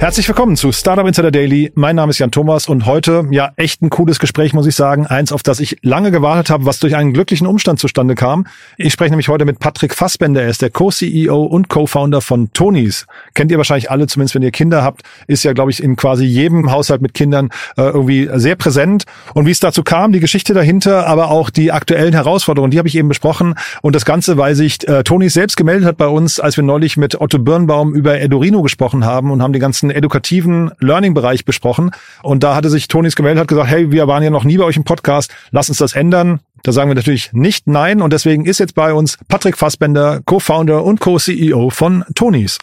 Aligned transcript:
Herzlich 0.00 0.28
willkommen 0.28 0.54
zu 0.54 0.70
Startup 0.70 1.04
Insider 1.04 1.32
Daily. 1.32 1.72
Mein 1.74 1.96
Name 1.96 2.10
ist 2.10 2.20
Jan 2.20 2.30
Thomas 2.30 2.68
und 2.68 2.86
heute, 2.86 3.26
ja, 3.32 3.50
echt 3.56 3.82
ein 3.82 3.90
cooles 3.90 4.20
Gespräch, 4.20 4.54
muss 4.54 4.64
ich 4.68 4.76
sagen. 4.76 5.08
Eins, 5.08 5.32
auf 5.32 5.42
das 5.42 5.58
ich 5.58 5.78
lange 5.82 6.12
gewartet 6.12 6.50
habe, 6.50 6.66
was 6.66 6.78
durch 6.78 6.94
einen 6.94 7.12
glücklichen 7.12 7.48
Umstand 7.48 7.80
zustande 7.80 8.14
kam. 8.14 8.46
Ich 8.76 8.92
spreche 8.92 9.10
nämlich 9.10 9.26
heute 9.26 9.44
mit 9.44 9.58
Patrick 9.58 9.92
Fassbender. 9.92 10.42
Er 10.42 10.50
ist 10.50 10.62
der 10.62 10.70
Co-CEO 10.70 11.42
und 11.42 11.68
Co-Founder 11.68 12.20
von 12.20 12.52
Tonys. 12.52 13.08
Kennt 13.34 13.50
ihr 13.50 13.58
wahrscheinlich 13.58 13.90
alle, 13.90 14.06
zumindest 14.06 14.36
wenn 14.36 14.42
ihr 14.42 14.52
Kinder 14.52 14.84
habt. 14.84 15.02
Ist 15.26 15.42
ja, 15.42 15.52
glaube 15.52 15.72
ich, 15.72 15.82
in 15.82 15.96
quasi 15.96 16.24
jedem 16.24 16.70
Haushalt 16.70 17.02
mit 17.02 17.12
Kindern 17.12 17.48
äh, 17.76 17.82
irgendwie 17.82 18.30
sehr 18.34 18.54
präsent. 18.54 19.02
Und 19.34 19.46
wie 19.46 19.50
es 19.50 19.58
dazu 19.58 19.82
kam, 19.82 20.12
die 20.12 20.20
Geschichte 20.20 20.54
dahinter, 20.54 21.08
aber 21.08 21.32
auch 21.32 21.50
die 21.50 21.72
aktuellen 21.72 22.12
Herausforderungen, 22.12 22.70
die 22.70 22.78
habe 22.78 22.86
ich 22.86 22.96
eben 22.96 23.08
besprochen. 23.08 23.56
Und 23.82 23.96
das 23.96 24.04
Ganze, 24.04 24.36
weil 24.36 24.54
sich 24.54 24.86
äh, 24.86 25.02
Tonys 25.02 25.34
selbst 25.34 25.56
gemeldet 25.56 25.88
hat 25.88 25.96
bei 25.96 26.06
uns, 26.06 26.38
als 26.38 26.56
wir 26.56 26.62
neulich 26.62 26.96
mit 26.96 27.20
Otto 27.20 27.40
Birnbaum 27.40 27.96
über 27.96 28.20
Edorino 28.20 28.62
gesprochen 28.62 29.04
haben 29.04 29.32
und 29.32 29.42
haben 29.42 29.52
die 29.52 29.58
ganzen 29.58 29.87
edukativen 29.90 30.70
Learning-Bereich 30.80 31.44
besprochen. 31.44 31.90
Und 32.22 32.42
da 32.42 32.54
hatte 32.54 32.70
sich 32.70 32.88
Tonis 32.88 33.16
gemeldet, 33.16 33.40
hat 33.40 33.48
gesagt, 33.48 33.68
hey, 33.68 33.90
wir 33.90 34.06
waren 34.06 34.22
ja 34.22 34.30
noch 34.30 34.44
nie 34.44 34.58
bei 34.58 34.64
euch 34.64 34.76
im 34.76 34.84
Podcast, 34.84 35.34
lass 35.50 35.68
uns 35.68 35.78
das 35.78 35.94
ändern. 35.94 36.40
Da 36.62 36.72
sagen 36.72 36.90
wir 36.90 36.94
natürlich 36.94 37.32
nicht 37.32 37.66
nein. 37.66 38.02
Und 38.02 38.12
deswegen 38.12 38.44
ist 38.44 38.58
jetzt 38.58 38.74
bei 38.74 38.92
uns 38.92 39.18
Patrick 39.28 39.56
Fassbender, 39.56 40.20
Co-Founder 40.24 40.84
und 40.84 41.00
Co-CEO 41.00 41.70
von 41.70 42.04
Tonis. 42.14 42.58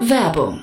Werbung. 0.00 0.62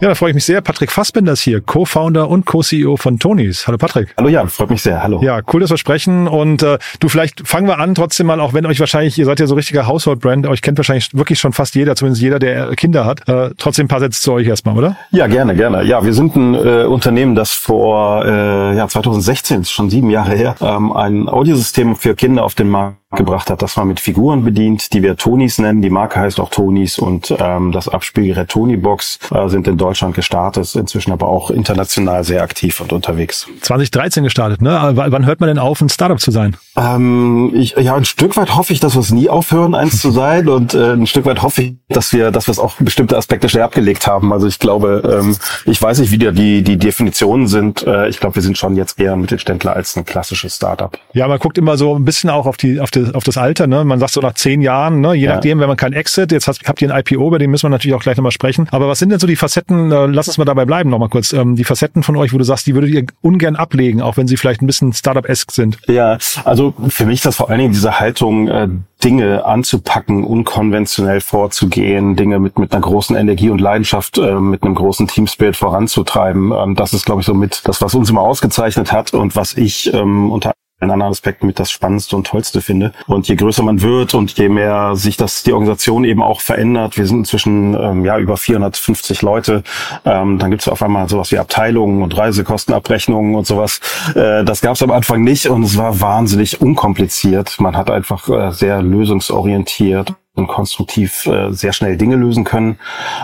Ja, 0.00 0.06
da 0.06 0.14
freue 0.14 0.30
ich 0.30 0.34
mich 0.34 0.44
sehr. 0.44 0.60
Patrick 0.60 0.92
Fassbender 0.92 1.32
ist 1.32 1.40
hier, 1.40 1.60
Co-Founder 1.60 2.28
und 2.30 2.46
Co-CEO 2.46 2.96
von 2.96 3.18
Tonys. 3.18 3.66
Hallo 3.66 3.78
Patrick. 3.78 4.14
Hallo 4.16 4.28
Jan, 4.28 4.48
freut 4.48 4.70
mich 4.70 4.80
sehr. 4.80 5.02
Hallo. 5.02 5.20
Ja, 5.24 5.40
cool, 5.52 5.60
dass 5.60 5.70
wir 5.70 5.76
sprechen. 5.76 6.28
Und 6.28 6.62
äh, 6.62 6.78
du, 7.00 7.08
vielleicht 7.08 7.48
fangen 7.48 7.66
wir 7.66 7.80
an 7.80 7.96
trotzdem 7.96 8.28
mal, 8.28 8.38
auch 8.38 8.52
wenn 8.54 8.64
euch 8.64 8.78
wahrscheinlich, 8.78 9.18
ihr 9.18 9.24
seid 9.24 9.40
ja 9.40 9.48
so 9.48 9.56
richtiger 9.56 9.88
Household-Brand, 9.88 10.46
euch 10.46 10.62
kennt 10.62 10.78
wahrscheinlich 10.78 11.10
wirklich 11.14 11.40
schon 11.40 11.52
fast 11.52 11.74
jeder, 11.74 11.96
zumindest 11.96 12.22
jeder, 12.22 12.38
der 12.38 12.76
Kinder 12.76 13.04
hat. 13.04 13.28
Äh, 13.28 13.50
trotzdem 13.58 13.86
ein 13.86 13.88
paar 13.88 13.98
Sätze 13.98 14.20
zu 14.20 14.32
euch 14.34 14.46
erstmal, 14.46 14.78
oder? 14.78 14.96
Ja, 15.10 15.26
gerne, 15.26 15.56
gerne. 15.56 15.82
Ja, 15.82 16.04
wir 16.04 16.14
sind 16.14 16.36
ein 16.36 16.54
äh, 16.54 16.84
Unternehmen, 16.84 17.34
das 17.34 17.50
vor 17.50 18.24
äh, 18.24 18.76
ja, 18.76 18.86
2016, 18.86 19.62
ist 19.62 19.72
schon 19.72 19.90
sieben 19.90 20.10
Jahre 20.10 20.36
her, 20.36 20.54
ähm, 20.60 20.92
ein 20.92 21.28
Audiosystem 21.28 21.96
für 21.96 22.14
Kinder 22.14 22.44
auf 22.44 22.54
den 22.54 22.68
Markt 22.68 22.98
gebracht 23.16 23.48
hat, 23.48 23.62
das 23.62 23.76
man 23.76 23.88
mit 23.88 24.00
Figuren 24.00 24.44
bedient, 24.44 24.92
die 24.92 25.02
wir 25.02 25.16
Tonys 25.16 25.58
nennen. 25.58 25.80
Die 25.80 25.88
Marke 25.88 26.20
heißt 26.20 26.38
auch 26.40 26.50
Tonys 26.50 26.98
und 26.98 27.34
ähm, 27.38 27.72
das 27.72 27.88
Abspielgerät 27.88 28.50
Tonybox 28.50 29.18
äh, 29.34 29.48
sind 29.48 29.66
in 29.66 29.78
Deutschland 29.78 30.14
gestartet, 30.14 30.74
inzwischen 30.74 31.12
aber 31.12 31.26
auch 31.26 31.50
international 31.50 32.22
sehr 32.22 32.42
aktiv 32.42 32.82
und 32.82 32.92
unterwegs. 32.92 33.46
2013 33.62 34.24
gestartet, 34.24 34.60
ne? 34.60 34.92
W 34.94 35.04
wann 35.10 35.24
hört 35.24 35.40
man 35.40 35.48
denn 35.48 35.58
auf, 35.58 35.80
ein 35.80 35.88
Startup 35.88 36.20
zu 36.20 36.30
sein? 36.30 36.58
Ähm, 36.76 37.50
ich, 37.54 37.76
ja, 37.78 37.94
ein 37.94 38.04
Stück 38.04 38.36
weit 38.36 38.54
hoffe 38.54 38.74
ich, 38.74 38.80
dass 38.80 38.94
wir 38.94 39.00
es 39.00 39.10
nie 39.10 39.30
aufhören, 39.30 39.74
eins 39.74 40.02
zu 40.02 40.10
sein 40.10 40.48
und 40.50 40.74
äh, 40.74 40.92
ein 40.92 41.06
Stück 41.06 41.24
weit 41.24 41.40
hoffe 41.40 41.62
ich, 41.62 41.74
dass 41.88 42.12
wir, 42.12 42.30
dass 42.30 42.46
wir 42.46 42.52
es 42.52 42.58
auch 42.58 42.74
bestimmte 42.78 43.16
Aspekte 43.16 43.48
schnell 43.48 43.62
abgelegt 43.62 44.06
haben. 44.06 44.34
Also 44.34 44.46
ich 44.46 44.58
glaube, 44.58 45.20
ähm, 45.22 45.34
ich 45.64 45.80
weiß 45.80 46.00
nicht, 46.00 46.10
wie 46.10 46.18
die, 46.18 46.32
die, 46.32 46.62
die 46.62 46.76
Definitionen 46.76 47.46
sind. 47.46 47.86
Äh, 47.86 48.10
ich 48.10 48.20
glaube, 48.20 48.34
wir 48.34 48.42
sind 48.42 48.58
schon 48.58 48.76
jetzt 48.76 49.00
eher 49.00 49.14
ein 49.14 49.20
Mittelständler 49.22 49.74
als 49.74 49.96
ein 49.96 50.04
klassisches 50.04 50.56
Startup. 50.56 50.98
Ja, 51.14 51.26
man 51.26 51.38
guckt 51.38 51.56
immer 51.56 51.78
so 51.78 51.94
ein 51.94 52.04
bisschen 52.04 52.28
auch 52.28 52.44
auf 52.44 52.58
die, 52.58 52.80
auf 52.80 52.90
die 52.90 52.97
das, 53.02 53.14
auf 53.14 53.24
das 53.24 53.36
Alter. 53.36 53.66
Ne? 53.66 53.84
Man 53.84 53.98
sagt 53.98 54.12
so 54.12 54.20
nach 54.20 54.34
zehn 54.34 54.60
Jahren, 54.60 55.00
ne? 55.00 55.14
je 55.14 55.26
Ja. 55.26 55.34
nachdem, 55.34 55.60
wenn 55.60 55.68
man 55.68 55.76
kein 55.76 55.92
Exit, 55.92 56.32
jetzt 56.32 56.48
hast, 56.48 56.66
habt 56.68 56.80
ihr 56.82 56.92
ein 56.92 57.00
IPO, 57.00 57.26
über 57.26 57.38
den 57.38 57.50
müssen 57.50 57.64
wir 57.64 57.70
natürlich 57.70 57.94
auch 57.94 58.02
gleich 58.02 58.16
nochmal 58.16 58.32
sprechen. 58.32 58.68
Aber 58.70 58.88
was 58.88 58.98
sind 58.98 59.10
denn 59.10 59.18
so 59.18 59.26
die 59.26 59.36
Facetten, 59.36 59.90
äh, 59.92 60.06
lass 60.06 60.28
uns 60.28 60.38
mal 60.38 60.44
dabei 60.44 60.64
bleiben 60.64 60.90
nochmal 60.90 61.08
kurz, 61.08 61.32
ähm, 61.32 61.56
die 61.56 61.64
Facetten 61.64 62.02
von 62.02 62.16
euch, 62.16 62.32
wo 62.32 62.38
du 62.38 62.44
sagst, 62.44 62.66
die 62.66 62.74
würdet 62.74 62.90
ihr 62.90 63.04
ungern 63.20 63.56
ablegen, 63.56 64.02
auch 64.02 64.16
wenn 64.16 64.26
sie 64.28 64.36
vielleicht 64.36 64.62
ein 64.62 64.66
bisschen 64.66 64.92
Startup-esque 64.92 65.52
sind. 65.52 65.78
Ja, 65.86 66.18
also 66.44 66.74
für 66.88 67.06
mich 67.06 67.16
ist 67.16 67.26
das 67.26 67.36
vor 67.36 67.50
allen 67.50 67.58
Dingen 67.58 67.72
diese 67.72 68.00
Haltung, 68.00 68.48
äh, 68.48 68.68
Dinge 69.04 69.44
anzupacken, 69.44 70.24
unkonventionell 70.24 71.20
vorzugehen, 71.20 72.16
Dinge 72.16 72.40
mit, 72.40 72.58
mit 72.58 72.72
einer 72.72 72.80
großen 72.80 73.14
Energie 73.16 73.48
und 73.50 73.60
Leidenschaft, 73.60 74.18
äh, 74.18 74.34
mit 74.40 74.62
einem 74.64 74.74
großen 74.74 75.06
Teamspirit 75.06 75.56
voranzutreiben. 75.56 76.52
Ähm, 76.52 76.74
das 76.74 76.92
ist, 76.92 77.06
glaube 77.06 77.20
ich, 77.20 77.26
so 77.26 77.34
mit 77.34 77.62
das, 77.64 77.80
was 77.80 77.94
uns 77.94 78.10
immer 78.10 78.22
ausgezeichnet 78.22 78.90
hat 78.92 79.14
und 79.14 79.36
was 79.36 79.56
ich 79.56 79.92
ähm, 79.94 80.32
unter 80.32 80.52
in 80.80 80.90
anderen 80.90 81.10
Aspekten 81.10 81.46
mit 81.46 81.58
das 81.58 81.70
Spannendste 81.70 82.16
und 82.16 82.26
Tollste 82.26 82.60
finde. 82.60 82.92
Und 83.06 83.26
je 83.26 83.34
größer 83.34 83.62
man 83.62 83.82
wird 83.82 84.14
und 84.14 84.38
je 84.38 84.48
mehr 84.48 84.94
sich 84.94 85.16
das 85.16 85.42
die 85.42 85.52
Organisation 85.52 86.04
eben 86.04 86.22
auch 86.22 86.40
verändert, 86.40 86.96
wir 86.96 87.06
sind 87.06 87.18
inzwischen 87.18 87.74
ähm, 87.74 88.04
ja 88.04 88.18
über 88.18 88.36
450 88.36 89.22
Leute, 89.22 89.64
ähm, 90.04 90.38
dann 90.38 90.50
gibt 90.50 90.62
es 90.62 90.68
auf 90.68 90.82
einmal 90.82 91.08
sowas 91.08 91.32
wie 91.32 91.38
Abteilungen 91.38 92.02
und 92.02 92.16
Reisekostenabrechnungen 92.16 93.34
und 93.34 93.46
sowas. 93.46 93.80
Äh, 94.14 94.44
das 94.44 94.60
gab 94.60 94.74
es 94.74 94.82
am 94.82 94.92
Anfang 94.92 95.22
nicht 95.22 95.48
und 95.48 95.64
es 95.64 95.76
war 95.76 96.00
wahnsinnig 96.00 96.60
unkompliziert. 96.60 97.58
Man 97.58 97.76
hat 97.76 97.90
einfach 97.90 98.28
äh, 98.28 98.52
sehr 98.52 98.80
lösungsorientiert 98.80 100.14
und 100.38 100.46
konstruktiv 100.46 101.26
äh, 101.26 101.52
sehr 101.52 101.72
schnell 101.72 101.96
Dinge 101.96 102.16
lösen 102.16 102.44
können, 102.44 102.78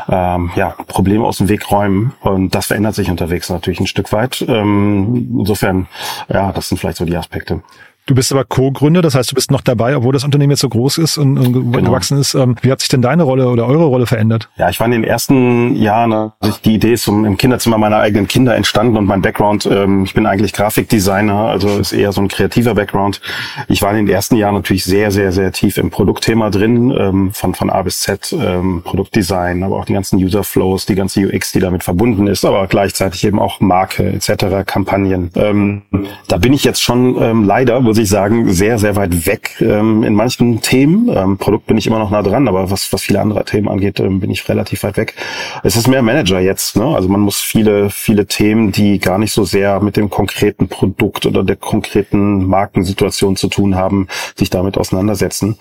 ähm, 0.08 0.50
ja, 0.56 0.75
Probleme 0.86 1.25
aus 1.25 1.38
dem 1.38 1.48
Weg 1.48 1.70
räumen 1.70 2.12
und 2.20 2.54
das 2.54 2.66
verändert 2.66 2.94
sich 2.94 3.10
unterwegs 3.10 3.48
natürlich 3.48 3.80
ein 3.80 3.86
Stück 3.86 4.12
weit. 4.12 4.44
Ähm, 4.47 5.38
insofern, 5.38 5.86
ja, 6.28 6.52
das 6.52 6.69
sind 6.69 6.78
vielleicht 6.78 6.98
so 6.98 7.04
die 7.04 7.16
Aspekte. 7.16 7.62
Du 8.06 8.15
bist 8.15 8.31
aber 8.32 8.44
Co-Gründer, 8.44 9.00
das 9.00 9.15
heißt, 9.15 9.31
du 9.31 9.34
bist 9.34 9.50
noch 9.50 9.62
dabei, 9.62 9.97
obwohl 9.97 10.12
das 10.12 10.25
Unternehmen 10.25 10.50
jetzt 10.50 10.60
so 10.60 10.69
groß 10.69 10.98
ist 10.98 11.16
und, 11.16 11.38
und 11.38 11.53
Genau. 11.72 11.91
gewachsen 11.91 12.19
ist. 12.19 12.34
Ähm, 12.34 12.54
wie 12.60 12.70
hat 12.70 12.81
sich 12.81 12.91
denn 12.91 13.00
deine 13.00 13.22
Rolle 13.22 13.48
oder 13.48 13.66
eure 13.66 13.84
Rolle 13.84 14.06
verändert? 14.06 14.50
Ja, 14.56 14.69
ich 14.69 14.78
war 14.78 14.87
in 14.87 14.92
den 14.92 15.04
ersten 15.04 15.75
Jahren, 15.76 16.12
also 16.12 16.59
die 16.64 16.75
Idee 16.75 16.93
ist 16.93 17.09
im 17.09 17.37
Kinderzimmer 17.38 17.78
meiner 17.78 17.97
eigenen 17.98 18.28
Kinder 18.28 18.54
entstanden 18.56 18.98
und 18.98 19.06
mein 19.06 19.22
Background, 19.22 19.66
ähm, 19.70 20.04
ich 20.04 20.12
bin 20.12 20.26
eigentlich 20.26 20.53
Grafikdesigner, 20.53 21.34
also 21.48 21.78
ist 21.78 21.93
eher 21.93 22.12
so 22.12 22.20
ein 22.20 22.28
kreativer 22.28 22.75
Background. 22.75 23.22
Ich 23.69 23.81
war 23.81 23.91
in 23.93 24.04
den 24.04 24.09
ersten 24.14 24.37
Jahren 24.37 24.54
natürlich 24.54 24.84
sehr, 24.84 25.10
sehr, 25.10 25.32
sehr 25.32 25.50
tief 25.53 25.78
im 25.78 25.88
Produktthema 25.91 26.50
drin, 26.50 26.94
ähm, 26.98 27.31
von, 27.32 27.54
von 27.54 27.70
A 27.70 27.81
bis 27.82 28.00
Z, 28.00 28.34
ähm, 28.38 28.82
Produktdesign, 28.84 29.62
aber 29.62 29.76
auch 29.76 29.87
die 29.87 29.94
ganzen 29.94 30.19
User-Flows, 30.19 30.84
die 30.84 30.94
ganze 30.94 31.20
UX, 31.26 31.53
die 31.53 31.60
damit 31.60 31.82
verbunden 31.82 32.26
ist, 32.26 32.44
aber 32.44 32.66
gleichzeitig 32.66 33.25
eben 33.25 33.38
auch 33.38 33.60
Marke 33.60 34.04
etc., 34.12 34.66
Kampagnen. 34.66 35.31
Ähm, 35.37 35.82
da 36.28 36.37
bin 36.37 36.53
ich 36.53 36.64
jetzt 36.64 36.82
schon 36.82 37.16
ähm, 37.22 37.44
leider, 37.44 37.84
muss 37.94 38.03
ich 38.03 38.09
sagen, 38.09 38.53
sehr, 38.53 38.77
sehr 38.81 38.97
weit 38.97 39.25
weg 39.25 39.55
ähm, 39.60 40.03
in 40.03 40.15
manchen 40.15 40.60
Themen. 40.60 41.09
Ähm, 41.15 41.38
Produkt 41.38 41.66
bin 41.66 41.77
ich 41.77 41.87
immer 41.87 42.00
noch 42.00 42.10
nah 42.10 42.23
dran, 42.23 42.49
aber 42.49 42.69
was, 42.69 42.93
was 42.93 43.02
viele 43.02 43.20
andere 43.20 43.44
Themen 43.44 43.69
angeht, 43.69 44.00
ähm, 44.00 44.19
bin 44.19 44.32
ich 44.32 44.49
relativ 44.49 44.82
weit 44.82 44.96
weg. 44.96 45.14
Es 45.62 45.76
ist 45.76 45.87
mehr 45.87 46.02
Manager 46.02 46.41
jetzt. 46.41 46.75
Ne? 46.75 46.87
Also 46.87 47.08
man 47.08 47.20
muss 47.20 47.41
viele, 47.41 47.91
viele 47.91 48.26
Themen, 48.26 48.73
die 48.73 48.99
gar 48.99 49.19
nicht 49.19 49.31
so 49.31 49.44
sehr 49.44 49.79
mit 49.79 49.96
dem 49.96 50.11
konkreten 50.11 50.67
Produkt 50.67 51.25
oder 51.25 51.44
der 51.44 51.55
konkreten 51.55 52.44
Markensituation 52.46 53.37
zu 53.37 53.46
tun 53.46 53.76
haben, 53.76 54.08
sich 54.35 54.50
damit 54.50 54.76
auseinandersetzen. 54.76 55.56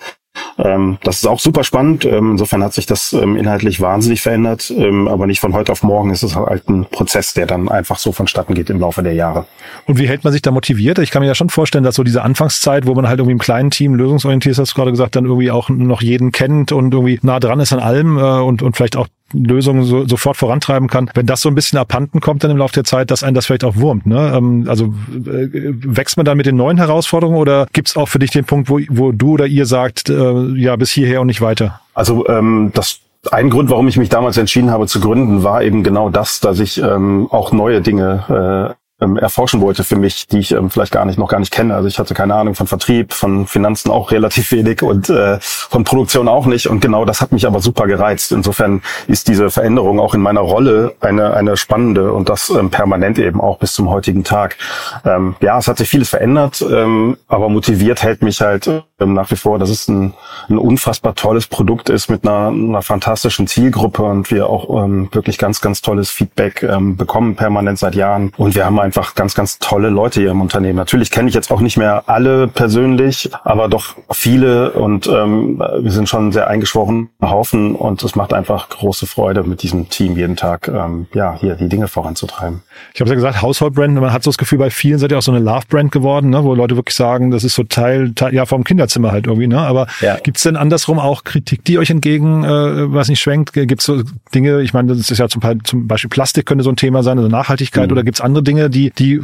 Ähm, 0.58 0.98
das 1.02 1.16
ist 1.16 1.26
auch 1.26 1.40
super 1.40 1.64
spannend. 1.64 2.04
Ähm, 2.04 2.32
insofern 2.32 2.62
hat 2.62 2.72
sich 2.72 2.86
das 2.86 3.12
ähm, 3.12 3.36
inhaltlich 3.36 3.80
wahnsinnig 3.80 4.22
verändert, 4.22 4.72
ähm, 4.76 5.08
aber 5.08 5.26
nicht 5.26 5.40
von 5.40 5.52
heute 5.52 5.72
auf 5.72 5.82
morgen. 5.82 6.10
Es 6.10 6.22
ist 6.22 6.36
halt 6.36 6.68
ein 6.68 6.86
Prozess, 6.86 7.34
der 7.34 7.46
dann 7.46 7.68
einfach 7.68 7.98
so 7.98 8.12
vonstatten 8.12 8.54
geht 8.54 8.70
im 8.70 8.80
Laufe 8.80 9.02
der 9.02 9.14
Jahre. 9.14 9.46
Und 9.86 9.98
wie 9.98 10.08
hält 10.08 10.24
man 10.24 10.32
sich 10.32 10.42
da 10.42 10.50
motiviert? 10.50 10.98
Ich 10.98 11.10
kann 11.10 11.22
mir 11.22 11.28
ja 11.28 11.34
schon 11.34 11.50
vorstellen, 11.50 11.84
dass 11.84 11.96
so 11.96 12.04
diese 12.04 12.22
Anfangszeit, 12.22 12.86
wo 12.86 12.94
man 12.94 13.08
halt 13.08 13.18
irgendwie 13.18 13.32
im 13.32 13.38
kleinen 13.38 13.70
Team 13.70 13.94
lösungsorientiert 13.94 14.52
ist, 14.52 14.58
hast 14.58 14.72
du 14.72 14.76
gerade 14.76 14.90
gesagt, 14.90 15.16
dann 15.16 15.24
irgendwie 15.24 15.50
auch 15.50 15.68
noch 15.68 16.02
jeden 16.02 16.32
kennt 16.32 16.72
und 16.72 16.92
irgendwie 16.94 17.18
nah 17.22 17.40
dran 17.40 17.60
ist 17.60 17.72
an 17.72 17.80
allem 17.80 18.18
äh, 18.18 18.40
und, 18.40 18.62
und 18.62 18.76
vielleicht 18.76 18.96
auch 18.96 19.08
Lösungen 19.34 19.84
so, 19.84 20.06
sofort 20.06 20.36
vorantreiben 20.36 20.88
kann. 20.88 21.10
Wenn 21.14 21.26
das 21.26 21.40
so 21.40 21.48
ein 21.48 21.54
bisschen 21.54 21.78
abhanden 21.78 22.20
kommt 22.20 22.44
dann 22.44 22.50
im 22.50 22.56
Laufe 22.56 22.74
der 22.74 22.84
Zeit, 22.84 23.10
dass 23.10 23.22
einen 23.22 23.34
das 23.34 23.46
vielleicht 23.46 23.64
auch 23.64 23.76
wurmt. 23.76 24.06
Ne? 24.06 24.32
Ähm, 24.34 24.66
also 24.68 24.94
äh, 25.12 25.48
wächst 25.52 26.16
man 26.16 26.24
dann 26.24 26.36
mit 26.36 26.46
den 26.46 26.56
neuen 26.56 26.78
Herausforderungen 26.78 27.38
oder 27.38 27.66
gibt's 27.72 27.96
auch 27.96 28.08
für 28.08 28.18
dich 28.18 28.30
den 28.30 28.44
Punkt, 28.44 28.68
wo, 28.68 28.80
wo 28.88 29.12
du 29.12 29.32
oder 29.32 29.46
ihr 29.46 29.66
sagt, 29.66 30.08
äh, 30.08 30.46
ja, 30.56 30.76
bis 30.76 30.90
hierher 30.90 31.20
und 31.20 31.26
nicht 31.26 31.40
weiter? 31.40 31.80
Also 31.94 32.26
ähm, 32.28 32.70
das 32.74 33.00
ein 33.30 33.50
Grund, 33.50 33.70
warum 33.70 33.88
ich 33.88 33.96
mich 33.96 34.08
damals 34.08 34.36
entschieden 34.36 34.70
habe 34.70 34.86
zu 34.86 35.00
gründen, 35.00 35.42
war 35.42 35.62
eben 35.62 35.82
genau 35.82 36.10
das, 36.10 36.40
dass 36.40 36.58
ich 36.60 36.80
ähm, 36.80 37.26
auch 37.30 37.52
neue 37.52 37.80
Dinge 37.80 38.74
äh, 38.76 38.83
ähm, 39.00 39.16
erforschen 39.16 39.60
wollte 39.60 39.82
für 39.82 39.96
mich, 39.96 40.28
die 40.28 40.38
ich 40.38 40.52
ähm, 40.52 40.70
vielleicht 40.70 40.92
gar 40.92 41.04
nicht 41.04 41.18
noch 41.18 41.28
gar 41.28 41.40
nicht 41.40 41.50
kenne. 41.50 41.74
Also 41.74 41.88
ich 41.88 41.98
hatte 41.98 42.14
keine 42.14 42.34
Ahnung 42.34 42.54
von 42.54 42.66
Vertrieb, 42.66 43.12
von 43.12 43.46
Finanzen 43.46 43.90
auch 43.90 44.10
relativ 44.12 44.52
wenig 44.52 44.82
und 44.82 45.10
äh, 45.10 45.38
von 45.40 45.84
Produktion 45.84 46.28
auch 46.28 46.46
nicht. 46.46 46.68
Und 46.68 46.80
genau 46.80 47.04
das 47.04 47.20
hat 47.20 47.32
mich 47.32 47.46
aber 47.46 47.60
super 47.60 47.86
gereizt. 47.86 48.32
Insofern 48.32 48.82
ist 49.08 49.28
diese 49.28 49.50
Veränderung 49.50 49.98
auch 49.98 50.14
in 50.14 50.20
meiner 50.20 50.40
Rolle 50.40 50.94
eine 51.00 51.34
eine 51.34 51.56
spannende 51.56 52.12
und 52.12 52.28
das 52.28 52.50
ähm, 52.50 52.70
permanent 52.70 53.18
eben 53.18 53.40
auch 53.40 53.58
bis 53.58 53.72
zum 53.72 53.90
heutigen 53.90 54.24
Tag. 54.24 54.56
Ähm, 55.04 55.36
ja, 55.40 55.58
es 55.58 55.66
hat 55.66 55.78
sich 55.78 55.88
vieles 55.88 56.10
verändert, 56.10 56.62
ähm, 56.62 57.16
aber 57.26 57.48
motiviert 57.48 58.02
hält 58.02 58.22
mich 58.22 58.40
halt 58.40 58.68
ähm, 59.00 59.14
nach 59.14 59.30
wie 59.30 59.36
vor, 59.36 59.58
dass 59.58 59.70
es 59.70 59.88
ein, 59.88 60.14
ein 60.48 60.58
unfassbar 60.58 61.14
tolles 61.14 61.46
Produkt 61.46 61.90
ist 61.90 62.10
mit 62.10 62.26
einer, 62.26 62.48
einer 62.48 62.82
fantastischen 62.82 63.46
Zielgruppe 63.46 64.02
und 64.02 64.30
wir 64.30 64.48
auch 64.48 64.84
ähm, 64.84 65.08
wirklich 65.12 65.38
ganz 65.38 65.60
ganz 65.60 65.82
tolles 65.82 66.10
Feedback 66.10 66.62
ähm, 66.62 66.96
bekommen 66.96 67.36
permanent 67.36 67.78
seit 67.78 67.94
Jahren 67.94 68.32
und 68.36 68.54
wir 68.54 68.64
haben 68.64 68.78
einfach 68.78 69.14
ganz, 69.14 69.34
ganz 69.34 69.58
tolle 69.58 69.88
Leute 69.88 70.20
hier 70.20 70.30
im 70.30 70.40
Unternehmen. 70.40 70.76
Natürlich 70.76 71.10
kenne 71.10 71.28
ich 71.28 71.34
jetzt 71.34 71.50
auch 71.50 71.60
nicht 71.60 71.76
mehr 71.76 72.04
alle 72.06 72.48
persönlich, 72.48 73.30
aber 73.44 73.68
doch 73.68 73.96
viele 74.10 74.72
und 74.72 75.06
ähm, 75.06 75.58
wir 75.58 75.90
sind 75.90 76.08
schon 76.08 76.32
sehr 76.32 76.48
eingeschworen 76.48 77.08
Haufen 77.22 77.74
und 77.74 78.02
es 78.02 78.14
macht 78.16 78.32
einfach 78.32 78.68
große 78.68 79.06
Freude, 79.06 79.42
mit 79.44 79.62
diesem 79.62 79.88
Team 79.88 80.16
jeden 80.16 80.36
Tag 80.36 80.68
ähm, 80.68 81.06
ja 81.14 81.34
hier 81.38 81.54
die 81.54 81.68
Dinge 81.68 81.88
voranzutreiben. 81.88 82.62
Ich 82.92 83.00
habe 83.00 83.10
ja 83.10 83.16
gesagt, 83.16 83.42
Household-Brand, 83.42 83.94
man 83.94 84.12
hat 84.12 84.22
so 84.22 84.30
das 84.30 84.38
Gefühl, 84.38 84.58
bei 84.58 84.70
vielen 84.70 84.98
seid 84.98 85.10
ihr 85.10 85.18
auch 85.18 85.22
so 85.22 85.32
eine 85.32 85.40
Love-Brand 85.40 85.92
geworden, 85.92 86.30
ne, 86.30 86.44
wo 86.44 86.54
Leute 86.54 86.76
wirklich 86.76 86.96
sagen, 86.96 87.30
das 87.30 87.44
ist 87.44 87.54
so 87.54 87.64
Teil, 87.64 88.12
Teil 88.14 88.34
ja 88.34 88.46
vom 88.46 88.64
Kinderzimmer 88.64 88.84
halt 89.02 89.26
irgendwie, 89.26 89.46
ne? 89.46 89.60
Aber 89.60 89.86
ja. 90.00 90.16
gibt's 90.22 90.42
denn 90.42 90.56
andersrum 90.56 90.98
auch 90.98 91.24
Kritik, 91.24 91.64
die 91.64 91.78
euch 91.78 91.90
entgegen, 91.90 92.44
äh, 92.44 92.92
was 92.92 93.08
nicht 93.08 93.20
schwenkt? 93.20 93.52
Gibt's 93.52 93.84
so 93.84 94.02
Dinge, 94.34 94.62
ich 94.62 94.72
meine, 94.72 94.94
das 94.94 95.10
ist 95.10 95.18
ja 95.18 95.28
zum, 95.28 95.42
zum 95.64 95.86
Beispiel 95.86 96.10
Plastik 96.10 96.46
könnte 96.46 96.64
so 96.64 96.70
ein 96.70 96.76
Thema 96.76 97.02
sein, 97.02 97.18
also 97.18 97.28
Nachhaltigkeit, 97.28 97.88
mhm. 97.88 97.92
oder 97.92 98.02
gibt's 98.04 98.20
andere 98.20 98.42
Dinge, 98.42 98.70
die, 98.70 98.90
die, 98.90 99.20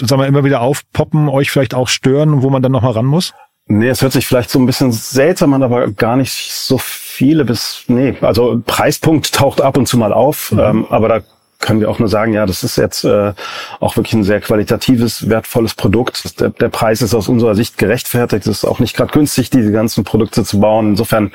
sagen 0.00 0.20
wir, 0.20 0.26
immer 0.26 0.44
wieder 0.44 0.60
aufpoppen, 0.60 1.28
euch 1.28 1.50
vielleicht 1.50 1.74
auch 1.74 1.88
stören, 1.88 2.42
wo 2.42 2.50
man 2.50 2.62
dann 2.62 2.72
nochmal 2.72 2.92
ran 2.92 3.06
muss? 3.06 3.32
Nee, 3.68 3.88
es 3.88 4.02
hört 4.02 4.12
sich 4.12 4.26
vielleicht 4.26 4.50
so 4.50 4.58
ein 4.58 4.66
bisschen 4.66 4.92
seltsam 4.92 5.54
an, 5.54 5.62
aber 5.62 5.90
gar 5.92 6.16
nicht 6.16 6.52
so 6.52 6.78
viele 6.78 7.44
bis, 7.44 7.84
nee, 7.86 8.14
also 8.20 8.60
Preispunkt 8.66 9.32
taucht 9.34 9.60
ab 9.60 9.76
und 9.76 9.86
zu 9.86 9.96
mal 9.96 10.12
auf, 10.12 10.52
mhm. 10.52 10.58
ähm, 10.58 10.86
aber 10.90 11.08
da 11.08 11.20
können 11.62 11.80
wir 11.80 11.88
auch 11.88 11.98
nur 11.98 12.08
sagen, 12.08 12.34
ja, 12.34 12.44
das 12.44 12.62
ist 12.62 12.76
jetzt 12.76 13.04
äh, 13.04 13.32
auch 13.80 13.96
wirklich 13.96 14.12
ein 14.12 14.24
sehr 14.24 14.40
qualitatives, 14.40 15.30
wertvolles 15.30 15.74
Produkt. 15.74 16.38
Der, 16.40 16.50
der 16.50 16.68
Preis 16.68 17.00
ist 17.00 17.14
aus 17.14 17.28
unserer 17.28 17.54
Sicht 17.54 17.78
gerechtfertigt. 17.78 18.46
Es 18.46 18.58
ist 18.58 18.64
auch 18.64 18.80
nicht 18.80 18.94
gerade 18.96 19.12
günstig, 19.12 19.48
diese 19.48 19.72
ganzen 19.72 20.04
Produkte 20.04 20.44
zu 20.44 20.60
bauen. 20.60 20.90
Insofern 20.90 21.32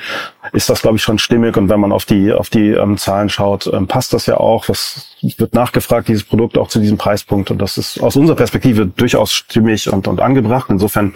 ist 0.52 0.70
das, 0.70 0.82
glaube 0.82 0.98
ich, 0.98 1.02
schon 1.02 1.18
stimmig. 1.18 1.56
Und 1.56 1.68
wenn 1.68 1.80
man 1.80 1.90
auf 1.90 2.04
die, 2.04 2.32
auf 2.32 2.50
die 2.50 2.68
ähm, 2.70 2.96
Zahlen 2.98 3.28
schaut, 3.28 3.68
ähm, 3.72 3.88
passt 3.88 4.12
das 4.12 4.26
ja 4.26 4.36
auch. 4.36 4.68
Was 4.68 5.08
wird 5.22 5.54
nachgefragt, 5.54 6.08
dieses 6.08 6.24
Produkt 6.24 6.56
auch 6.58 6.68
zu 6.68 6.78
diesem 6.78 6.98
Preispunkt. 6.98 7.50
Und 7.50 7.60
das 7.60 7.78
ist 7.78 8.00
aus 8.00 8.16
unserer 8.16 8.36
Perspektive 8.36 8.86
durchaus 8.86 9.32
stimmig 9.32 9.92
und, 9.92 10.06
und 10.06 10.20
angebracht. 10.20 10.70
Insofern 10.70 11.14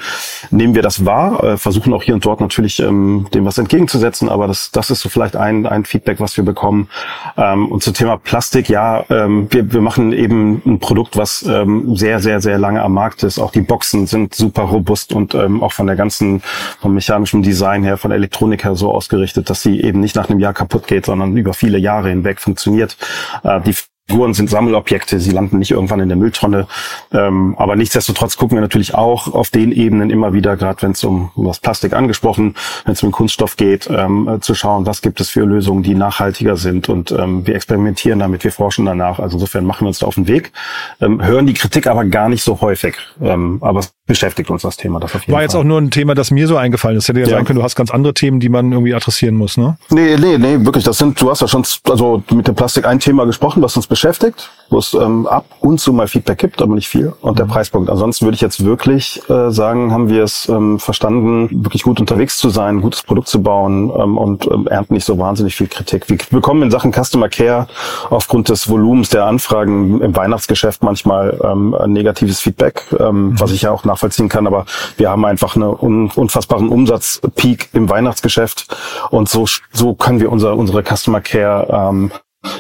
nehmen 0.51 0.75
wir 0.75 0.83
das 0.83 1.05
wahr, 1.05 1.45
äh, 1.45 1.57
versuchen 1.57 1.93
auch 1.95 2.03
hier 2.03 2.15
und 2.15 2.25
dort 2.25 2.41
natürlich 2.41 2.81
ähm, 2.81 3.29
dem 3.33 3.45
was 3.45 3.59
entgegenzusetzen. 3.59 4.29
Aber 4.29 4.49
das, 4.49 4.71
das 4.73 4.91
ist 4.91 5.01
so 5.01 5.09
vielleicht 5.09 5.37
ein, 5.37 5.67
ein 5.67 5.85
Feedback, 5.85 6.19
was 6.21 6.37
wir 6.37 6.45
bekommen. 6.45 6.89
Ähm, 7.37 7.69
und 7.71 7.83
zum 7.83 7.95
Thema 7.95 8.17
Plastik, 8.17 8.69
ja, 8.69 9.05
ähm, 9.11 9.47
wir, 9.51 9.73
wir 9.73 9.81
machen 9.81 10.13
eben 10.13 10.63
ein 10.67 10.79
Produkt, 10.81 11.17
was 11.17 11.43
ähm, 11.43 11.95
sehr, 11.97 12.21
sehr, 12.21 12.41
sehr 12.41 12.59
lange 12.59 12.83
am 12.83 12.95
Markt 12.95 13.23
ist. 13.23 13.39
Auch 13.39 13.53
die 13.53 13.61
Boxen 13.61 14.07
sind 14.07 14.35
super 14.35 14.63
robust 14.63 15.13
und 15.13 15.35
ähm, 15.35 15.63
auch 15.63 15.73
von 15.73 15.87
der 15.87 15.97
ganzen, 15.97 16.43
vom 16.81 16.95
mechanischen 16.95 17.43
Design 17.43 17.85
her, 17.85 17.97
von 17.97 18.11
der 18.11 18.17
Elektronik 18.17 18.65
her 18.65 18.75
so 18.75 18.91
ausgerichtet 18.91 19.43
dass 19.53 19.63
sie 19.63 19.83
eben 19.83 20.01
nicht 20.01 20.17
nach 20.17 20.31
einem 20.31 20.41
Jahr 20.41 20.55
kaputt 20.55 20.87
geht, 20.87 21.05
sondern 21.07 21.37
über 21.37 21.53
viele 21.53 21.77
Jahre 21.77 22.09
hinweg 22.09 22.41
funktioniert. 22.41 22.97
Äh, 23.43 23.61
die 23.61 23.75
Figuren 24.13 24.35
sind 24.35 24.51
Sammelobjekte, 24.51 25.19
sie 25.21 25.31
landen 25.31 25.59
nicht 25.59 25.71
irgendwann 25.71 26.01
in 26.01 26.09
der 26.11 26.19
Mülltonne. 26.19 26.67
Ähm, 27.13 27.55
aber 27.57 27.77
nichtsdestotrotz 27.77 28.37
gucken 28.37 28.59
wir 28.59 28.61
natürlich 28.61 28.95
auch 28.95 29.33
auf 29.33 29.49
den 29.49 29.73
Ebenen 29.73 30.11
immer 30.11 30.35
wieder, 30.35 30.59
gerade 30.59 30.83
wenn 30.83 30.91
es 30.91 31.03
um, 31.03 31.31
um 31.35 31.51
Plastik 31.63 31.95
angesprochen, 31.95 32.55
wenn 32.85 32.93
es 32.93 33.03
um 33.03 33.11
Kunststoff 33.11 33.57
geht, 33.57 33.89
ähm, 33.91 34.29
äh, 34.29 34.41
zu 34.41 34.55
schauen, 34.55 34.85
was 34.85 35.01
gibt 35.01 35.19
es 35.23 35.31
für 35.31 35.47
Lösungen, 35.47 35.83
die 35.83 35.95
nachhaltiger 35.95 36.59
sind. 36.59 36.91
Und 36.91 37.11
ähm, 37.11 37.47
wir 37.47 37.55
experimentieren 37.55 38.19
damit, 38.19 38.45
wir 38.45 38.53
forschen 38.53 38.85
danach. 38.85 39.19
Also 39.19 39.37
insofern 39.37 39.65
machen 39.65 39.85
wir 39.85 39.89
uns 39.89 40.01
da 40.01 40.07
auf 40.07 40.17
den 40.17 40.29
Weg, 40.29 40.53
ähm, 41.01 41.25
hören 41.25 41.47
die 41.47 41.55
Kritik 41.55 41.87
aber 41.87 42.05
gar 42.05 42.29
nicht 42.29 42.43
so 42.43 42.61
häufig. 42.61 42.97
Ähm, 43.23 43.61
aber 43.63 43.81
beschäftigt 44.13 44.51
uns 44.51 44.61
das 44.61 44.77
Thema. 44.77 45.01
Das 45.01 45.15
auf 45.15 45.23
jeden 45.23 45.33
War 45.33 45.39
Fall. 45.39 45.45
jetzt 45.45 45.55
auch 45.55 45.65
nur 45.65 45.81
ein 45.81 45.91
Thema, 45.91 46.15
das 46.15 46.31
mir 46.31 46.47
so 46.47 46.59
eingefallen 46.59 46.99
ist. 46.99 47.09
Hätte 47.09 47.21
ja, 47.21 47.25
ja 47.25 47.31
sagen 47.33 47.47
können, 47.47 47.59
du 47.59 47.63
hast 47.63 47.77
ganz 47.77 47.91
andere 47.91 48.13
Themen, 48.13 48.41
die 48.41 48.51
man 48.51 48.71
irgendwie 48.71 48.93
adressieren 48.95 49.35
muss, 49.35 49.57
ne? 49.57 49.79
Nee, 49.89 50.17
nee, 50.21 50.37
nee, 50.37 50.63
wirklich. 50.67 50.85
Das 50.85 50.99
sind, 50.99 51.19
du 51.19 51.31
hast 51.31 51.41
ja 51.41 51.49
schon 51.49 51.65
also 51.89 52.23
mit 52.31 52.47
dem 52.47 52.55
Plastik 52.55 52.87
ein 52.87 53.01
Thema 53.01 53.25
gesprochen, 53.25 53.63
was 53.63 53.75
uns 53.75 53.87
beschäftigt, 53.87 54.51
wo 54.69 54.77
es 54.77 54.93
ähm, 54.93 55.27
ab 55.27 55.47
und 55.61 55.81
zu 55.81 55.95
mal 55.95 56.09
Feedback 56.09 56.37
gibt, 56.37 56.61
aber 56.61 56.75
nicht 56.75 56.89
viel. 56.89 57.15
Und 57.23 57.39
der 57.39 57.47
mhm. 57.47 57.53
Preispunkt. 57.53 57.89
Ansonsten 57.89 58.27
würde 58.27 58.35
ich 58.35 58.43
jetzt 58.43 58.63
wirklich 58.67 59.23
äh, 59.31 59.51
sagen, 59.51 59.93
haben 59.93 60.11
wir 60.11 60.25
es 60.25 60.47
ähm, 60.51 60.79
verstanden, 60.79 61.65
wirklich 61.65 61.83
gut 61.83 61.99
unterwegs 61.99 62.37
zu 62.37 62.51
sein, 62.51 62.77
ein 62.77 62.81
gutes 62.83 63.03
Produkt 63.03 63.29
zu 63.29 63.43
bauen 63.43 63.91
ähm, 63.99 64.19
und 64.19 64.47
ähm, 64.47 64.67
ernten 64.67 64.93
nicht 64.93 65.07
so 65.07 65.19
wahnsinnig 65.19 65.55
viel 65.55 65.69
Kritik. 65.69 66.11
Wir 66.11 66.19
bekommen 66.31 66.63
in 66.65 66.71
Sachen 66.71 66.93
Customer 66.93 67.31
Care 67.31 67.67
aufgrund 68.11 68.51
des 68.51 68.69
Volumens 68.69 69.09
der 69.09 69.25
Anfragen 69.25 70.03
im 70.03 70.15
Weihnachtsgeschäft 70.15 70.83
manchmal 70.83 71.41
ähm, 71.43 71.75
negatives 71.87 72.41
Feedback, 72.41 72.85
ähm, 73.01 73.29
mhm. 73.31 73.41
was 73.41 73.53
ich 73.53 73.63
ja 73.63 73.71
auch 73.71 73.85
nachvollziehen 74.03 74.29
kann. 74.29 74.47
Aber 74.47 74.67
wir 74.97 75.11
haben 75.11 75.25
einfach 75.25 75.57
einen 75.57 75.65
un 75.65 76.11
unfassbaren 76.11 76.69
Umsatzpeak 76.69 77.71
im 77.73 77.89
Weihnachtsgeschäft 77.89 78.67
und 79.11 79.29
so 79.29 79.47
so 79.73 79.95
können 79.95 80.21
wir 80.21 80.31
unser 80.31 80.57
unsere 80.57 80.83
Customer 80.83 81.21
Care 81.21 81.69
ähm, 81.71 82.11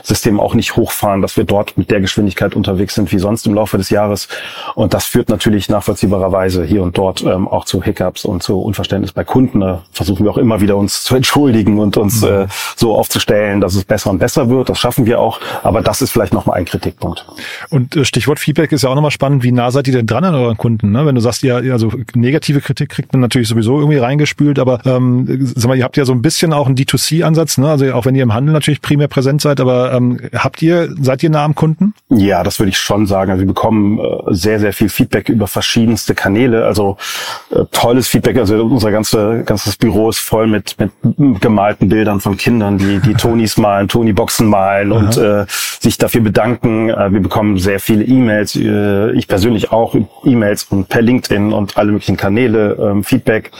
System 0.02 0.40
auch 0.40 0.55
nicht 0.55 0.76
hochfahren, 0.76 1.23
dass 1.23 1.37
wir 1.37 1.44
dort 1.44 1.76
mit 1.76 1.90
der 1.90 2.00
Geschwindigkeit 2.00 2.55
unterwegs 2.55 2.94
sind 2.94 3.12
wie 3.12 3.19
sonst 3.19 3.46
im 3.46 3.55
Laufe 3.55 3.79
des 3.79 3.90
Jahres. 3.90 4.29
Und 4.75 4.94
das 4.94 5.06
führt 5.06 5.29
natürlich 5.29 5.69
nachvollziehbarerweise 5.69 6.64
hier 6.64 6.82
und 6.82 6.96
dort 6.96 7.23
ähm, 7.23 7.49
auch 7.49 7.64
zu 7.64 7.82
Hiccups 7.82 8.25
und 8.25 8.43
zu 8.43 8.61
Unverständnis 8.61 9.12
bei 9.12 9.25
Kunden. 9.25 9.61
Da 9.61 9.82
versuchen 9.93 10.25
wir 10.25 10.31
auch 10.31 10.38
immer 10.38 10.61
wieder 10.61 10.76
uns 10.76 11.02
zu 11.02 11.17
entschuldigen 11.23 11.79
und 11.79 11.96
uns 11.96 12.23
mhm. 12.23 12.29
äh, 12.29 12.46
so 12.76 12.96
aufzustellen, 12.96 13.61
dass 13.61 13.75
es 13.75 13.84
besser 13.84 14.11
und 14.11 14.19
besser 14.19 14.49
wird. 14.49 14.69
Das 14.69 14.79
schaffen 14.79 15.06
wir 15.06 15.20
auch. 15.20 15.40
Aber 15.62 15.82
das 15.82 16.02
ist 16.02 16.12
vielleicht 16.12 16.32
nochmal 16.32 16.58
ein 16.58 16.64
Kritikpunkt. 16.64 17.26
Und 17.70 17.96
äh, 17.96 18.05
Stichwort 18.05 18.38
Feedback 18.38 18.73
ist 18.73 18.82
ja 18.82 18.90
auch 18.90 18.94
nochmal 18.94 19.11
spannend. 19.11 19.43
Wie 19.43 19.52
nah 19.52 19.70
seid 19.70 19.88
ihr 19.88 19.94
denn 19.94 20.06
dran 20.06 20.25
an 20.25 20.35
euren 20.35 20.56
Kunden? 20.56 20.93
Ne? 20.93 21.06
Wenn 21.06 21.14
du 21.14 21.20
sagst, 21.20 21.43
ja, 21.43 21.56
also 21.56 21.93
negative 22.14 22.61
Kritik 22.61 22.90
kriegt 22.90 23.12
man 23.12 23.20
natürlich 23.20 23.49
sowieso 23.49 23.78
irgendwie 23.78 23.99
reingespült, 23.99 24.58
aber 24.58 24.81
ähm, 24.85 25.26
sag 25.55 25.69
mal, 25.69 25.76
ihr 25.76 25.85
habt 25.85 25.96
ja 25.96 26.05
so 26.05 26.12
ein 26.12 26.23
bisschen 26.23 26.52
auch 26.52 26.67
einen 26.67 26.76
D2C-Ansatz, 26.76 27.59
ne? 27.59 27.68
Also 27.68 27.92
auch 27.92 28.04
wenn 28.04 28.14
ihr 28.14 28.23
im 28.23 28.35
Handel 28.35 28.52
natürlich 28.52 28.80
primär 28.80 29.09
präsent 29.09 29.40
seid, 29.40 29.61
aber 29.61 29.72
aber 29.73 29.93
ähm, 29.95 30.19
habt 30.35 30.62
ihr, 30.62 30.95
seid 31.00 31.23
ihr 31.23 31.31
nah 31.31 31.45
am 31.45 31.55
Kunden? 31.55 31.95
Ja, 32.11 32.43
das 32.43 32.59
würde 32.59 32.71
ich 32.71 32.79
schon 32.79 33.07
sagen. 33.07 33.31
Also 33.31 33.43
wir 33.43 33.49
bekommen 33.49 33.99
äh, 33.99 34.02
sehr, 34.29 34.61
sehr 34.61 34.73
viel 34.73 34.88
Feedback 34.88 35.29
über 35.29 35.47
verschiedenste 35.47 36.14
Kanäle. 36.14 36.67
Also 36.67 36.99
äh, 37.50 37.64
tolles 37.73 38.09
Feedback. 38.09 38.37
Also 38.37 38.62
unser 38.62 38.91
ganze, 38.91 39.43
ganzes 39.45 39.76
Büro 39.76 40.11
ist 40.11 40.19
voll 40.19 40.47
mit, 40.47 40.76
mit 40.79 40.93
gemalten 41.41 41.88
Bildern 41.88 42.21
von 42.21 42.37
Kindern, 42.37 42.79
die, 42.79 42.99
die 43.00 43.14
Tonis 43.14 43.57
malen, 43.57 43.88
Tony-Boxen 43.88 44.47
malen 44.47 44.93
und 44.93 45.17
äh, 45.17 45.47
sich 45.49 45.97
dafür 45.99 46.21
bedanken. 46.21 46.91
Äh, 46.91 47.12
wir 47.12 47.21
bekommen 47.21 47.59
sehr 47.59 47.81
viele 47.81 48.05
E-Mails. 48.05 48.57
Äh, 48.57 49.12
ich 49.12 49.29
persönlich 49.29 49.73
auch 49.73 49.95
E-Mails 50.25 50.64
und 50.64 50.88
per 50.88 51.02
LinkedIn 51.02 51.52
und 51.52 51.76
alle 51.76 51.93
möglichen 51.93 52.17
Kanäle 52.17 52.76
ähm, 52.81 53.05
Feedback. 53.05 53.50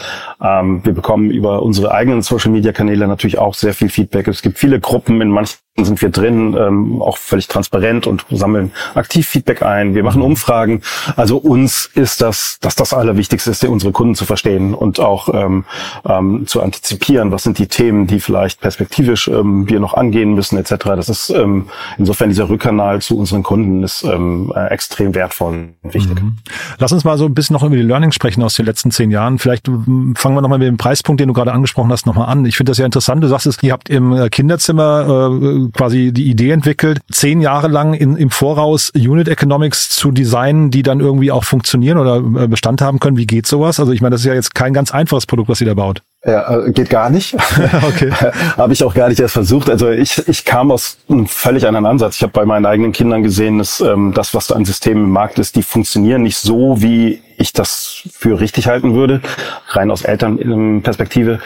Ähm, 0.41 0.81
wir 0.83 0.93
bekommen 0.93 1.31
über 1.31 1.63
unsere 1.63 1.91
eigenen 1.91 2.21
Social-Media-Kanäle 2.21 3.07
natürlich 3.07 3.39
auch 3.39 3.55
sehr 3.55 3.73
viel 3.73 3.89
Feedback. 3.89 4.27
Es 4.27 4.41
gibt 4.41 4.59
viele 4.59 4.79
Gruppen 4.79 5.19
in 5.21 5.29
manchen 5.29 5.63
sind 5.81 5.99
wir 6.03 6.09
drin, 6.09 6.55
ähm, 6.59 7.01
auch 7.01 7.17
völlig 7.17 7.47
transparent 7.47 8.05
und 8.05 8.25
sammeln 8.29 8.71
aktiv 8.93 9.27
Feedback 9.27 9.63
ein. 9.63 9.95
Wir 9.95 10.03
machen 10.03 10.21
Umfragen. 10.21 10.81
Also 11.15 11.37
uns 11.37 11.89
ist 11.95 12.21
das, 12.21 12.59
dass 12.61 12.75
das 12.75 12.93
Allerwichtigste 12.93 13.49
ist, 13.49 13.63
unsere 13.63 13.91
Kunden 13.91 14.13
zu 14.13 14.25
verstehen 14.25 14.75
und 14.75 14.99
auch 14.99 15.33
ähm, 15.33 15.65
ähm, 16.07 16.45
zu 16.45 16.61
antizipieren. 16.61 17.31
Was 17.31 17.43
sind 17.43 17.57
die 17.57 17.67
Themen, 17.67 18.05
die 18.05 18.19
vielleicht 18.19 18.61
perspektivisch 18.61 19.27
ähm, 19.27 19.67
wir 19.67 19.79
noch 19.79 19.95
angehen 19.95 20.35
müssen, 20.35 20.57
etc. 20.57 20.75
Das 20.95 21.09
ist 21.09 21.29
ähm, 21.29 21.67
insofern 21.97 22.29
dieser 22.29 22.49
Rückkanal 22.49 23.01
zu 23.01 23.17
unseren 23.17 23.41
Kunden 23.41 23.83
ist 23.83 24.03
ähm, 24.03 24.51
äh, 24.55 24.67
extrem 24.67 25.15
wertvoll 25.15 25.69
und 25.81 25.93
wichtig. 25.93 26.21
Mhm. 26.21 26.37
Lass 26.77 26.91
uns 26.91 27.03
mal 27.03 27.17
so 27.17 27.25
ein 27.25 27.33
bisschen 27.33 27.53
noch 27.53 27.63
über 27.63 27.75
die 27.75 27.81
Learnings 27.81 28.15
sprechen 28.15 28.43
aus 28.43 28.55
den 28.55 28.65
letzten 28.65 28.91
zehn 28.91 29.09
Jahren. 29.09 29.39
Vielleicht 29.39 29.67
fangen 29.67 30.35
wir 30.35 30.41
nochmal 30.41 30.59
mit 30.59 30.67
dem 30.67 30.77
Preispunkt, 30.77 31.21
den 31.21 31.29
du 31.29 31.33
gerade 31.33 31.53
angesprochen 31.53 31.91
hast, 31.91 32.05
nochmal 32.05 32.27
an. 32.27 32.45
Ich 32.45 32.57
finde 32.57 32.71
das 32.71 32.77
ja 32.77 32.85
interessant. 32.85 33.23
Du 33.23 33.27
sagst 33.27 33.45
es, 33.45 33.61
ihr 33.63 33.71
habt 33.71 33.89
im 33.89 34.13
äh, 34.13 34.29
Kinderzimmer 34.29 35.31
äh, 35.31 35.69
quasi 35.71 35.92
die 35.93 36.29
Idee 36.29 36.51
entwickelt, 36.51 36.99
zehn 37.11 37.41
Jahre 37.41 37.67
lang 37.67 37.93
in, 37.93 38.15
im 38.15 38.29
Voraus 38.29 38.91
Unit 38.95 39.27
Economics 39.27 39.89
zu 39.89 40.11
designen, 40.11 40.71
die 40.71 40.83
dann 40.83 40.99
irgendwie 40.99 41.31
auch 41.31 41.43
funktionieren 41.43 41.97
oder 41.97 42.17
äh, 42.43 42.47
Bestand 42.47 42.81
haben 42.81 42.99
können. 42.99 43.17
Wie 43.17 43.27
geht 43.27 43.47
sowas? 43.47 43.79
Also 43.79 43.91
ich 43.91 44.01
meine, 44.01 44.11
das 44.11 44.21
ist 44.21 44.27
ja 44.27 44.33
jetzt 44.33 44.55
kein 44.55 44.73
ganz 44.73 44.91
einfaches 44.91 45.25
Produkt, 45.25 45.49
was 45.49 45.61
ihr 45.61 45.67
da 45.67 45.73
baut. 45.73 46.01
Ja, 46.25 46.65
äh, 46.65 46.71
geht 46.71 46.89
gar 46.89 47.09
nicht. 47.09 47.33
okay. 47.87 48.11
habe 48.57 48.73
ich 48.73 48.83
auch 48.83 48.93
gar 48.93 49.09
nicht 49.09 49.19
erst 49.19 49.33
versucht. 49.33 49.69
Also 49.69 49.89
ich, 49.89 50.27
ich 50.27 50.45
kam 50.45 50.71
aus 50.71 50.97
einem 51.09 51.27
völlig 51.27 51.67
anderen 51.67 51.85
Ansatz. 51.85 52.15
Ich 52.15 52.23
habe 52.23 52.33
bei 52.33 52.45
meinen 52.45 52.65
eigenen 52.65 52.91
Kindern 52.91 53.23
gesehen, 53.23 53.57
dass 53.57 53.81
ähm, 53.81 54.13
das, 54.13 54.33
was 54.33 54.47
da 54.47 54.55
an 54.55 54.65
Systemen 54.65 55.05
im 55.05 55.11
Markt 55.11 55.39
ist, 55.39 55.55
die 55.55 55.63
funktionieren 55.63 56.23
nicht 56.23 56.37
so, 56.37 56.81
wie 56.81 57.21
ich 57.37 57.51
das 57.51 58.03
für 58.11 58.39
richtig 58.39 58.67
halten 58.67 58.93
würde, 58.93 59.21
rein 59.69 59.91
aus 59.91 60.03
Elternperspektive. 60.03 61.39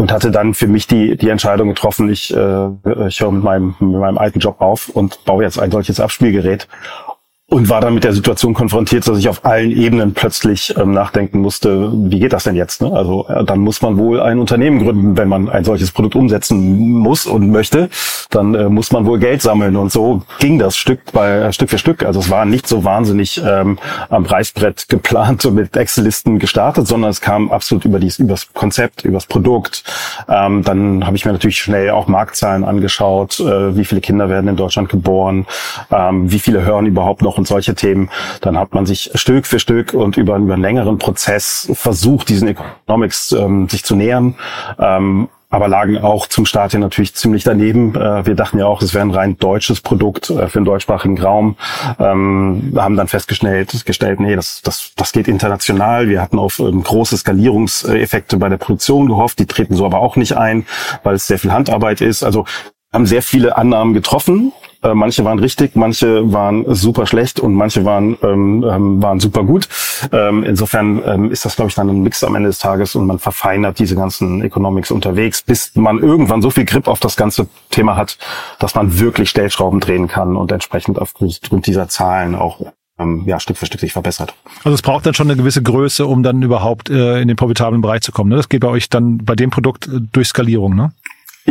Und 0.00 0.12
hatte 0.12 0.30
dann 0.30 0.54
für 0.54 0.66
mich 0.66 0.86
die, 0.86 1.14
die 1.18 1.28
Entscheidung 1.28 1.68
getroffen, 1.68 2.08
ich, 2.08 2.34
äh, 2.34 3.06
ich 3.06 3.20
höre 3.20 3.32
mit 3.32 3.44
meinem, 3.44 3.74
mit 3.80 4.00
meinem 4.00 4.16
alten 4.16 4.38
Job 4.38 4.62
auf 4.62 4.88
und 4.88 5.26
baue 5.26 5.44
jetzt 5.44 5.58
ein 5.58 5.70
solches 5.70 6.00
Abspielgerät 6.00 6.68
und 7.50 7.68
war 7.68 7.80
dann 7.80 7.94
mit 7.94 8.04
der 8.04 8.12
Situation 8.12 8.54
konfrontiert, 8.54 9.06
dass 9.08 9.18
ich 9.18 9.28
auf 9.28 9.44
allen 9.44 9.72
Ebenen 9.72 10.14
plötzlich 10.14 10.72
ähm, 10.78 10.92
nachdenken 10.92 11.40
musste, 11.40 11.90
wie 11.92 12.20
geht 12.20 12.32
das 12.32 12.44
denn 12.44 12.54
jetzt? 12.54 12.80
Ne? 12.80 12.92
Also 12.92 13.26
äh, 13.28 13.44
dann 13.44 13.58
muss 13.58 13.82
man 13.82 13.98
wohl 13.98 14.20
ein 14.20 14.38
Unternehmen 14.38 14.84
gründen, 14.84 15.18
wenn 15.18 15.28
man 15.28 15.48
ein 15.48 15.64
solches 15.64 15.90
Produkt 15.90 16.14
umsetzen 16.14 16.88
muss 16.90 17.26
und 17.26 17.50
möchte, 17.50 17.90
dann 18.30 18.54
äh, 18.54 18.68
muss 18.68 18.92
man 18.92 19.04
wohl 19.04 19.18
Geld 19.18 19.42
sammeln 19.42 19.74
und 19.74 19.90
so 19.90 20.22
ging 20.38 20.60
das 20.60 20.76
Stück 20.76 21.00
bei 21.12 21.28
äh, 21.28 21.52
Stück 21.52 21.70
für 21.70 21.78
Stück. 21.78 22.04
Also 22.04 22.20
es 22.20 22.30
war 22.30 22.44
nicht 22.44 22.68
so 22.68 22.84
wahnsinnig 22.84 23.42
ähm, 23.44 23.80
am 24.10 24.24
Reißbrett 24.24 24.88
geplant 24.88 25.44
und 25.44 25.56
mit 25.56 25.76
Excel-Listen 25.76 26.38
gestartet, 26.38 26.86
sondern 26.86 27.10
es 27.10 27.20
kam 27.20 27.50
absolut 27.50 27.84
über 27.84 27.98
dies, 27.98 28.20
übers 28.20 28.52
Konzept, 28.52 29.04
übers 29.04 29.26
Produkt. 29.26 29.82
Ähm, 30.28 30.62
dann 30.62 31.04
habe 31.04 31.16
ich 31.16 31.24
mir 31.24 31.32
natürlich 31.32 31.58
schnell 31.58 31.90
auch 31.90 32.06
Marktzahlen 32.06 32.62
angeschaut, 32.62 33.40
äh, 33.40 33.76
wie 33.76 33.84
viele 33.84 34.00
Kinder 34.00 34.28
werden 34.28 34.46
in 34.46 34.56
Deutschland 34.56 34.88
geboren, 34.88 35.46
ähm, 35.90 36.30
wie 36.30 36.38
viele 36.38 36.62
hören 36.62 36.86
überhaupt 36.86 37.22
noch 37.22 37.39
und 37.40 37.48
solche 37.48 37.74
Themen, 37.74 38.10
dann 38.40 38.58
hat 38.58 38.74
man 38.74 38.86
sich 38.86 39.10
Stück 39.14 39.46
für 39.46 39.58
Stück 39.58 39.94
und 39.94 40.16
über, 40.16 40.36
über 40.36 40.54
einen 40.54 40.62
längeren 40.62 40.98
Prozess 40.98 41.68
versucht, 41.72 42.28
diesen 42.28 42.48
Economics 42.48 43.32
ähm, 43.32 43.68
sich 43.68 43.84
zu 43.84 43.96
nähern. 43.96 44.36
Ähm, 44.78 45.28
aber 45.52 45.66
lagen 45.66 45.98
auch 45.98 46.28
zum 46.28 46.46
Start 46.46 46.70
hin 46.72 46.80
natürlich 46.80 47.14
ziemlich 47.14 47.42
daneben. 47.42 47.96
Äh, 47.96 48.24
wir 48.24 48.36
dachten 48.36 48.58
ja 48.58 48.66
auch, 48.66 48.82
es 48.82 48.94
wäre 48.94 49.04
ein 49.04 49.10
rein 49.10 49.36
deutsches 49.36 49.80
Produkt 49.80 50.30
äh, 50.30 50.46
für 50.46 50.60
den 50.60 50.64
deutschsprachigen 50.64 51.20
Raum. 51.20 51.56
Ähm, 51.98 52.72
haben 52.76 52.96
dann 52.96 53.08
festgestellt, 53.08 53.84
gestellt, 53.84 54.20
nee, 54.20 54.36
das, 54.36 54.62
das, 54.62 54.92
das 54.94 55.10
geht 55.10 55.26
international. 55.26 56.08
Wir 56.08 56.22
hatten 56.22 56.38
auf 56.38 56.60
ähm, 56.60 56.84
große 56.84 57.16
Skalierungseffekte 57.16 58.36
bei 58.36 58.48
der 58.48 58.58
Produktion 58.58 59.08
gehofft. 59.08 59.40
Die 59.40 59.46
treten 59.46 59.74
so 59.74 59.84
aber 59.84 59.98
auch 59.98 60.14
nicht 60.14 60.36
ein, 60.36 60.66
weil 61.02 61.16
es 61.16 61.26
sehr 61.26 61.40
viel 61.40 61.52
Handarbeit 61.52 62.00
ist. 62.00 62.22
Also 62.22 62.44
haben 62.92 63.06
sehr 63.06 63.22
viele 63.22 63.56
Annahmen 63.56 63.92
getroffen, 63.92 64.52
äh, 64.82 64.94
manche 64.94 65.24
waren 65.24 65.38
richtig, 65.38 65.76
manche 65.76 66.32
waren 66.32 66.64
super 66.74 67.06
schlecht 67.06 67.40
und 67.40 67.54
manche 67.54 67.84
waren, 67.84 68.16
ähm, 68.22 68.64
ähm, 68.68 69.02
waren 69.02 69.20
super 69.20 69.44
gut. 69.44 69.68
Ähm, 70.12 70.42
insofern 70.44 71.02
ähm, 71.04 71.30
ist 71.30 71.44
das, 71.44 71.56
glaube 71.56 71.68
ich, 71.68 71.74
dann 71.74 71.88
ein 71.88 72.02
Mix 72.02 72.24
am 72.24 72.34
Ende 72.34 72.48
des 72.48 72.58
Tages 72.58 72.94
und 72.94 73.06
man 73.06 73.18
verfeinert 73.18 73.78
diese 73.78 73.94
ganzen 73.94 74.42
Economics 74.42 74.90
unterwegs, 74.90 75.42
bis 75.42 75.74
man 75.76 75.98
irgendwann 75.98 76.42
so 76.42 76.50
viel 76.50 76.64
Grip 76.64 76.88
auf 76.88 77.00
das 77.00 77.16
ganze 77.16 77.46
Thema 77.70 77.96
hat, 77.96 78.16
dass 78.58 78.74
man 78.74 78.98
wirklich 78.98 79.30
Stellschrauben 79.30 79.80
drehen 79.80 80.08
kann 80.08 80.36
und 80.36 80.50
entsprechend 80.52 80.98
aufgrund 80.98 81.66
dieser 81.66 81.88
Zahlen 81.88 82.34
auch 82.34 82.60
ähm, 83.00 83.24
ja, 83.26 83.40
Stück 83.40 83.56
für 83.56 83.66
Stück 83.66 83.80
sich 83.80 83.92
verbessert. 83.92 84.34
Also 84.62 84.74
es 84.74 84.82
braucht 84.82 85.06
dann 85.06 85.14
schon 85.14 85.28
eine 85.28 85.36
gewisse 85.36 85.62
Größe, 85.62 86.06
um 86.06 86.22
dann 86.22 86.42
überhaupt 86.42 86.90
äh, 86.90 87.20
in 87.20 87.28
den 87.28 87.36
profitablen 87.36 87.80
Bereich 87.80 88.02
zu 88.02 88.12
kommen. 88.12 88.30
Ne? 88.30 88.36
Das 88.36 88.48
geht 88.48 88.60
bei 88.60 88.68
euch 88.68 88.88
dann 88.88 89.18
bei 89.18 89.34
dem 89.34 89.50
Produkt 89.50 89.88
äh, 89.88 90.00
durch 90.12 90.28
Skalierung, 90.28 90.76
ne? 90.76 90.92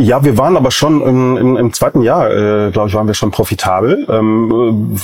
Ja, 0.00 0.24
wir 0.24 0.38
waren 0.38 0.56
aber 0.56 0.70
schon 0.70 1.02
im, 1.02 1.36
im, 1.36 1.56
im 1.58 1.72
zweiten 1.74 2.00
Jahr, 2.00 2.30
äh, 2.30 2.70
glaube 2.70 2.88
ich, 2.88 2.94
waren 2.94 3.06
wir 3.06 3.12
schon 3.12 3.30
profitabel, 3.30 4.06
ähm, 4.08 4.48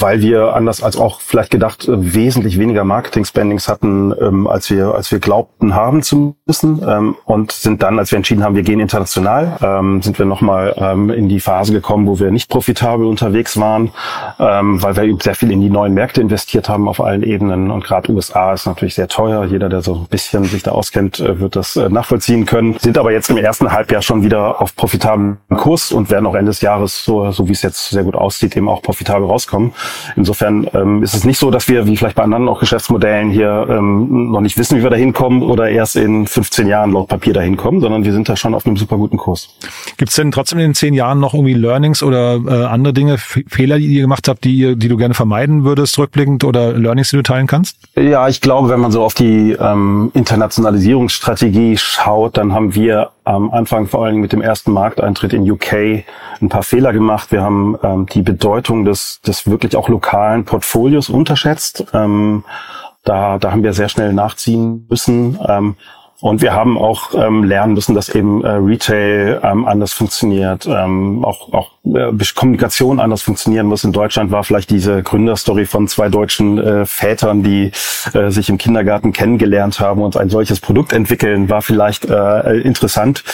weil 0.00 0.22
wir 0.22 0.54
anders 0.54 0.82
als 0.82 0.96
auch 0.96 1.20
vielleicht 1.20 1.50
gedacht 1.50 1.86
äh, 1.86 2.14
wesentlich 2.14 2.58
weniger 2.58 2.82
Marketing-Spendings 2.84 3.68
hatten, 3.68 4.14
ähm, 4.18 4.46
als 4.46 4.70
wir 4.70 4.94
als 4.94 5.12
wir 5.12 5.18
glaubten 5.18 5.74
haben 5.74 6.02
zu 6.02 6.36
müssen 6.46 6.82
ähm, 6.88 7.16
und 7.26 7.52
sind 7.52 7.82
dann, 7.82 7.98
als 7.98 8.10
wir 8.10 8.16
entschieden 8.16 8.42
haben, 8.42 8.56
wir 8.56 8.62
gehen 8.62 8.80
international, 8.80 9.58
ähm, 9.60 10.00
sind 10.00 10.18
wir 10.18 10.24
nochmal 10.24 10.74
ähm, 10.78 11.10
in 11.10 11.28
die 11.28 11.40
Phase 11.40 11.74
gekommen, 11.74 12.06
wo 12.06 12.18
wir 12.18 12.30
nicht 12.30 12.48
profitabel 12.48 13.06
unterwegs 13.06 13.60
waren, 13.60 13.90
ähm, 14.38 14.82
weil 14.82 14.96
wir 14.96 15.16
sehr 15.20 15.34
viel 15.34 15.50
in 15.50 15.60
die 15.60 15.70
neuen 15.70 15.92
Märkte 15.92 16.22
investiert 16.22 16.70
haben 16.70 16.88
auf 16.88 17.02
allen 17.02 17.22
Ebenen 17.22 17.70
und 17.70 17.84
gerade 17.84 18.12
USA 18.12 18.54
ist 18.54 18.66
natürlich 18.66 18.94
sehr 18.94 19.08
teuer. 19.08 19.44
Jeder, 19.44 19.68
der 19.68 19.82
so 19.82 19.94
ein 19.94 20.06
bisschen 20.06 20.44
sich 20.44 20.62
da 20.62 20.70
auskennt, 20.70 21.20
äh, 21.20 21.38
wird 21.38 21.54
das 21.54 21.76
äh, 21.76 21.90
nachvollziehen 21.90 22.46
können. 22.46 22.78
Sind 22.78 22.96
aber 22.96 23.12
jetzt 23.12 23.28
im 23.28 23.36
ersten 23.36 23.70
Halbjahr 23.70 24.00
schon 24.00 24.22
wieder 24.22 24.62
auf 24.62 24.74
profitablen 24.86 25.38
Kurs 25.56 25.90
und 25.90 26.10
werden 26.10 26.26
auch 26.26 26.36
Ende 26.36 26.50
des 26.50 26.60
Jahres, 26.60 27.04
so, 27.04 27.28
so 27.32 27.48
wie 27.48 27.52
es 27.52 27.62
jetzt 27.62 27.90
sehr 27.90 28.04
gut 28.04 28.14
aussieht, 28.14 28.56
eben 28.56 28.68
auch 28.68 28.82
profitabel 28.82 29.26
rauskommen. 29.26 29.72
Insofern 30.14 30.68
ähm, 30.74 31.02
ist 31.02 31.12
es 31.12 31.24
nicht 31.24 31.40
so, 31.40 31.50
dass 31.50 31.68
wir, 31.68 31.88
wie 31.88 31.96
vielleicht 31.96 32.14
bei 32.14 32.22
anderen 32.22 32.48
auch 32.48 32.60
Geschäftsmodellen 32.60 33.30
hier, 33.30 33.66
ähm, 33.68 34.30
noch 34.30 34.40
nicht 34.40 34.56
wissen, 34.56 34.78
wie 34.78 34.84
wir 34.84 34.90
da 34.90 34.94
hinkommen 34.96 35.42
oder 35.42 35.68
erst 35.68 35.96
in 35.96 36.28
15 36.28 36.68
Jahren 36.68 36.92
laut 36.92 37.08
Papier 37.08 37.32
da 37.32 37.40
hinkommen, 37.40 37.80
sondern 37.80 38.04
wir 38.04 38.12
sind 38.12 38.28
da 38.28 38.36
schon 38.36 38.54
auf 38.54 38.64
einem 38.64 38.76
super 38.76 38.96
guten 38.96 39.16
Kurs. 39.16 39.48
Gibt 39.96 40.10
es 40.10 40.14
denn 40.14 40.30
trotzdem 40.30 40.60
in 40.60 40.66
den 40.66 40.74
zehn 40.74 40.94
Jahren 40.94 41.18
noch 41.18 41.34
irgendwie 41.34 41.54
Learnings 41.54 42.04
oder 42.04 42.36
äh, 42.36 42.66
andere 42.66 42.94
Dinge, 42.94 43.18
Fehler, 43.18 43.78
die 43.78 43.86
ihr 43.86 44.02
gemacht 44.02 44.28
habt, 44.28 44.44
die, 44.44 44.76
die 44.76 44.86
du 44.86 44.96
gerne 44.96 45.14
vermeiden 45.14 45.64
würdest, 45.64 45.98
rückblickend 45.98 46.44
oder 46.44 46.74
Learnings, 46.74 47.10
die 47.10 47.16
du 47.16 47.24
teilen 47.24 47.48
kannst? 47.48 47.76
Ja, 47.96 48.28
ich 48.28 48.40
glaube, 48.40 48.68
wenn 48.68 48.78
man 48.78 48.92
so 48.92 49.02
auf 49.02 49.14
die 49.14 49.50
ähm, 49.50 50.12
Internationalisierungsstrategie 50.14 51.76
schaut, 51.76 52.36
dann 52.36 52.52
haben 52.52 52.76
wir 52.76 53.10
am 53.26 53.50
Anfang 53.50 53.88
vor 53.88 54.04
allen 54.04 54.12
Dingen 54.12 54.22
mit 54.22 54.32
dem 54.32 54.40
ersten 54.40 54.72
Markteintritt 54.72 55.32
in 55.32 55.50
UK 55.50 56.04
ein 56.40 56.48
paar 56.48 56.62
Fehler 56.62 56.92
gemacht. 56.92 57.32
Wir 57.32 57.42
haben 57.42 57.76
ähm, 57.82 58.06
die 58.06 58.22
Bedeutung 58.22 58.84
des, 58.84 59.20
des 59.20 59.50
wirklich 59.50 59.74
auch 59.74 59.88
lokalen 59.88 60.44
Portfolios 60.44 61.10
unterschätzt. 61.10 61.86
Ähm, 61.92 62.44
da, 63.02 63.38
da 63.38 63.50
haben 63.50 63.64
wir 63.64 63.72
sehr 63.72 63.88
schnell 63.88 64.12
nachziehen 64.12 64.86
müssen. 64.88 65.38
Ähm, 65.46 65.74
und 66.20 66.40
wir 66.40 66.54
haben 66.54 66.78
auch 66.78 67.14
ähm, 67.14 67.42
lernen 67.42 67.74
müssen, 67.74 67.96
dass 67.96 68.08
eben 68.08 68.44
äh, 68.44 68.50
Retail 68.52 69.40
ähm, 69.42 69.66
anders 69.66 69.92
funktioniert, 69.92 70.66
ähm, 70.66 71.24
auch, 71.24 71.52
auch 71.52 71.72
Kommunikation 72.34 73.00
anders 73.00 73.22
funktionieren 73.22 73.66
muss. 73.66 73.84
In 73.84 73.92
Deutschland 73.92 74.30
war 74.30 74.44
vielleicht 74.44 74.70
diese 74.70 75.02
Gründerstory 75.02 75.66
von 75.66 75.88
zwei 75.88 76.08
deutschen 76.08 76.58
äh, 76.58 76.86
Vätern, 76.86 77.42
die 77.42 77.70
äh, 78.12 78.30
sich 78.30 78.48
im 78.48 78.58
Kindergarten 78.58 79.12
kennengelernt 79.12 79.80
haben 79.80 80.02
und 80.02 80.16
ein 80.16 80.28
solches 80.28 80.60
Produkt 80.60 80.92
entwickeln, 80.92 81.48
war 81.48 81.62
vielleicht 81.62 82.04
äh, 82.04 82.58
interessant. 82.60 83.24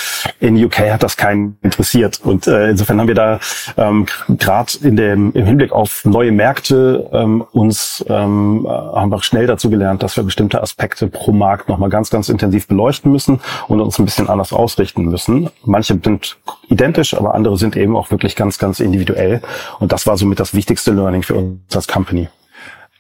In 0.41 0.63
UK 0.63 0.91
hat 0.91 1.03
das 1.03 1.17
keinen 1.17 1.57
interessiert. 1.63 2.21
Und 2.23 2.47
äh, 2.47 2.71
insofern 2.71 3.01
haben 3.01 3.09
wir 3.09 3.15
da 3.15 3.41
ähm, 3.77 4.07
gerade 4.29 4.73
im 4.83 5.33
Hinblick 5.33 5.73
auf 5.73 6.05
neue 6.05 6.33
Märkte 6.33 7.09
ähm, 7.13 7.43
uns 7.53 8.05
ähm, 8.09 8.67
haben 8.69 9.11
wir 9.11 9.23
schnell 9.23 9.47
dazu 9.47 9.71
gelernt, 9.71 10.03
dass 10.03 10.17
wir 10.17 10.25
bestimmte 10.25 10.63
Aspekte 10.63 11.07
pro 11.07 11.33
Markt 11.33 11.69
nochmal 11.69 11.89
ganz, 11.89 12.11
ganz 12.11 12.29
intensiv 12.29 12.67
beleuchten 12.67 13.11
müssen 13.11 13.41
und 13.69 13.81
uns 13.81 13.99
ein 13.99 14.05
bisschen 14.05 14.29
anders 14.29 14.53
ausrichten 14.53 15.05
müssen. 15.05 15.51
Manche 15.65 15.99
sind 16.03 16.37
identisch, 16.69 17.15
aber 17.15 17.35
andere 17.35 17.57
sind 17.57 17.77
eben 17.77 17.97
auch 17.97 18.11
wirklich 18.11 18.37
ganz, 18.43 18.59
ganz 18.59 18.81
individuell. 18.81 19.41
Und 19.79 19.93
das 19.93 20.05
war 20.09 20.17
somit 20.17 20.41
das 20.41 20.53
wichtigste 20.53 20.91
Learning 20.91 21.23
für 21.23 21.37
uns 21.37 21.77
als 21.77 21.87
Company. 21.87 22.29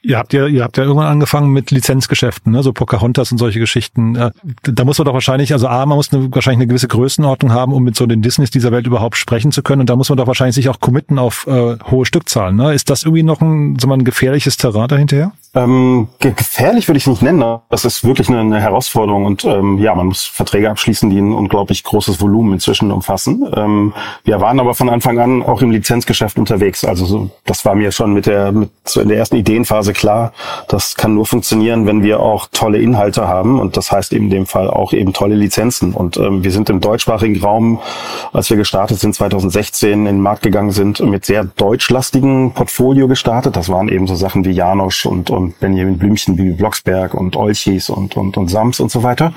Ihr 0.05 0.19
habt 0.19 0.33
ja, 0.33 0.47
ihr 0.47 0.65
habt 0.65 0.77
ja 0.79 0.83
irgendwann 0.83 1.07
angefangen 1.07 1.51
mit 1.51 1.71
Lizenzgeschäften, 1.71 2.51
ne? 2.53 2.65
so 2.65 2.73
Pocahontas 2.73 3.31
und 3.31 3.39
solche 3.39 3.61
Geschichten. 3.61 4.17
Äh, 4.17 4.31
da 4.63 4.85
muss 4.85 4.99
man 4.99 5.07
doch 5.07 5.15
wahrscheinlich, 5.15 5.53
also 5.53 5.69
A, 5.69 5.87
man 5.87 5.97
muss 5.97 6.13
eine, 6.13 6.35
wahrscheinlich 6.35 6.59
eine 6.59 6.67
gewisse 6.67 6.89
Größenordnung 6.89 7.53
haben, 7.53 7.73
um 7.73 7.85
mit 7.85 7.95
so 7.95 8.07
den 8.07 8.21
Disneys 8.21 8.51
dieser 8.51 8.73
Welt 8.73 8.87
überhaupt 8.87 9.17
sprechen 9.17 9.53
zu 9.53 9.63
können. 9.63 9.83
Und 9.83 9.91
da 9.91 9.95
muss 9.95 10.09
man 10.09 10.19
doch 10.19 10.27
wahrscheinlich 10.27 10.57
sich 10.57 10.69
auch 10.69 10.81
committen 10.81 11.21
auf 11.21 11.47
äh, 11.47 11.77
hohe 11.89 12.05
Stückzahlen. 12.05 12.57
Ne? 12.57 12.75
Ist 12.75 12.91
das 12.91 13.05
irgendwie 13.05 13.23
noch 13.23 13.41
ein, 13.41 13.79
so 13.81 13.87
mal 13.87 13.95
ein 13.95 14.05
gefährliches 14.05 14.57
Terrain 14.57 14.89
dahinterher? 14.89 15.33
Ähm, 15.55 16.09
gefährlich 16.19 16.89
würde 16.89 16.97
ich 16.97 17.07
nicht 17.07 17.21
nennen. 17.21 17.39
Ne? 17.39 17.61
Das 17.69 17.85
ist 17.85 18.05
wirklich 18.05 18.29
eine, 18.29 18.41
eine 18.41 18.61
Herausforderung 18.61 19.27
und 19.27 19.45
ähm, 19.45 19.79
ja, 19.79 19.95
man 19.95 20.07
muss 20.07 20.25
Verträge 20.25 20.71
abschließen, 20.71 21.11
die 21.11 21.19
ein 21.19 21.33
unglaublich 21.33 21.85
großes 21.85 22.21
Volumen 22.21 22.55
inzwischen 22.55 22.91
umfassen. 22.91 23.47
Ähm, 23.55 23.93
wir 24.25 24.41
waren 24.41 24.59
aber 24.59 24.75
von 24.75 24.89
Anfang 24.89 25.19
an 25.19 25.43
auch 25.43 25.61
im 25.61 25.71
Lizenzgeschäft 25.71 26.39
unterwegs. 26.39 26.85
Also 26.85 27.05
so, 27.05 27.31
das 27.45 27.65
war 27.67 27.75
mir 27.75 27.93
schon 27.93 28.15
mit 28.15 28.27
der 28.27 28.51
mit 28.51 28.71
so 28.85 29.03
in 29.03 29.09
der 29.09 29.19
ersten 29.19 29.37
Ideenphase 29.37 29.92
klar. 29.93 30.33
Das 30.69 30.95
kann 30.95 31.15
nur 31.15 31.27
funktionieren, 31.27 31.87
wenn 31.87 32.03
wir 32.03 32.21
auch 32.21 32.49
tolle 32.53 32.79
Inhalte 32.79 33.27
haben 33.27 33.61
und 33.61 33.77
das 33.77 33.91
heißt 33.91 34.13
eben 34.13 34.25
in 34.25 34.31
dem 34.31 34.47
Fall 34.47 34.69
auch 34.69 34.93
eben 34.93 35.13
tolle 35.13 35.35
Lizenzen. 35.35 35.93
Und 35.93 36.17
ähm, 36.17 36.45
wir 36.45 36.53
sind 36.53 36.71
im 36.71 36.81
deutschsprachigen 36.81 37.43
Raum, 37.43 37.81
als 38.33 38.51
wir 38.51 38.57
gestartet 38.57 38.99
sind 39.01 39.15
2016 39.15 39.93
in 39.93 40.05
den 40.05 40.21
Markt 40.21 40.43
gegangen 40.43 40.71
sind, 40.71 41.01
mit 41.01 41.25
sehr 41.25 41.45
deutschlastigen 41.45 42.53
Portfolio 42.53 43.09
gestartet. 43.09 43.57
Das 43.57 43.69
waren 43.69 43.89
eben 43.89 44.07
so 44.07 44.15
Sachen 44.15 44.45
wie 44.45 44.53
Janosch 44.53 45.07
und 45.07 45.31
und 45.31 45.59
Benjamin 45.61 45.99
Blümchen 45.99 46.39
wie 46.39 46.53
Blocksberg 46.53 47.15
und 47.15 47.37
Olchis 47.37 47.91
und, 47.91 48.17
und, 48.17 48.37
und 48.37 48.49
Sams 48.49 48.81
und 48.81 48.91
so 48.91 49.03
weiter. 49.03 49.33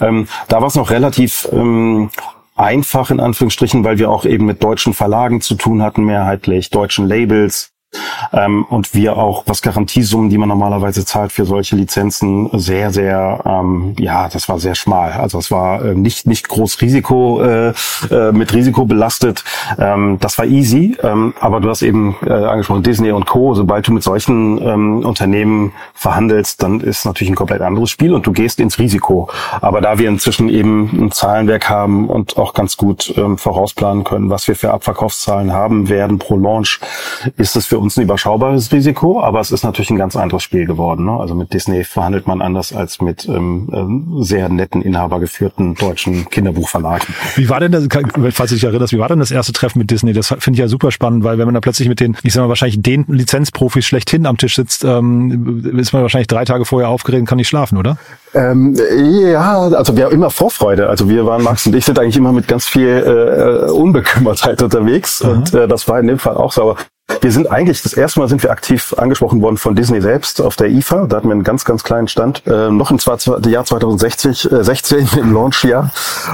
Ähm, 0.00 0.26
da 0.48 0.60
war 0.60 0.68
es 0.68 0.74
noch 0.74 0.90
relativ 0.90 1.48
ähm, 1.52 2.10
einfach 2.56 3.10
in 3.10 3.20
Anführungsstrichen, 3.20 3.84
weil 3.84 3.98
wir 3.98 4.10
auch 4.10 4.24
eben 4.24 4.46
mit 4.46 4.62
deutschen 4.62 4.94
Verlagen 4.94 5.40
zu 5.40 5.54
tun 5.54 5.82
hatten, 5.82 6.04
mehrheitlich 6.04 6.70
deutschen 6.70 7.06
Labels 7.06 7.73
Ähm, 8.32 8.64
und 8.64 8.94
wir 8.94 9.16
auch, 9.16 9.44
was 9.46 9.62
Garantiesummen, 9.62 10.30
die 10.30 10.38
man 10.38 10.48
normalerweise 10.48 11.04
zahlt 11.04 11.32
für 11.32 11.44
solche 11.44 11.76
Lizenzen, 11.76 12.50
sehr, 12.52 12.90
sehr, 12.90 13.40
ähm, 13.44 13.94
ja, 13.98 14.28
das 14.28 14.48
war 14.48 14.58
sehr 14.58 14.74
schmal. 14.74 15.12
Also 15.12 15.38
es 15.38 15.50
war 15.50 15.84
äh, 15.84 15.94
nicht, 15.94 16.26
nicht 16.26 16.48
groß 16.48 16.80
Risiko, 16.80 17.42
äh, 17.42 17.72
äh, 18.10 18.32
mit 18.32 18.52
Risiko 18.52 18.84
belastet. 18.84 19.44
Ähm, 19.78 20.18
das 20.20 20.38
war 20.38 20.46
easy. 20.46 20.96
Ähm, 21.02 21.34
aber 21.40 21.60
du 21.60 21.68
hast 21.68 21.82
eben 21.82 22.16
äh, 22.26 22.32
angesprochen, 22.32 22.82
Disney 22.82 23.10
und 23.12 23.26
Co. 23.26 23.54
Sobald 23.54 23.86
du 23.88 23.92
mit 23.92 24.02
solchen 24.02 24.60
ähm, 24.60 25.04
Unternehmen 25.04 25.72
verhandelst, 25.94 26.62
dann 26.62 26.80
ist 26.80 27.04
natürlich 27.04 27.30
ein 27.30 27.36
komplett 27.36 27.62
anderes 27.62 27.90
Spiel 27.90 28.14
und 28.14 28.26
du 28.26 28.32
gehst 28.32 28.60
ins 28.60 28.78
Risiko. 28.78 29.28
Aber 29.60 29.80
da 29.80 29.98
wir 29.98 30.08
inzwischen 30.08 30.48
eben 30.48 30.90
ein 31.06 31.12
Zahlenwerk 31.12 31.68
haben 31.68 32.08
und 32.08 32.36
auch 32.36 32.54
ganz 32.54 32.76
gut 32.76 33.12
ähm, 33.16 33.38
vorausplanen 33.38 34.04
können, 34.04 34.30
was 34.30 34.48
wir 34.48 34.56
für 34.56 34.72
Abverkaufszahlen 34.72 35.52
haben 35.52 35.88
werden 35.88 36.18
pro 36.18 36.36
Launch, 36.36 36.80
ist 37.36 37.56
es 37.56 37.66
für 37.66 37.78
ein 37.84 38.02
überschaubares 38.02 38.72
Risiko, 38.72 39.20
aber 39.20 39.40
es 39.40 39.50
ist 39.50 39.64
natürlich 39.64 39.90
ein 39.90 39.96
ganz 39.96 40.16
anderes 40.16 40.42
Spiel 40.42 40.66
geworden. 40.66 41.04
Ne? 41.04 41.12
Also 41.12 41.34
mit 41.34 41.52
Disney 41.52 41.84
verhandelt 41.84 42.26
man 42.26 42.42
anders 42.42 42.72
als 42.72 43.00
mit 43.00 43.28
ähm, 43.28 43.68
ähm, 43.72 44.22
sehr 44.22 44.48
netten, 44.48 44.82
inhabergeführten 44.82 45.74
deutschen 45.74 46.28
Kinderbuchverlagen. 46.30 47.06
Wie 47.36 47.48
war 47.48 47.60
denn 47.60 47.72
das, 47.72 47.86
falls 48.32 48.50
du 48.50 48.56
dich 48.56 48.64
erinnerst, 48.64 48.92
wie 48.92 48.98
war 48.98 49.08
denn 49.08 49.18
das 49.18 49.30
erste 49.30 49.52
Treffen 49.52 49.78
mit 49.78 49.90
Disney? 49.90 50.12
Das 50.12 50.28
finde 50.28 50.52
ich 50.52 50.58
ja 50.58 50.68
super 50.68 50.90
spannend, 50.90 51.24
weil 51.24 51.38
wenn 51.38 51.46
man 51.46 51.54
da 51.54 51.60
plötzlich 51.60 51.88
mit 51.88 52.00
den, 52.00 52.16
ich 52.22 52.32
sag 52.32 52.42
mal, 52.42 52.48
wahrscheinlich 52.48 52.80
den 52.82 53.04
Lizenzprofis 53.08 53.84
schlechthin 53.84 54.26
am 54.26 54.36
Tisch 54.36 54.56
sitzt, 54.56 54.84
ähm, 54.84 55.64
ist 55.78 55.92
man 55.92 56.02
wahrscheinlich 56.02 56.28
drei 56.28 56.44
Tage 56.44 56.64
vorher 56.64 56.88
aufgeregt 56.88 57.20
und 57.20 57.26
kann 57.26 57.38
nicht 57.38 57.48
schlafen, 57.48 57.78
oder? 57.78 57.96
Ähm, 58.34 58.76
ja, 58.96 59.60
also 59.60 59.96
wir 59.96 60.06
haben 60.06 60.12
immer 60.12 60.30
Vorfreude. 60.30 60.88
Also 60.88 61.08
wir 61.08 61.24
waren, 61.26 61.42
Max 61.42 61.66
und 61.66 61.74
ich 61.74 61.84
sind 61.84 61.98
eigentlich 61.98 62.16
immer 62.16 62.32
mit 62.32 62.48
ganz 62.48 62.66
viel 62.66 62.88
äh, 62.88 63.70
Unbekümmertheit 63.70 64.60
unterwegs 64.62 65.22
Aha. 65.22 65.30
und 65.30 65.54
äh, 65.54 65.68
das 65.68 65.88
war 65.88 66.00
in 66.00 66.08
dem 66.08 66.18
Fall 66.18 66.36
auch 66.36 66.52
so. 66.52 66.62
Aber 66.62 66.76
wir 67.24 67.32
sind 67.32 67.50
eigentlich, 67.50 67.82
das 67.82 67.94
erste 67.94 68.20
Mal 68.20 68.28
sind 68.28 68.42
wir 68.42 68.50
aktiv 68.50 68.94
angesprochen 68.96 69.40
worden 69.42 69.56
von 69.56 69.74
Disney 69.74 70.00
selbst 70.00 70.40
auf 70.40 70.56
der 70.56 70.68
IFA. 70.68 71.06
Da 71.06 71.16
hatten 71.16 71.28
wir 71.28 71.32
einen 71.32 71.42
ganz, 71.42 71.64
ganz 71.64 71.84
kleinen 71.84 72.08
Stand. 72.08 72.46
Äh, 72.46 72.70
noch 72.70 72.90
im 72.90 72.98
Jahr 73.50 73.64
2016 73.64 74.30
äh, 74.30 74.64
16, 74.64 75.08
im 75.18 75.32
Launchjahr. 75.32 75.90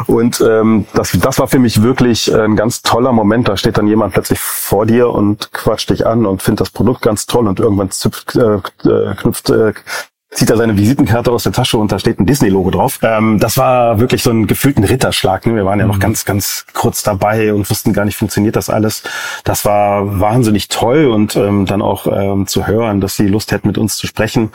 Und 0.07 0.41
ähm, 0.41 0.87
das, 0.95 1.13
das 1.13 1.39
war 1.39 1.49
für 1.49 1.59
mich 1.59 1.83
wirklich 1.83 2.33
ein 2.35 2.57
ganz 2.57 2.83
toller 2.83 3.13
Moment. 3.13 3.49
Da 3.49 3.57
steht 3.57 3.79
dann 3.79 3.87
jemand 3.87 4.15
plötzlich 4.15 4.41
vor 4.41 4.87
dir 4.87 5.11
und 5.11 5.53
quatscht 5.53 5.91
dich 5.91 6.07
an 6.07 6.27
und 6.27 6.43
findet 6.43 6.63
das 6.63 6.71
Produkt 6.71 7.03
ganz 7.03 7.27
toll 7.27 7.49
und 7.49 7.61
irgendwann 7.61 7.91
zipft, 7.91 8.37
äh, 8.37 8.57
äh 8.89 9.15
knüpft 9.17 9.51
äh, 9.51 9.73
zieht 10.33 10.49
er 10.49 10.57
seine 10.57 10.77
Visitenkarte 10.77 11.33
aus 11.33 11.43
der 11.43 11.53
Tasche 11.53 11.77
und 11.77 11.91
da 11.91 11.99
steht 11.99 12.21
ein 12.21 12.27
Disney-Logo 12.27 12.71
drauf. 12.71 13.01
Ähm, 13.03 13.41
das 13.41 13.59
war 13.59 13.99
wirklich 13.99 14.23
so 14.23 14.31
ein 14.31 14.47
gefühlten 14.47 14.85
Ritterschlag. 14.85 15.45
Ne? 15.45 15.57
Wir 15.57 15.65
waren 15.65 15.81
ja 15.81 15.87
noch 15.87 15.97
mhm. 15.97 16.01
ganz, 16.01 16.25
ganz 16.25 16.67
kurz 16.73 17.03
dabei 17.03 17.53
und 17.53 17.69
wussten 17.69 17.93
gar 17.93 18.05
nicht, 18.05 18.17
funktioniert 18.17 18.55
das 18.55 18.71
alles. 18.71 19.03
Das 19.43 19.65
war 19.65 20.21
wahnsinnig 20.21 20.69
toll 20.69 21.07
und 21.07 21.35
ähm, 21.35 21.67
dann 21.67 21.83
auch 21.83 22.07
ähm, 22.07 22.47
zu 22.47 22.69
hören, 22.69 23.01
dass 23.01 23.17
sie 23.17 23.27
Lust 23.27 23.51
hätten, 23.51 23.67
mit 23.67 23.77
uns 23.77 23.97
zu 23.97 24.07
sprechen. 24.07 24.53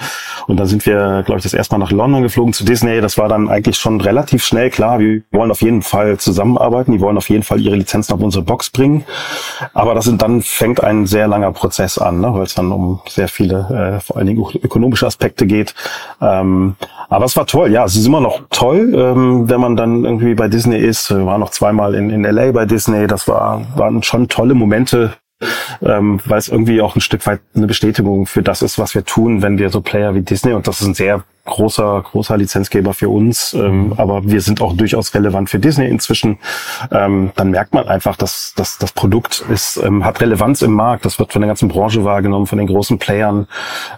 Und 0.48 0.58
dann 0.58 0.68
sind 0.68 0.86
wir, 0.86 1.24
glaube 1.26 1.40
ich, 1.40 1.44
das 1.44 1.54
erste 1.54 1.76
Mal 1.76 1.84
nach 1.84 1.92
London 1.92 2.22
geflogen 2.22 2.54
zu 2.54 2.64
Disney. 2.64 3.02
Das 3.02 3.18
war 3.18 3.28
dann 3.28 3.50
eigentlich 3.50 3.78
schon 3.78 4.00
relativ 4.00 4.46
schnell 4.46 4.70
klar. 4.70 5.00
Wir 5.00 5.24
wollen 5.32 5.52
auf 5.52 5.62
jeden 5.62 5.82
Fall 5.82 6.18
zusammenarbeiten. 6.18 6.94
Die 6.94 7.02
wollen 7.02 7.18
auf 7.18 7.30
jeden 7.30 7.44
Fall 7.44 7.60
ihre 7.60 7.76
Lizenzen 7.76 8.14
auf 8.14 8.22
unsere 8.22 8.46
Box 8.46 8.70
bringen. 8.70 9.04
Aber 9.74 9.94
das 9.94 10.06
sind, 10.06 10.22
dann 10.22 10.42
fängt 10.42 10.82
ein 10.82 11.06
sehr 11.06 11.28
langer 11.28 11.52
Prozess 11.52 11.98
an, 11.98 12.22
ne? 12.22 12.34
weil 12.34 12.44
es 12.44 12.56
dann 12.56 12.72
um 12.72 13.02
sehr 13.10 13.28
viele, 13.28 13.98
äh, 13.98 14.00
vor 14.00 14.16
allen 14.16 14.28
Dingen 14.28 14.42
ökonomische 14.64 15.06
Aspekte 15.06 15.46
geht 15.46 15.65
geht. 15.66 15.76
Ähm, 16.22 16.76
aber 17.10 17.26
es 17.26 17.36
war 17.36 17.46
toll, 17.46 17.72
ja, 17.72 17.86
es 17.86 17.96
ist 17.96 18.06
immer 18.06 18.22
noch 18.22 18.42
toll, 18.50 18.94
ähm, 18.96 19.50
wenn 19.50 19.60
man 19.60 19.76
dann 19.76 20.06
irgendwie 20.06 20.36
bei 20.36 20.48
Disney 20.48 20.78
ist. 20.78 21.10
Wir 21.10 21.26
waren 21.26 21.40
noch 21.40 21.52
zweimal 21.52 21.96
in, 21.96 22.10
in 22.10 22.24
LA 22.24 22.52
bei 22.52 22.66
Disney, 22.66 23.08
das 23.08 23.28
war, 23.28 23.62
waren 23.76 24.04
schon 24.04 24.28
tolle 24.28 24.54
Momente, 24.54 25.14
ähm, 25.82 26.20
weil 26.26 26.40
es 26.40 26.48
irgendwie 26.48 26.82
auch 26.82 26.96
ein 26.96 27.02
Stück 27.02 27.26
weit 27.28 27.42
eine 27.56 27.68
Bestätigung 27.68 28.26
für 28.26 28.42
das 28.42 28.62
ist, 28.62 28.80
was 28.80 28.96
wir 28.96 29.04
tun, 29.04 29.42
wenn 29.42 29.58
wir 29.58 29.70
so 29.70 29.82
Player 29.82 30.16
wie 30.16 30.22
Disney, 30.22 30.54
und 30.54 30.68
das 30.68 30.82
ist 30.82 30.88
ein 30.88 30.94
sehr 30.94 31.24
großer, 31.46 32.02
großer 32.02 32.38
Lizenzgeber 32.38 32.94
für 32.94 33.10
uns, 33.10 33.54
ähm, 33.54 33.94
aber 33.98 34.24
wir 34.26 34.42
sind 34.42 34.62
auch 34.62 34.76
durchaus 34.76 35.14
relevant 35.14 35.50
für 35.50 35.60
Disney 35.60 35.88
inzwischen, 35.88 36.40
ähm, 36.92 37.32
dann 37.36 37.52
merkt 37.52 37.74
man 37.74 37.88
einfach, 37.88 38.16
dass, 38.16 38.54
dass 38.56 38.80
das 38.80 38.94
Produkt 38.94 39.46
ist, 39.50 39.78
ähm, 39.78 40.04
hat 40.04 40.22
Relevanz 40.22 40.64
im 40.64 40.74
Markt, 40.74 41.06
das 41.06 41.20
wird 41.20 41.32
von 41.32 41.42
der 41.42 41.48
ganzen 41.48 41.68
Branche 41.68 42.04
wahrgenommen, 42.04 42.48
von 42.48 42.58
den 42.58 42.68
großen 42.68 42.98
Playern. 42.98 43.48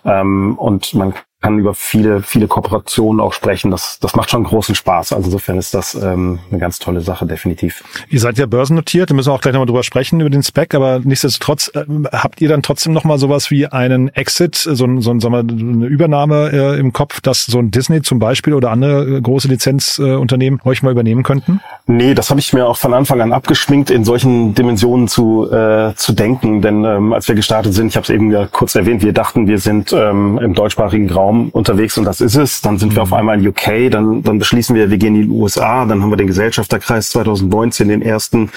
Ähm, 0.03 0.57
und 0.57 0.93
man 0.93 1.13
kann 1.39 1.59
über 1.59 1.75
viele, 1.75 2.23
viele 2.23 2.47
Kooperationen 2.47 3.21
auch 3.21 3.31
sprechen. 3.31 3.69
Das, 3.69 3.99
das 3.99 4.15
macht 4.15 4.31
schon 4.31 4.43
großen 4.43 4.73
Spaß. 4.73 5.13
Also 5.13 5.25
insofern 5.25 5.59
ist 5.59 5.73
das 5.73 5.93
ähm, 5.93 6.39
eine 6.49 6.59
ganz 6.59 6.79
tolle 6.79 7.01
Sache, 7.01 7.27
definitiv. 7.27 7.83
Ihr 8.09 8.19
seid 8.19 8.39
ja 8.39 8.47
börsennotiert, 8.47 9.11
da 9.11 9.13
müssen 9.13 9.29
wir 9.29 9.33
auch 9.33 9.41
gleich 9.41 9.53
nochmal 9.53 9.67
drüber 9.67 9.83
sprechen, 9.83 10.19
über 10.19 10.31
den 10.31 10.41
Spec, 10.41 10.73
aber 10.73 10.99
nichtsdestotrotz, 11.03 11.71
äh, 11.75 11.85
habt 12.11 12.41
ihr 12.41 12.49
dann 12.49 12.63
trotzdem 12.63 12.91
nochmal 12.91 13.19
sowas 13.19 13.51
wie 13.51 13.67
einen 13.67 14.09
Exit, 14.09 14.55
so, 14.55 14.73
so, 14.73 14.99
so 14.99 15.19
sagen 15.19 15.31
wir, 15.31 15.39
eine 15.39 15.85
Übernahme 15.85 16.49
äh, 16.51 16.79
im 16.79 16.91
Kopf, 16.91 17.21
dass 17.21 17.45
so 17.45 17.59
ein 17.59 17.69
Disney 17.69 18.01
zum 18.01 18.17
Beispiel 18.17 18.55
oder 18.55 18.71
andere 18.71 19.21
große 19.21 19.47
Lizenzunternehmen 19.47 20.59
äh, 20.63 20.67
euch 20.67 20.81
mal 20.81 20.91
übernehmen 20.91 21.21
könnten? 21.21 21.61
Nee, 21.85 22.15
das 22.15 22.31
habe 22.31 22.39
ich 22.39 22.51
mir 22.51 22.65
auch 22.65 22.77
von 22.77 22.95
Anfang 22.95 23.21
an 23.21 23.31
abgeschminkt, 23.31 23.91
in 23.91 24.03
solchen 24.05 24.55
Dimensionen 24.55 25.07
zu, 25.07 25.49
äh, 25.51 25.93
zu 25.95 26.13
denken. 26.13 26.63
Denn 26.63 26.83
ähm, 26.83 27.13
als 27.13 27.27
wir 27.27 27.35
gestartet 27.35 27.75
sind, 27.75 27.87
ich 27.87 27.95
habe 27.95 28.05
es 28.05 28.09
eben 28.09 28.31
ja 28.31 28.47
kurz 28.47 28.73
erwähnt, 28.73 29.03
wir 29.03 29.13
dachten, 29.13 29.47
wir 29.47 29.59
sind 29.59 29.93
ähm, 29.93 30.39
im 30.39 30.55
deutschsprachigen 30.55 31.09
Raum 31.11 31.26
Raum 31.27 31.49
unterwegs 31.49 31.97
und 31.97 32.05
das 32.05 32.21
ist 32.21 32.35
es. 32.35 32.61
Dann 32.61 32.77
sind 32.77 32.95
wir 32.95 33.03
auf 33.03 33.09
mhm. 33.09 33.15
einmal 33.15 33.39
in 33.39 33.47
UK, 33.47 33.91
dann, 33.91 34.23
dann 34.23 34.39
beschließen 34.39 34.75
wir, 34.75 34.89
wir 34.89 34.97
gehen 34.97 35.15
in 35.15 35.23
die 35.23 35.29
USA, 35.29 35.85
dann 35.85 36.01
haben 36.01 36.09
wir 36.09 36.17
den 36.17 36.27
Gesellschafterkreis 36.27 37.09
2019, 37.11 37.89
den 37.89 38.01
ersten 38.01 38.49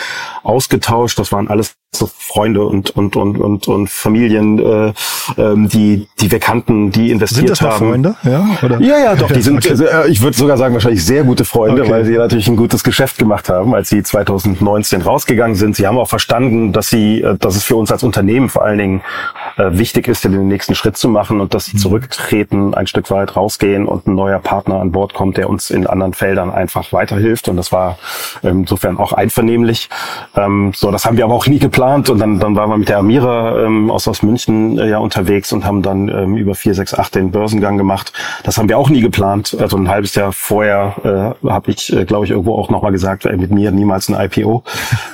ausgetauscht. 0.42 1.18
Das 1.18 1.33
waren 1.33 1.48
alles 1.48 1.74
so 1.92 2.07
Freunde 2.07 2.64
und 2.64 2.90
und 2.90 3.16
und 3.16 3.37
und 3.38 3.66
und 3.66 3.90
Familien, 3.90 4.59
äh, 4.61 4.92
ähm, 5.37 5.68
die 5.68 6.07
die 6.20 6.31
wir 6.31 6.38
kannten, 6.38 6.92
die 6.92 7.11
investiert 7.11 7.48
sind 7.48 7.50
das 7.50 7.61
haben. 7.62 7.88
Freunde? 7.88 8.14
Ja, 8.22 8.46
oder? 8.62 8.81
ja, 8.81 8.98
ja, 8.98 9.16
doch. 9.16 9.31
Die 9.40 9.42
sind, 9.42 9.57
okay. 9.57 9.85
äh, 9.85 10.09
ich 10.09 10.20
würde 10.20 10.37
sogar 10.37 10.57
sagen, 10.57 10.74
wahrscheinlich 10.74 11.05
sehr 11.05 11.24
gute 11.24 11.44
Freunde, 11.44 11.83
okay. 11.83 11.90
weil 11.90 12.05
sie 12.05 12.16
natürlich 12.16 12.46
ein 12.46 12.57
gutes 12.57 12.85
Geschäft 12.85 13.18
gemacht 13.18 13.48
haben, 13.48 13.74
als 13.74 13.88
sie 13.88 14.03
2019 14.03 15.03
rausgegangen 15.03 15.57
sind. 15.57 15.76
Sie 15.76 15.87
haben 15.87 15.98
auch 15.98 16.09
verstanden, 16.09 16.72
dass 16.72 16.88
sie, 16.88 17.22
äh, 17.22 17.37
dass 17.38 17.57
es 17.57 17.64
für 17.64 17.76
uns 17.76 17.90
als 17.90 18.05
Unternehmen 18.05 18.48
vor 18.48 18.64
allen 18.64 18.79
Dingen 18.79 19.03
äh, 19.57 19.70
wichtig 19.72 20.07
ist, 20.07 20.24
den 20.24 20.46
nächsten 20.46 20.74
Schritt 20.74 20.96
zu 20.96 21.09
machen 21.09 21.40
und 21.40 21.55
dass 21.55 21.64
sie 21.66 21.76
mhm. 21.76 21.81
zurücktreten, 21.81 22.74
ein 22.74 22.87
Stück 22.87 23.11
weit 23.11 23.37
rausgehen 23.37 23.87
und 23.87 24.07
ein 24.07 24.14
neuer 24.14 24.38
Partner 24.38 24.81
an 24.81 24.92
Bord 24.92 25.14
kommt, 25.14 25.37
der 25.37 25.48
uns 25.48 25.70
in 25.70 25.87
anderen 25.87 26.12
Feldern 26.12 26.50
einfach 26.50 26.92
weiterhilft. 26.92 27.48
Und 27.48 27.57
das 27.57 27.72
war 27.72 27.98
ähm, 28.44 28.61
insofern 28.61 28.98
auch 28.98 29.12
einvernehmlich. 29.12 29.88
Ähm, 30.37 30.72
so, 30.76 30.90
das 30.90 31.05
haben 31.05 31.16
wir 31.16 31.24
aber 31.24 31.35
auch 31.35 31.46
nie 31.46 31.59
geplant 31.59 31.79
geplant 31.80 32.10
und 32.10 32.18
dann, 32.18 32.38
dann 32.38 32.56
waren 32.56 32.68
wir 32.68 32.76
mit 32.76 32.90
der 32.90 32.98
Amira 32.98 33.64
ähm, 33.64 33.90
aus, 33.90 34.06
aus 34.06 34.22
München 34.22 34.78
äh, 34.78 34.90
ja 34.90 34.98
unterwegs 34.98 35.50
und 35.50 35.64
haben 35.64 35.80
dann 35.80 36.08
ähm, 36.08 36.36
über 36.36 36.54
468 36.54 37.10
den 37.12 37.30
Börsengang 37.30 37.78
gemacht. 37.78 38.12
Das 38.44 38.58
haben 38.58 38.68
wir 38.68 38.76
auch 38.76 38.90
nie 38.90 39.00
geplant. 39.00 39.56
Also 39.58 39.78
ein 39.78 39.88
halbes 39.88 40.14
Jahr 40.14 40.32
vorher 40.32 41.34
äh, 41.42 41.48
habe 41.48 41.70
ich, 41.70 41.90
äh, 41.90 42.04
glaube 42.04 42.26
ich, 42.26 42.32
irgendwo 42.32 42.54
auch 42.54 42.68
nochmal 42.68 42.92
gesagt, 42.92 43.24
äh, 43.24 43.34
mit 43.34 43.50
mir 43.50 43.70
niemals 43.70 44.10
ein 44.10 44.20
IPO. 44.20 44.62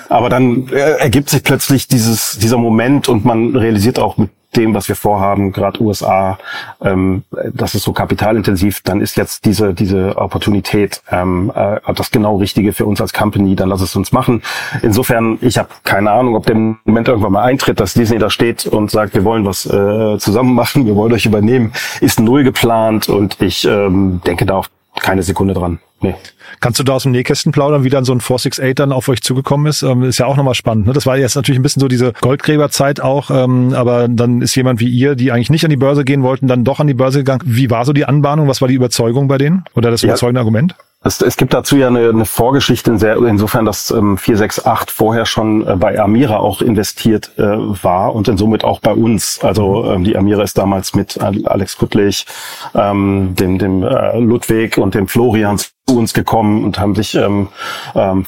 Aber 0.09 0.29
dann 0.29 0.69
äh, 0.69 0.99
ergibt 0.99 1.31
sich 1.31 1.45
plötzlich 1.45 1.87
dieses, 1.87 2.39
dieser 2.39 2.59
Moment 2.59 3.09
und 3.09 3.25
man 3.25 3.55
realisiert 3.55 4.01
auch 4.01 4.17
mit 4.17 4.31
dem, 4.57 4.75
was 4.75 4.89
wir 4.89 4.97
vorhaben, 4.97 5.53
gerade 5.53 5.83
USA, 5.83 6.39
ähm, 6.83 7.25
das 7.53 7.75
ist 7.75 7.85
so 7.85 7.93
kapitalintensiv, 7.93 8.81
dann 8.83 9.01
ist 9.01 9.17
jetzt 9.17 9.45
diese 9.45 9.75
diese 9.75 10.17
Opportunität 10.17 11.03
ähm, 11.11 11.53
äh, 11.55 11.81
das 11.95 12.11
genau 12.11 12.37
Richtige 12.37 12.73
für 12.73 12.87
uns 12.87 13.01
als 13.01 13.13
Company, 13.13 13.57
dann 13.57 13.69
lass 13.69 13.81
es 13.81 13.97
uns 13.97 14.13
machen. 14.13 14.43
Insofern, 14.83 15.39
ich 15.41 15.59
habe 15.59 15.69
keine 15.85 16.11
Ahnung, 16.11 16.37
ob 16.37 16.47
der 16.47 16.57
Moment 16.57 17.09
irgendwann 17.09 17.33
mal 17.33 17.45
eintritt, 17.45 17.81
dass 17.81 17.95
Disney 17.95 18.19
da 18.19 18.31
steht 18.31 18.67
und 18.67 18.91
sagt, 18.91 19.15
wir 19.15 19.25
wollen 19.25 19.45
was 19.45 19.67
äh, 19.67 20.19
zusammen 20.19 20.55
machen, 20.55 20.87
wir 20.87 20.97
wollen 20.97 21.13
euch 21.13 21.27
übernehmen, 21.27 21.73
ist 22.01 22.21
null 22.21 22.45
geplant 22.45 23.09
und 23.09 23.41
ich 23.41 23.65
ähm, 23.65 24.21
denke 24.27 24.47
da 24.47 24.55
auch 24.55 24.69
keine 25.01 25.23
Sekunde 25.23 25.55
dran. 25.55 25.79
Nee. 26.01 26.15
Kannst 26.61 26.79
du 26.79 26.85
da 26.85 26.95
aus 26.95 27.05
dem 27.05 27.13
Nähkästen 27.13 27.53
plaudern, 27.53 27.83
wie 27.83 27.89
dann 27.89 28.05
so 28.05 28.13
ein 28.13 28.21
468 28.21 28.75
dann 28.75 28.93
auf 28.93 29.09
euch 29.09 29.23
zugekommen 29.23 29.67
ist? 29.67 29.83
Ähm, 29.83 30.03
ist 30.03 30.19
ja 30.19 30.27
auch 30.27 30.37
nochmal 30.37 30.55
spannend. 30.55 30.87
Ne? 30.87 30.93
Das 30.93 31.07
war 31.07 31.17
jetzt 31.17 31.37
natürlich 31.37 31.59
ein 31.59 31.63
bisschen 31.63 31.81
so 31.81 31.89
diese 31.89 32.13
Goldgräberzeit 32.21 33.01
auch, 33.01 33.31
ähm, 33.31 33.73
aber 33.75 34.07
dann 34.09 34.43
ist 34.43 34.55
jemand 34.57 34.81
wie 34.81 34.89
ihr, 34.89 35.15
die 35.15 35.33
eigentlich 35.33 35.51
nicht 35.51 35.65
an 35.65 35.71
die 35.71 35.77
Börse 35.77 36.05
gehen 36.05 36.23
wollten, 36.23 36.49
dann 36.49 36.65
doch 36.65 36.81
an 36.81 36.87
die 36.87 36.95
Börse 36.95 37.21
gegangen. 37.21 37.43
Wie 37.45 37.71
war 37.71 37.85
so 37.85 37.93
die 37.93 38.05
Anbahnung? 38.05 38.47
Was 38.47 38.61
war 38.61 38.69
die 38.69 38.75
Überzeugung 38.75 39.27
bei 39.27 39.39
denen? 39.39 39.65
Oder 39.75 39.91
das 39.91 40.03
überzeugende 40.03 40.39
ja. 40.39 40.43
Argument? 40.43 40.75
Es, 41.03 41.21
es 41.21 41.37
gibt 41.37 41.55
dazu 41.55 41.77
ja 41.77 41.87
eine, 41.87 42.09
eine 42.09 42.25
Vorgeschichte 42.25 42.91
in 42.91 42.99
sehr, 42.99 43.17
insofern, 43.17 43.65
dass 43.65 43.91
ähm, 43.91 44.19
468 44.19 44.95
vorher 44.95 45.25
schon 45.25 45.67
äh, 45.67 45.77
bei 45.77 45.99
Amira 45.99 46.39
auch 46.39 46.63
investiert 46.63 47.31
äh, 47.39 47.43
war 47.43 48.15
und 48.15 48.27
somit 48.39 48.65
auch 48.65 48.81
bei 48.81 48.93
uns. 48.93 49.41
Also 49.43 49.91
ähm, 49.93 50.05
die 50.05 50.17
Amira 50.17 50.43
ist 50.43 50.59
damals 50.59 50.95
mit 50.95 51.21
Alex 51.21 51.79
Kuttlich, 51.79 52.27
ähm, 52.75 53.35
dem, 53.39 53.59
dem 53.59 53.83
äh, 53.83 54.19
Ludwig 54.19 54.79
und 54.79 54.95
dem 54.95 55.07
Florian 55.07 55.59
zu 55.89 55.97
uns 55.97 56.15
gekommen 56.15 56.65
und 56.65 56.81
haben 56.81 56.97
sich 56.97 57.15
ähm, 57.15 57.49
ähm, 57.95 58.27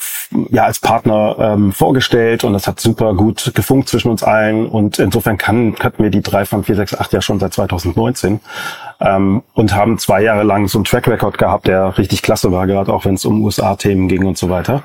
ja 0.50 0.64
als 0.64 0.78
Partner 0.78 1.36
ähm, 1.40 1.72
vorgestellt 1.72 2.44
und 2.44 2.52
das 2.52 2.68
hat 2.68 2.78
super 2.78 3.14
gut 3.14 3.50
gefunkt 3.54 3.88
zwischen 3.88 4.10
uns 4.10 4.22
allen 4.22 4.66
und 4.66 5.00
insofern 5.00 5.38
kann, 5.38 5.74
kannten 5.74 6.04
wir 6.04 6.10
die 6.10 6.22
drei 6.22 6.44
von 6.44 6.62
468 6.62 7.12
ja 7.12 7.20
schon 7.20 7.40
seit 7.40 7.54
2019 7.54 8.38
ähm, 9.00 9.42
und 9.54 9.74
haben 9.74 9.98
zwei 9.98 10.22
Jahre 10.22 10.44
lang 10.44 10.68
so 10.68 10.78
einen 10.78 10.84
Track 10.84 11.08
Record 11.08 11.38
gehabt, 11.38 11.66
der 11.66 11.98
richtig 11.98 12.22
klasse 12.22 12.52
war, 12.52 12.66
gerade 12.66 12.92
auch 12.92 13.04
wenn 13.04 13.14
es 13.14 13.24
um 13.24 13.42
USA-Themen 13.42 14.08
ging 14.08 14.26
und 14.26 14.38
so 14.38 14.50
weiter. 14.50 14.82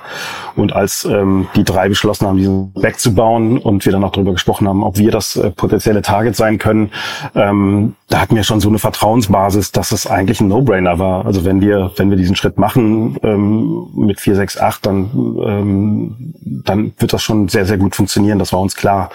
Und 0.55 0.73
als 0.73 1.05
ähm, 1.05 1.47
die 1.55 1.63
drei 1.63 1.89
beschlossen 1.89 2.27
haben, 2.27 2.37
diesen 2.37 2.73
wegzubauen 2.75 3.57
und 3.59 3.85
wir 3.85 3.91
dann 3.91 4.03
auch 4.03 4.11
darüber 4.11 4.33
gesprochen 4.33 4.67
haben, 4.67 4.83
ob 4.83 4.97
wir 4.97 5.11
das 5.11 5.35
äh, 5.35 5.51
potenzielle 5.51 6.01
Target 6.01 6.35
sein 6.35 6.57
können, 6.57 6.91
ähm, 7.35 7.95
da 8.09 8.21
hatten 8.21 8.35
wir 8.35 8.43
schon 8.43 8.59
so 8.59 8.69
eine 8.69 8.77
Vertrauensbasis, 8.77 9.71
dass 9.71 9.91
es 9.91 10.05
eigentlich 10.05 10.41
ein 10.41 10.47
No-Brainer 10.47 10.99
war. 10.99 11.25
Also 11.25 11.45
wenn 11.45 11.61
wir, 11.61 11.91
wenn 11.97 12.11
wir 12.11 12.17
diesen 12.17 12.35
Schritt 12.35 12.57
machen 12.57 12.62
ähm, 13.23 13.89
mit 13.95 14.19
468, 14.19 14.81
dann, 14.81 15.09
ähm, 15.45 16.33
dann 16.65 16.93
wird 16.97 17.13
das 17.13 17.21
schon 17.21 17.47
sehr, 17.47 17.65
sehr 17.65 17.77
gut 17.77 17.95
funktionieren. 17.95 18.39
Das 18.39 18.53
war 18.53 18.59
uns 18.59 18.75
klar. 18.75 19.09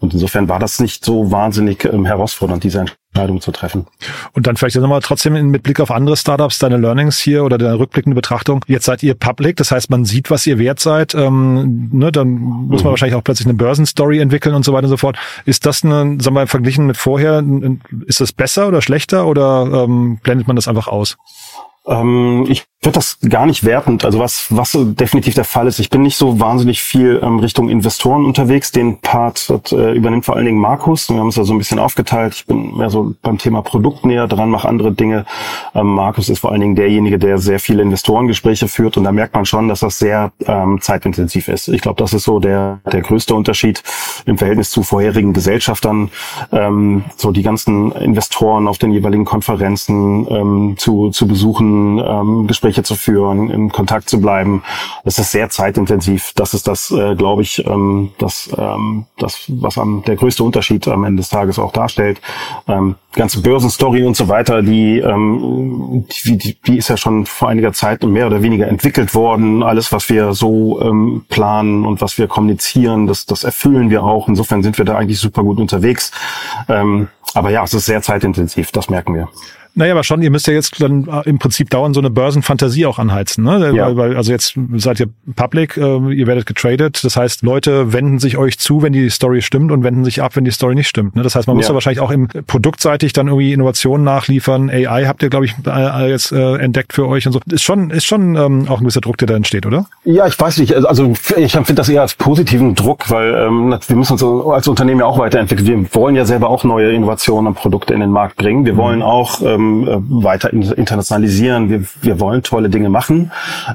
Und 0.00 0.14
insofern 0.14 0.48
war 0.48 0.58
das 0.58 0.80
nicht 0.80 1.04
so 1.04 1.30
wahnsinnig 1.30 1.84
ähm, 1.84 2.04
herausfordernd, 2.04 2.64
diese 2.64 2.84
Entscheidung 3.12 3.40
zu 3.40 3.50
treffen. 3.50 3.86
Und 4.32 4.46
dann 4.46 4.56
vielleicht 4.56 4.76
nochmal 4.76 5.00
trotzdem 5.00 5.50
mit 5.50 5.62
Blick 5.62 5.80
auf 5.80 5.90
andere 5.90 6.16
Startups, 6.16 6.58
deine 6.58 6.76
Learnings 6.76 7.18
hier 7.18 7.44
oder 7.44 7.58
deine 7.58 7.78
rückblickende 7.78 8.14
Betrachtung. 8.14 8.64
Jetzt 8.68 8.84
seid 8.84 9.02
ihr 9.02 9.14
public, 9.14 9.56
das 9.56 9.70
heißt, 9.70 9.90
man 9.90 10.04
sieht, 10.04 10.30
was 10.30 10.46
ihr 10.46 10.58
wert 10.58 10.80
seid. 10.80 11.14
Ähm, 11.14 11.90
ne, 11.92 12.12
dann 12.12 12.28
muss 12.28 12.82
man 12.82 12.90
mhm. 12.90 12.92
wahrscheinlich 12.92 13.16
auch 13.16 13.24
plötzlich 13.24 13.46
eine 13.46 13.54
Börsenstory 13.54 14.20
entwickeln 14.20 14.54
und 14.54 14.64
so 14.64 14.72
weiter 14.72 14.84
und 14.84 14.90
so 14.90 14.96
fort. 14.96 15.16
Ist 15.44 15.66
das 15.66 15.84
eine, 15.84 15.92
sagen 15.92 16.24
wir 16.24 16.30
mal, 16.32 16.46
verglichen 16.46 16.86
mit 16.86 16.96
vorher, 16.96 17.42
ist 18.06 18.20
das 18.20 18.32
besser 18.32 18.68
oder 18.68 18.82
schlechter 18.82 19.26
oder 19.26 19.84
ähm, 19.84 20.18
blendet 20.22 20.46
man 20.46 20.56
das 20.56 20.68
einfach 20.68 20.86
aus? 20.86 21.16
Ähm, 21.86 22.46
ich 22.48 22.64
würde 22.82 22.94
das 22.94 23.18
gar 23.28 23.44
nicht 23.44 23.64
wertend, 23.64 24.06
also 24.06 24.18
was, 24.18 24.46
was 24.48 24.74
definitiv 24.74 25.34
der 25.34 25.44
Fall 25.44 25.66
ist. 25.66 25.80
Ich 25.80 25.90
bin 25.90 26.00
nicht 26.00 26.16
so 26.16 26.40
wahnsinnig 26.40 26.80
viel 26.80 27.20
ähm, 27.22 27.38
Richtung 27.38 27.68
Investoren 27.68 28.24
unterwegs. 28.24 28.72
Den 28.72 29.00
Part 29.00 29.52
äh, 29.70 29.92
übernimmt 29.92 30.24
vor 30.24 30.36
allen 30.36 30.46
Dingen 30.46 30.58
Markus. 30.58 31.10
Wir 31.10 31.18
haben 31.18 31.28
es 31.28 31.36
ja 31.36 31.44
so 31.44 31.52
ein 31.52 31.58
bisschen 31.58 31.78
aufgeteilt. 31.78 32.34
Ich 32.34 32.46
bin 32.46 32.78
mehr 32.78 32.88
so 32.88 33.14
beim 33.20 33.36
Thema 33.36 33.60
Produkt 33.60 34.06
näher 34.06 34.26
dran, 34.26 34.48
mache 34.48 34.66
andere 34.66 34.92
Dinge. 34.92 35.26
Ähm, 35.74 35.88
Markus 35.88 36.30
ist 36.30 36.38
vor 36.38 36.52
allen 36.52 36.62
Dingen 36.62 36.74
derjenige, 36.74 37.18
der 37.18 37.36
sehr 37.36 37.60
viele 37.60 37.82
Investorengespräche 37.82 38.66
führt 38.66 38.96
und 38.96 39.04
da 39.04 39.12
merkt 39.12 39.34
man 39.34 39.44
schon, 39.44 39.68
dass 39.68 39.80
das 39.80 39.98
sehr 39.98 40.32
ähm, 40.46 40.80
zeitintensiv 40.80 41.48
ist. 41.48 41.68
Ich 41.68 41.82
glaube, 41.82 42.02
das 42.02 42.14
ist 42.14 42.24
so 42.24 42.40
der, 42.40 42.80
der 42.90 43.02
größte 43.02 43.34
Unterschied 43.34 43.82
im 44.24 44.38
Verhältnis 44.38 44.70
zu 44.70 44.82
vorherigen 44.82 45.34
Gesellschaftern. 45.34 46.10
Ähm, 46.50 47.04
so 47.16 47.30
die 47.30 47.42
ganzen 47.42 47.92
Investoren 47.92 48.68
auf 48.68 48.78
den 48.78 48.90
jeweiligen 48.90 49.26
Konferenzen 49.26 50.26
ähm, 50.30 50.74
zu, 50.78 51.10
zu 51.10 51.26
besuchen, 51.26 51.69
ähm, 51.98 52.46
Gespräche 52.46 52.70
Gespräche 52.70 52.82
zu 52.82 52.94
führen, 52.94 53.50
im 53.50 53.72
Kontakt 53.72 54.08
zu 54.08 54.20
bleiben. 54.20 54.62
Das 55.04 55.18
ist 55.18 55.32
sehr 55.32 55.50
zeitintensiv. 55.50 56.32
Das 56.36 56.54
ist 56.54 56.68
das, 56.68 56.90
äh, 56.90 57.14
glaube 57.14 57.42
ich, 57.42 57.64
ähm, 57.66 58.12
das, 58.18 58.50
ähm, 58.56 59.06
das, 59.18 59.44
was 59.48 59.78
am 59.78 60.02
der 60.06 60.16
größte 60.16 60.44
Unterschied 60.44 60.86
am 60.88 61.04
Ende 61.04 61.20
des 61.20 61.30
Tages 61.30 61.58
auch 61.58 61.72
darstellt. 61.72 62.20
Ähm, 62.68 62.96
ganze 63.14 63.40
Börsenstory 63.40 64.04
und 64.04 64.16
so 64.16 64.28
weiter, 64.28 64.62
die, 64.62 64.98
ähm, 64.98 66.06
die, 66.24 66.38
die, 66.38 66.56
die 66.66 66.78
ist 66.78 66.88
ja 66.88 66.96
schon 66.96 67.26
vor 67.26 67.48
einiger 67.48 67.72
Zeit 67.72 68.02
mehr 68.02 68.26
oder 68.26 68.42
weniger 68.42 68.68
entwickelt 68.68 69.14
worden. 69.14 69.62
Alles, 69.62 69.90
was 69.92 70.08
wir 70.08 70.32
so 70.32 70.80
ähm, 70.80 71.24
planen 71.28 71.84
und 71.84 72.00
was 72.00 72.18
wir 72.18 72.28
kommunizieren, 72.28 73.06
das, 73.06 73.26
das 73.26 73.44
erfüllen 73.44 73.90
wir 73.90 74.04
auch. 74.04 74.28
Insofern 74.28 74.62
sind 74.62 74.78
wir 74.78 74.84
da 74.84 74.96
eigentlich 74.96 75.18
super 75.18 75.42
gut 75.42 75.58
unterwegs. 75.58 76.12
Ähm, 76.68 77.08
aber 77.34 77.50
ja, 77.50 77.62
es 77.62 77.74
ist 77.74 77.86
sehr 77.86 78.02
zeitintensiv, 78.02 78.70
das 78.72 78.90
merken 78.90 79.14
wir. 79.14 79.28
Naja, 79.80 79.94
aber 79.94 80.04
schon, 80.04 80.20
ihr 80.20 80.30
müsst 80.30 80.46
ja 80.46 80.52
jetzt 80.52 80.78
dann 80.82 81.08
äh, 81.08 81.26
im 81.26 81.38
Prinzip 81.38 81.70
dauernd 81.70 81.94
so 81.94 82.02
eine 82.02 82.10
Börsenfantasie 82.10 82.84
auch 82.84 82.98
anheizen, 82.98 83.44
ne? 83.44 83.72
Ja. 83.74 83.86
Weil, 83.86 83.96
weil, 83.96 84.16
also 84.18 84.30
jetzt 84.30 84.54
seid 84.76 85.00
ihr 85.00 85.06
public, 85.36 85.78
äh, 85.78 85.80
ihr 86.12 86.26
werdet 86.26 86.44
getradet, 86.44 87.02
das 87.02 87.16
heißt, 87.16 87.42
Leute 87.42 87.94
wenden 87.94 88.18
sich 88.18 88.36
euch 88.36 88.58
zu, 88.58 88.82
wenn 88.82 88.92
die 88.92 89.08
Story 89.08 89.40
stimmt 89.40 89.72
und 89.72 89.82
wenden 89.82 90.04
sich 90.04 90.20
ab, 90.20 90.36
wenn 90.36 90.44
die 90.44 90.50
Story 90.50 90.74
nicht 90.74 90.88
stimmt. 90.88 91.16
Ne? 91.16 91.22
Das 91.22 91.34
heißt, 91.34 91.46
man 91.46 91.56
muss 91.56 91.64
ja. 91.64 91.70
ja 91.70 91.74
wahrscheinlich 91.74 92.00
auch 92.00 92.10
im 92.10 92.28
produktseitig 92.46 93.14
dann 93.14 93.28
irgendwie 93.28 93.54
Innovationen 93.54 94.04
nachliefern. 94.04 94.68
AI 94.68 95.06
habt 95.06 95.22
ihr, 95.22 95.30
glaube 95.30 95.46
ich, 95.46 95.54
äh, 95.66 96.10
jetzt 96.10 96.30
äh, 96.30 96.56
entdeckt 96.56 96.92
für 96.92 97.08
euch 97.08 97.26
und 97.26 97.32
so. 97.32 97.40
Ist 97.50 97.62
schon, 97.62 97.88
ist 97.88 98.04
schon 98.04 98.36
ähm, 98.36 98.66
auch 98.68 98.80
ein 98.80 98.82
gewisser 98.82 99.00
Druck, 99.00 99.16
der 99.16 99.28
da 99.28 99.34
entsteht, 99.34 99.64
oder? 99.64 99.86
Ja, 100.04 100.26
ich 100.26 100.38
weiß 100.38 100.58
nicht. 100.58 100.76
Also 100.76 101.14
ich 101.38 101.54
empfinde 101.54 101.80
das 101.80 101.88
eher 101.88 102.02
als 102.02 102.14
positiven 102.16 102.74
Druck, 102.74 103.10
weil 103.10 103.32
ähm, 103.34 103.74
wir 103.86 103.96
müssen 103.96 104.12
uns 104.12 104.22
als 104.22 104.68
Unternehmen 104.68 105.00
ja 105.00 105.06
auch 105.06 105.18
weiterentwickeln. 105.18 105.66
Wir 105.66 105.94
wollen 105.94 106.16
ja 106.16 106.26
selber 106.26 106.50
auch 106.50 106.64
neue 106.64 106.92
Innovationen 106.92 107.46
und 107.46 107.54
Produkte 107.54 107.94
in 107.94 108.00
den 108.00 108.10
Markt 108.10 108.36
bringen. 108.36 108.66
Wir 108.66 108.74
mhm. 108.74 108.78
wollen 108.78 109.02
auch 109.02 109.40
ähm, 109.40 109.69
ähm, 109.70 109.88
äh, 109.88 110.24
weiter 110.24 110.52
internationalisieren. 110.52 111.70
Wir, 111.70 111.84
wir 112.02 112.20
wollen 112.20 112.42
tolle 112.42 112.68
Dinge 112.68 112.88
machen. 112.88 113.30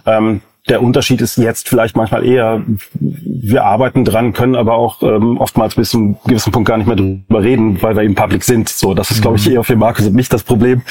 Ähm, 0.05 0.41
der 0.67 0.81
Unterschied 0.81 1.21
ist 1.21 1.37
jetzt 1.37 1.69
vielleicht 1.69 1.95
manchmal 1.95 2.25
eher, 2.25 2.63
wir 2.99 3.65
arbeiten 3.65 4.03
dran, 4.03 4.33
können 4.33 4.55
aber 4.55 4.73
auch 4.73 5.03
ähm, 5.03 5.37
oftmals 5.37 5.75
bis 5.75 5.91
zu 5.91 5.97
einem 5.97 6.17
gewissen 6.25 6.51
Punkt 6.51 6.67
gar 6.67 6.77
nicht 6.77 6.87
mehr 6.87 6.95
drüber 6.95 7.43
reden, 7.43 7.81
weil 7.83 7.95
wir 7.95 8.01
eben 8.01 8.15
public 8.15 8.43
sind. 8.43 8.69
So, 8.69 8.95
das 8.95 9.11
ist, 9.11 9.21
glaube 9.21 9.37
ich, 9.37 9.45
mhm. 9.47 9.53
eher 9.53 9.63
für 9.63 9.75
Markus 9.75 10.07
und 10.07 10.15
mich 10.15 10.27
das 10.27 10.43
Problem, 10.43 10.81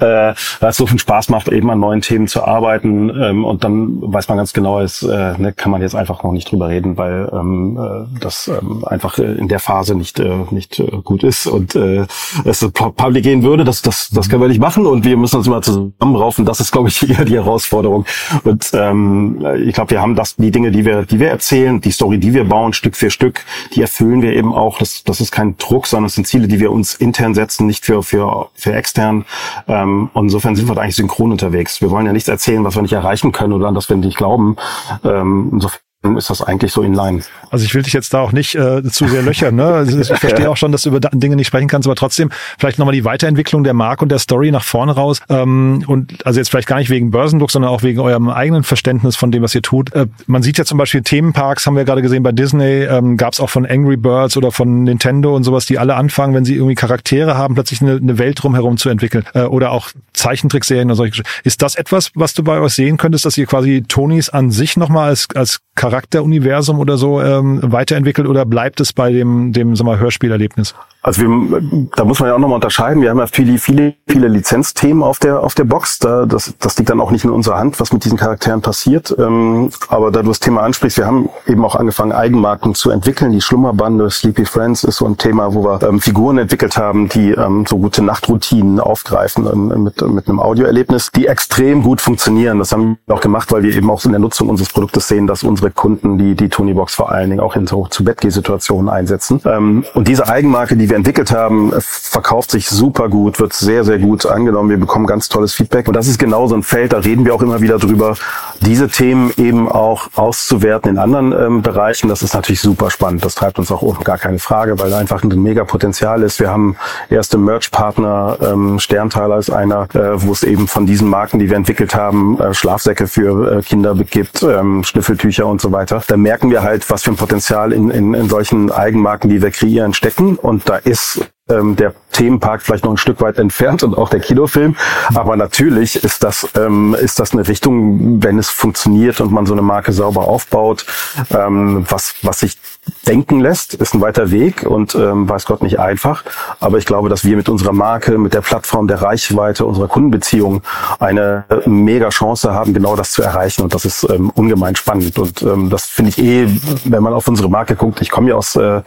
äh, 0.00 0.34
weil 0.60 0.70
es 0.70 0.76
so 0.76 0.86
viel 0.86 0.98
Spaß 0.98 1.30
macht, 1.30 1.48
eben 1.48 1.70
an 1.70 1.80
neuen 1.80 2.02
Themen 2.02 2.28
zu 2.28 2.44
arbeiten. 2.44 3.08
Ähm, 3.08 3.46
und 3.46 3.64
dann 3.64 4.00
weiß 4.02 4.28
man 4.28 4.36
ganz 4.36 4.52
genau, 4.52 4.80
ist, 4.80 5.02
äh, 5.02 5.38
ne, 5.38 5.54
kann 5.56 5.72
man 5.72 5.80
jetzt 5.80 5.94
einfach 5.94 6.22
noch 6.22 6.32
nicht 6.32 6.50
drüber 6.50 6.68
reden, 6.68 6.98
weil 6.98 7.30
ähm, 7.32 7.78
äh, 7.80 8.20
das 8.20 8.48
ähm, 8.48 8.84
einfach 8.84 9.18
äh, 9.18 9.22
in 9.22 9.48
der 9.48 9.60
Phase 9.60 9.94
nicht 9.94 10.20
äh, 10.20 10.44
nicht 10.50 10.78
äh, 10.78 10.84
gut 11.02 11.22
ist 11.22 11.46
und 11.46 11.74
äh, 11.74 12.06
es 12.44 12.60
public 12.70 13.24
gehen 13.24 13.42
würde. 13.42 13.64
Das 13.64 13.80
das 13.80 14.10
das 14.10 14.28
können 14.28 14.42
wir 14.42 14.48
nicht 14.48 14.60
machen 14.60 14.84
und 14.84 15.06
wir 15.06 15.16
müssen 15.16 15.36
uns 15.36 15.46
immer 15.46 15.62
zusammenraufen. 15.62 16.44
Das 16.44 16.60
ist, 16.60 16.70
glaube 16.70 16.90
ich, 16.90 17.08
eher 17.08 17.24
die 17.24 17.34
Herausforderung. 17.34 18.04
Und 18.44 18.70
ähm, 18.74 19.21
ähm, 19.22 19.68
ich 19.68 19.74
glaube, 19.74 19.90
wir 19.90 20.00
haben 20.00 20.14
das, 20.14 20.36
die 20.36 20.50
Dinge, 20.50 20.70
die 20.70 20.84
wir, 20.84 21.04
die 21.04 21.20
wir 21.20 21.28
erzählen, 21.28 21.80
die 21.80 21.90
Story, 21.90 22.18
die 22.18 22.34
wir 22.34 22.44
bauen, 22.44 22.72
Stück 22.72 22.96
für 22.96 23.10
Stück, 23.10 23.44
die 23.74 23.82
erfüllen 23.82 24.22
wir 24.22 24.32
eben 24.32 24.52
auch. 24.52 24.78
Das, 24.78 25.04
das 25.04 25.20
ist 25.20 25.32
kein 25.32 25.56
Druck, 25.58 25.86
sondern 25.86 26.06
es 26.06 26.14
sind 26.14 26.26
Ziele, 26.26 26.48
die 26.48 26.60
wir 26.60 26.72
uns 26.72 26.94
intern 26.94 27.34
setzen, 27.34 27.66
nicht 27.66 27.84
für, 27.84 28.02
für, 28.02 28.50
für 28.54 28.72
extern. 28.72 29.24
Ähm, 29.68 30.10
und 30.12 30.24
insofern 30.24 30.56
sind 30.56 30.68
wir 30.68 30.74
da 30.74 30.82
eigentlich 30.82 30.96
synchron 30.96 31.32
unterwegs. 31.32 31.80
Wir 31.80 31.90
wollen 31.90 32.06
ja 32.06 32.12
nichts 32.12 32.28
erzählen, 32.28 32.64
was 32.64 32.74
wir 32.74 32.82
nicht 32.82 32.92
erreichen 32.92 33.32
können 33.32 33.52
oder 33.52 33.68
an 33.68 33.74
das 33.74 33.88
wir 33.88 33.96
nicht 33.96 34.16
glauben. 34.16 34.56
Ähm, 35.04 35.50
insofern 35.52 35.80
ist 36.16 36.30
das 36.30 36.42
eigentlich 36.42 36.72
so 36.72 36.82
in 36.82 36.94
line. 36.94 37.22
Also 37.50 37.64
ich 37.64 37.74
will 37.74 37.82
dich 37.82 37.92
jetzt 37.92 38.12
da 38.12 38.20
auch 38.20 38.32
nicht 38.32 38.56
äh, 38.56 38.82
zu 38.82 39.06
sehr 39.06 39.22
löchern. 39.22 39.54
Ne? 39.54 39.64
Also 39.64 40.00
ich 40.00 40.08
verstehe 40.08 40.50
auch 40.50 40.56
schon, 40.56 40.72
dass 40.72 40.82
du 40.82 40.88
über 40.88 41.00
Dinge 41.00 41.36
nicht 41.36 41.46
sprechen 41.46 41.68
kannst, 41.68 41.86
aber 41.86 41.94
trotzdem 41.94 42.30
vielleicht 42.58 42.78
nochmal 42.78 42.94
die 42.94 43.04
Weiterentwicklung 43.04 43.62
der 43.62 43.74
Marke 43.74 44.04
und 44.04 44.08
der 44.08 44.18
Story 44.18 44.50
nach 44.50 44.64
vorne 44.64 44.92
raus. 44.92 45.20
Ähm, 45.28 45.84
und 45.86 46.26
also 46.26 46.40
jetzt 46.40 46.50
vielleicht 46.50 46.66
gar 46.66 46.78
nicht 46.78 46.90
wegen 46.90 47.10
Börsendruck, 47.12 47.52
sondern 47.52 47.70
auch 47.70 47.82
wegen 47.82 48.00
eurem 48.00 48.28
eigenen 48.28 48.64
Verständnis 48.64 49.14
von 49.14 49.30
dem, 49.30 49.42
was 49.42 49.54
ihr 49.54 49.62
tut. 49.62 49.92
Äh, 49.94 50.06
man 50.26 50.42
sieht 50.42 50.58
ja 50.58 50.64
zum 50.64 50.76
Beispiel 50.76 51.02
Themenparks, 51.02 51.66
haben 51.66 51.76
wir 51.76 51.84
gerade 51.84 52.02
gesehen 52.02 52.24
bei 52.24 52.32
Disney, 52.32 52.82
ähm, 52.82 53.16
gab 53.16 53.34
es 53.34 53.40
auch 53.40 53.50
von 53.50 53.64
Angry 53.64 53.96
Birds 53.96 54.36
oder 54.36 54.50
von 54.50 54.82
Nintendo 54.82 55.36
und 55.36 55.44
sowas, 55.44 55.66
die 55.66 55.78
alle 55.78 55.94
anfangen, 55.94 56.34
wenn 56.34 56.44
sie 56.44 56.56
irgendwie 56.56 56.74
Charaktere 56.74 57.36
haben, 57.36 57.54
plötzlich 57.54 57.80
eine, 57.80 57.96
eine 57.96 58.18
Welt 58.18 58.42
drumherum 58.42 58.76
zu 58.76 58.88
entwickeln. 58.88 59.24
Äh, 59.34 59.42
oder 59.42 59.70
auch 59.70 59.90
Zeichentrickserien 60.14 60.88
oder 60.88 60.96
solche. 60.96 61.22
Ist 61.44 61.62
das 61.62 61.76
etwas, 61.76 62.10
was 62.14 62.34
du 62.34 62.42
bei 62.42 62.58
euch 62.58 62.72
sehen 62.72 62.96
könntest, 62.96 63.24
dass 63.24 63.38
ihr 63.38 63.46
quasi 63.46 63.84
Tonys 63.86 64.30
an 64.30 64.50
sich 64.50 64.76
nochmal 64.76 65.10
als, 65.10 65.28
als 65.34 65.60
Charakteruniversum 65.74 66.78
oder 66.78 66.96
so 66.96 67.20
ähm, 67.20 67.60
weiterentwickelt 67.62 68.28
oder 68.28 68.44
bleibt 68.44 68.80
es 68.80 68.92
bei 68.92 69.12
dem, 69.12 69.52
dem 69.52 69.74
sag 69.76 69.84
mal, 69.84 69.98
Hörspielerlebnis? 69.98 70.74
Also 71.02 71.22
wir, 71.22 71.88
da 71.96 72.04
muss 72.04 72.20
man 72.20 72.28
ja 72.28 72.34
auch 72.34 72.38
nochmal 72.38 72.56
unterscheiden. 72.56 73.02
Wir 73.02 73.10
haben 73.10 73.18
ja 73.18 73.26
viele, 73.26 73.58
viele, 73.58 73.94
viele 74.06 74.28
Lizenzthemen 74.28 75.02
auf 75.02 75.18
der 75.18 75.40
auf 75.40 75.54
der 75.54 75.64
Box. 75.64 75.98
Da, 75.98 76.26
das, 76.26 76.54
das 76.58 76.78
liegt 76.78 76.90
dann 76.90 77.00
auch 77.00 77.10
nicht 77.10 77.24
in 77.24 77.30
unserer 77.30 77.58
Hand, 77.58 77.80
was 77.80 77.92
mit 77.92 78.04
diesen 78.04 78.18
Charakteren 78.18 78.60
passiert. 78.60 79.14
Ähm, 79.18 79.70
aber 79.88 80.10
da 80.10 80.22
du 80.22 80.28
das 80.28 80.40
Thema 80.40 80.62
ansprichst, 80.62 80.98
wir 80.98 81.06
haben 81.06 81.28
eben 81.46 81.64
auch 81.64 81.74
angefangen, 81.74 82.12
Eigenmarken 82.12 82.74
zu 82.74 82.90
entwickeln. 82.90 83.32
Die 83.32 83.40
Schlummerbande, 83.40 84.10
Sleepy 84.10 84.44
Friends 84.44 84.84
ist 84.84 84.96
so 84.96 85.06
ein 85.06 85.16
Thema, 85.16 85.54
wo 85.54 85.64
wir 85.64 85.82
ähm, 85.82 86.00
Figuren 86.00 86.38
entwickelt 86.38 86.76
haben, 86.76 87.08
die 87.08 87.32
ähm, 87.32 87.64
so 87.68 87.78
gute 87.78 88.02
Nachtroutinen 88.02 88.78
aufgreifen 88.78 89.46
ähm, 89.52 89.82
mit, 89.82 90.00
mit 90.02 90.28
einem 90.28 90.38
Audioerlebnis, 90.38 91.10
die 91.10 91.26
extrem 91.26 91.82
gut 91.82 92.00
funktionieren. 92.00 92.58
Das 92.58 92.72
haben 92.72 92.98
wir 93.06 93.16
auch 93.16 93.20
gemacht, 93.20 93.50
weil 93.50 93.64
wir 93.64 93.74
eben 93.74 93.90
auch 93.90 94.04
in 94.04 94.12
der 94.12 94.20
Nutzung 94.20 94.48
unseres 94.48 94.72
Produktes 94.72 95.08
sehen, 95.08 95.26
dass 95.26 95.42
unsere 95.42 95.70
Kunden 95.70 96.18
die 96.18 96.36
die 96.36 96.48
Tonybox 96.48 96.94
vor 96.94 97.10
allen 97.10 97.30
Dingen 97.30 97.40
auch 97.40 97.56
in 97.56 97.66
so 97.66 97.86
zu 97.88 98.04
Bettgeh-Situationen 98.04 98.88
einsetzen. 98.88 99.40
Ähm, 99.44 99.84
und 99.94 100.06
diese 100.06 100.28
Eigenmarke, 100.28 100.76
die 100.76 100.91
wir 100.92 100.98
entwickelt 100.98 101.32
haben, 101.32 101.72
verkauft 101.80 102.50
sich 102.50 102.68
super 102.68 103.08
gut, 103.08 103.40
wird 103.40 103.54
sehr, 103.54 103.82
sehr 103.82 103.98
gut 103.98 104.26
angenommen. 104.26 104.68
Wir 104.68 104.76
bekommen 104.76 105.06
ganz 105.06 105.30
tolles 105.30 105.54
Feedback. 105.54 105.88
Und 105.88 105.96
das 105.96 106.06
ist 106.06 106.18
genau 106.18 106.46
so 106.48 106.54
ein 106.54 106.62
Feld, 106.62 106.92
da 106.92 106.98
reden 106.98 107.24
wir 107.24 107.34
auch 107.34 107.40
immer 107.40 107.62
wieder 107.62 107.78
drüber, 107.78 108.14
diese 108.60 108.88
Themen 108.88 109.32
eben 109.38 109.70
auch 109.70 110.10
auszuwerten 110.16 110.90
in 110.90 110.98
anderen 110.98 111.32
ähm, 111.32 111.62
Bereichen. 111.62 112.10
Das 112.10 112.20
ist 112.20 112.34
natürlich 112.34 112.60
super 112.60 112.90
spannend. 112.90 113.24
Das 113.24 113.34
treibt 113.34 113.58
uns 113.58 113.72
auch 113.72 114.04
gar 114.04 114.18
keine 114.18 114.38
Frage, 114.38 114.78
weil 114.78 114.90
da 114.90 114.98
einfach 114.98 115.22
ein 115.22 115.42
mega 115.42 115.64
Potenzial 115.64 116.22
ist. 116.22 116.40
Wir 116.40 116.50
haben 116.50 116.76
erste 117.08 117.38
Merch-Partner, 117.38 118.36
ähm, 118.42 118.78
Sternthaler 118.78 119.38
ist 119.38 119.48
einer, 119.48 119.88
äh, 119.94 120.22
wo 120.22 120.32
es 120.32 120.42
eben 120.42 120.68
von 120.68 120.84
diesen 120.84 121.08
Marken, 121.08 121.38
die 121.38 121.48
wir 121.48 121.56
entwickelt 121.56 121.94
haben, 121.94 122.38
äh, 122.38 122.52
Schlafsäcke 122.52 123.06
für 123.06 123.60
äh, 123.60 123.62
Kinder 123.62 123.94
gibt, 123.94 124.42
ähm, 124.42 124.84
Schnüffeltücher 124.84 125.46
und 125.46 125.62
so 125.62 125.72
weiter. 125.72 126.02
Da 126.06 126.18
merken 126.18 126.50
wir 126.50 126.62
halt, 126.62 126.90
was 126.90 127.02
für 127.02 127.12
ein 127.12 127.16
Potenzial 127.16 127.72
in, 127.72 127.90
in, 127.90 128.12
in 128.12 128.28
solchen 128.28 128.70
Eigenmarken, 128.70 129.30
die 129.30 129.40
wir 129.40 129.50
kreieren, 129.50 129.94
stecken. 129.94 130.36
Und 130.36 130.68
da 130.68 130.81
ist 130.84 131.20
ähm, 131.48 131.76
der 131.76 131.94
Themenpark 132.12 132.62
vielleicht 132.62 132.84
noch 132.84 132.92
ein 132.92 132.96
Stück 132.96 133.20
weit 133.20 133.38
entfernt 133.38 133.82
und 133.82 133.96
auch 133.96 134.08
der 134.08 134.20
Kinofilm. 134.20 134.76
Aber 135.14 135.36
natürlich 135.36 136.02
ist 136.04 136.22
das, 136.22 136.48
ähm, 136.56 136.94
ist 137.00 137.18
das 137.18 137.32
eine 137.32 137.46
Richtung, 137.46 138.22
wenn 138.22 138.38
es 138.38 138.48
funktioniert 138.48 139.20
und 139.20 139.32
man 139.32 139.46
so 139.46 139.54
eine 139.54 139.62
Marke 139.62 139.92
sauber 139.92 140.28
aufbaut, 140.28 140.86
ähm, 141.30 141.84
was, 141.88 142.14
was 142.22 142.40
sich 142.40 142.58
denken 143.06 143.40
lässt, 143.40 143.74
ist 143.74 143.94
ein 143.94 144.00
weiter 144.00 144.30
Weg 144.30 144.64
und 144.64 144.94
ähm, 144.94 145.28
weiß 145.28 145.46
Gott 145.46 145.62
nicht 145.62 145.78
einfach. 145.78 146.24
Aber 146.60 146.78
ich 146.78 146.86
glaube, 146.86 147.08
dass 147.08 147.24
wir 147.24 147.36
mit 147.36 147.48
unserer 147.48 147.72
Marke, 147.72 148.18
mit 148.18 148.34
der 148.34 148.40
Plattform, 148.40 148.88
der 148.88 149.02
Reichweite, 149.02 149.64
unserer 149.64 149.88
Kundenbeziehung 149.88 150.62
eine 150.98 151.44
mega 151.66 152.08
Chance 152.08 152.52
haben, 152.52 152.74
genau 152.74 152.96
das 152.96 153.12
zu 153.12 153.22
erreichen. 153.22 153.62
Und 153.62 153.74
das 153.74 153.84
ist 153.84 154.08
ähm, 154.10 154.30
ungemein 154.30 154.74
spannend. 154.74 155.18
Und 155.18 155.42
ähm, 155.42 155.70
das 155.70 155.86
finde 155.86 156.10
ich 156.10 156.18
eh, 156.18 156.48
wenn 156.84 157.02
man 157.02 157.12
auf 157.12 157.28
unsere 157.28 157.48
Marke 157.48 157.76
guckt, 157.76 158.00
ich 158.00 158.10
komme 158.10 158.30
ja 158.30 158.34
aus, 158.34 158.56
äh, 158.56 158.82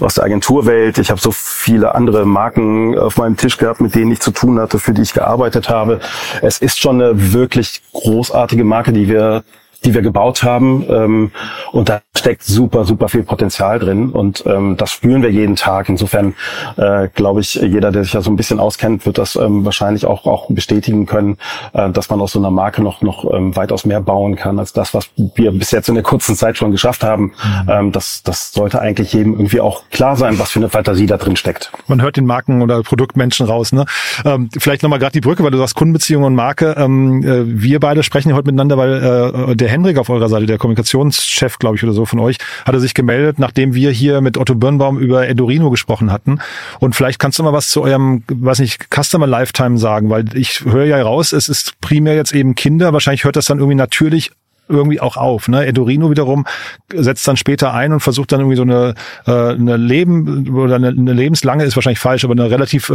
aus 0.00 0.14
der 0.14 0.24
Agenturwelt, 0.24 0.98
ich 0.98 1.10
habe 1.10 1.20
so 1.20 1.30
viele 1.32 1.94
andere 1.94 2.26
Marken 2.26 2.65
auf 2.98 3.16
meinem 3.16 3.36
Tisch 3.36 3.56
gehabt, 3.56 3.80
mit 3.80 3.94
denen 3.94 4.12
ich 4.12 4.20
zu 4.20 4.30
tun 4.30 4.58
hatte, 4.58 4.78
für 4.78 4.92
die 4.92 5.02
ich 5.02 5.12
gearbeitet 5.12 5.68
habe. 5.68 6.00
Es 6.42 6.58
ist 6.58 6.80
schon 6.80 7.00
eine 7.00 7.32
wirklich 7.32 7.82
großartige 7.92 8.64
Marke, 8.64 8.92
die 8.92 9.08
wir 9.08 9.44
die 9.86 9.94
wir 9.94 10.02
gebaut 10.02 10.42
haben. 10.42 10.84
Ähm, 10.88 11.30
und 11.72 11.88
da 11.88 12.00
steckt 12.16 12.42
super, 12.42 12.84
super 12.84 13.08
viel 13.08 13.22
Potenzial 13.22 13.78
drin. 13.78 14.10
Und 14.10 14.44
ähm, 14.46 14.76
das 14.76 14.90
spüren 14.90 15.22
wir 15.22 15.30
jeden 15.30 15.56
Tag. 15.56 15.88
Insofern 15.88 16.34
äh, 16.76 17.08
glaube 17.14 17.40
ich, 17.40 17.54
jeder, 17.54 17.92
der 17.92 18.04
sich 18.04 18.12
ja 18.12 18.20
so 18.20 18.30
ein 18.30 18.36
bisschen 18.36 18.58
auskennt, 18.58 19.06
wird 19.06 19.18
das 19.18 19.36
ähm, 19.36 19.64
wahrscheinlich 19.64 20.06
auch, 20.06 20.26
auch 20.26 20.48
bestätigen 20.50 21.06
können, 21.06 21.38
äh, 21.72 21.90
dass 21.90 22.10
man 22.10 22.20
aus 22.20 22.32
so 22.32 22.38
einer 22.38 22.50
Marke 22.50 22.82
noch, 22.82 23.00
noch 23.00 23.32
ähm, 23.32 23.54
weitaus 23.54 23.84
mehr 23.84 24.00
bauen 24.00 24.36
kann, 24.36 24.58
als 24.58 24.72
das, 24.72 24.92
was 24.92 25.08
wir 25.34 25.52
bis 25.52 25.70
jetzt 25.70 25.88
in 25.88 25.94
der 25.94 26.04
kurzen 26.04 26.34
Zeit 26.34 26.56
schon 26.56 26.72
geschafft 26.72 27.04
haben. 27.04 27.24
Mhm. 27.24 27.68
Ähm, 27.68 27.92
das, 27.92 28.22
das 28.22 28.52
sollte 28.52 28.80
eigentlich 28.80 29.12
jedem 29.12 29.34
irgendwie 29.34 29.60
auch 29.60 29.82
klar 29.90 30.16
sein, 30.16 30.38
was 30.38 30.50
für 30.50 30.58
eine 30.58 30.68
Fantasie 30.68 31.06
da 31.06 31.16
drin 31.16 31.36
steckt. 31.36 31.70
Man 31.86 32.02
hört 32.02 32.16
den 32.16 32.26
Marken- 32.26 32.62
oder 32.62 32.82
Produktmenschen 32.82 33.46
raus. 33.46 33.72
Ne? 33.72 33.84
Ähm, 34.24 34.48
vielleicht 34.58 34.82
nochmal 34.82 34.98
gerade 34.98 35.12
die 35.12 35.20
Brücke, 35.20 35.44
weil 35.44 35.52
du 35.52 35.58
sagst 35.58 35.76
Kundenbeziehung 35.76 36.24
und 36.24 36.34
Marke. 36.34 36.74
Ähm, 36.76 37.22
äh, 37.22 37.42
wir 37.46 37.78
beide 37.78 38.02
sprechen 38.02 38.30
ja 38.30 38.34
heute 38.34 38.46
miteinander, 38.46 38.76
weil 38.76 39.52
äh, 39.52 39.56
der 39.56 39.68
Henrik 39.76 39.98
auf 39.98 40.08
eurer 40.08 40.30
Seite, 40.30 40.46
der 40.46 40.56
Kommunikationschef, 40.56 41.58
glaube 41.58 41.76
ich, 41.76 41.84
oder 41.84 41.92
so 41.92 42.06
von 42.06 42.18
euch, 42.18 42.38
hatte 42.64 42.80
sich 42.80 42.94
gemeldet, 42.94 43.38
nachdem 43.38 43.74
wir 43.74 43.90
hier 43.90 44.22
mit 44.22 44.38
Otto 44.38 44.54
Birnbaum 44.54 44.98
über 44.98 45.28
Edorino 45.28 45.70
gesprochen 45.70 46.10
hatten. 46.10 46.38
Und 46.80 46.96
vielleicht 46.96 47.18
kannst 47.18 47.38
du 47.38 47.42
mal 47.42 47.52
was 47.52 47.68
zu 47.68 47.82
eurem, 47.82 48.24
weiß 48.26 48.60
nicht, 48.60 48.86
Customer 48.90 49.26
Lifetime 49.26 49.76
sagen, 49.76 50.08
weil 50.08 50.34
ich 50.34 50.64
höre 50.64 50.86
ja 50.86 51.02
raus, 51.02 51.32
es 51.32 51.50
ist 51.50 51.78
primär 51.82 52.14
jetzt 52.14 52.32
eben 52.32 52.54
Kinder. 52.54 52.94
Wahrscheinlich 52.94 53.24
hört 53.24 53.36
das 53.36 53.44
dann 53.44 53.58
irgendwie 53.58 53.76
natürlich 53.76 54.32
irgendwie 54.68 55.00
auch 55.00 55.16
auf. 55.16 55.48
Ne? 55.48 55.66
Edorino 55.66 56.10
wiederum 56.10 56.44
setzt 56.92 57.26
dann 57.26 57.36
später 57.36 57.72
ein 57.72 57.92
und 57.92 58.00
versucht 58.00 58.32
dann 58.32 58.40
irgendwie 58.40 58.56
so 58.56 58.62
eine, 58.62 58.94
äh, 59.26 59.54
eine 59.54 59.76
Leben 59.76 60.48
oder 60.56 60.76
eine, 60.76 60.88
eine 60.88 61.12
lebenslange 61.12 61.64
ist 61.64 61.76
wahrscheinlich 61.76 61.98
falsch, 61.98 62.24
aber 62.24 62.32
eine 62.32 62.50
relativ 62.50 62.90
äh, 62.90 62.94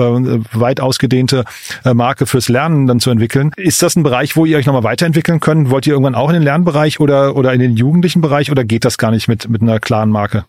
weit 0.54 0.80
ausgedehnte 0.82 1.46
äh, 1.84 1.94
Marke 1.94 2.26
fürs 2.26 2.50
Lernen 2.50 2.88
dann 2.88 3.00
zu 3.00 3.10
entwickeln. 3.10 3.52
Ist 3.58 3.82
das 3.82 3.96
ein 3.96 4.04
Bereich, 4.04 4.36
wo 4.36 4.46
ihr 4.46 4.58
euch 4.58 4.66
nochmal 4.66 4.84
weiterentwickeln 4.84 5.40
könnt? 5.40 5.70
Wollt 5.70 5.88
ihr 5.88 5.94
irgendwann 5.94 6.16
auch 6.16 6.30
in 6.30 6.34
den 6.34 6.44
Lernbereich 6.44 7.00
oder 7.00 7.36
oder 7.36 7.54
in 7.54 7.60
den 7.60 7.76
jugendlichen 7.76 8.22
Bereich 8.22 8.52
oder 8.52 8.64
geht 8.64 8.86
das 8.86 8.98
gar 8.98 9.12
nicht 9.12 9.28
mit 9.28 9.50
mit 9.50 9.62
einer 9.62 9.80
klaren 9.80 10.10
Marke? 10.10 10.46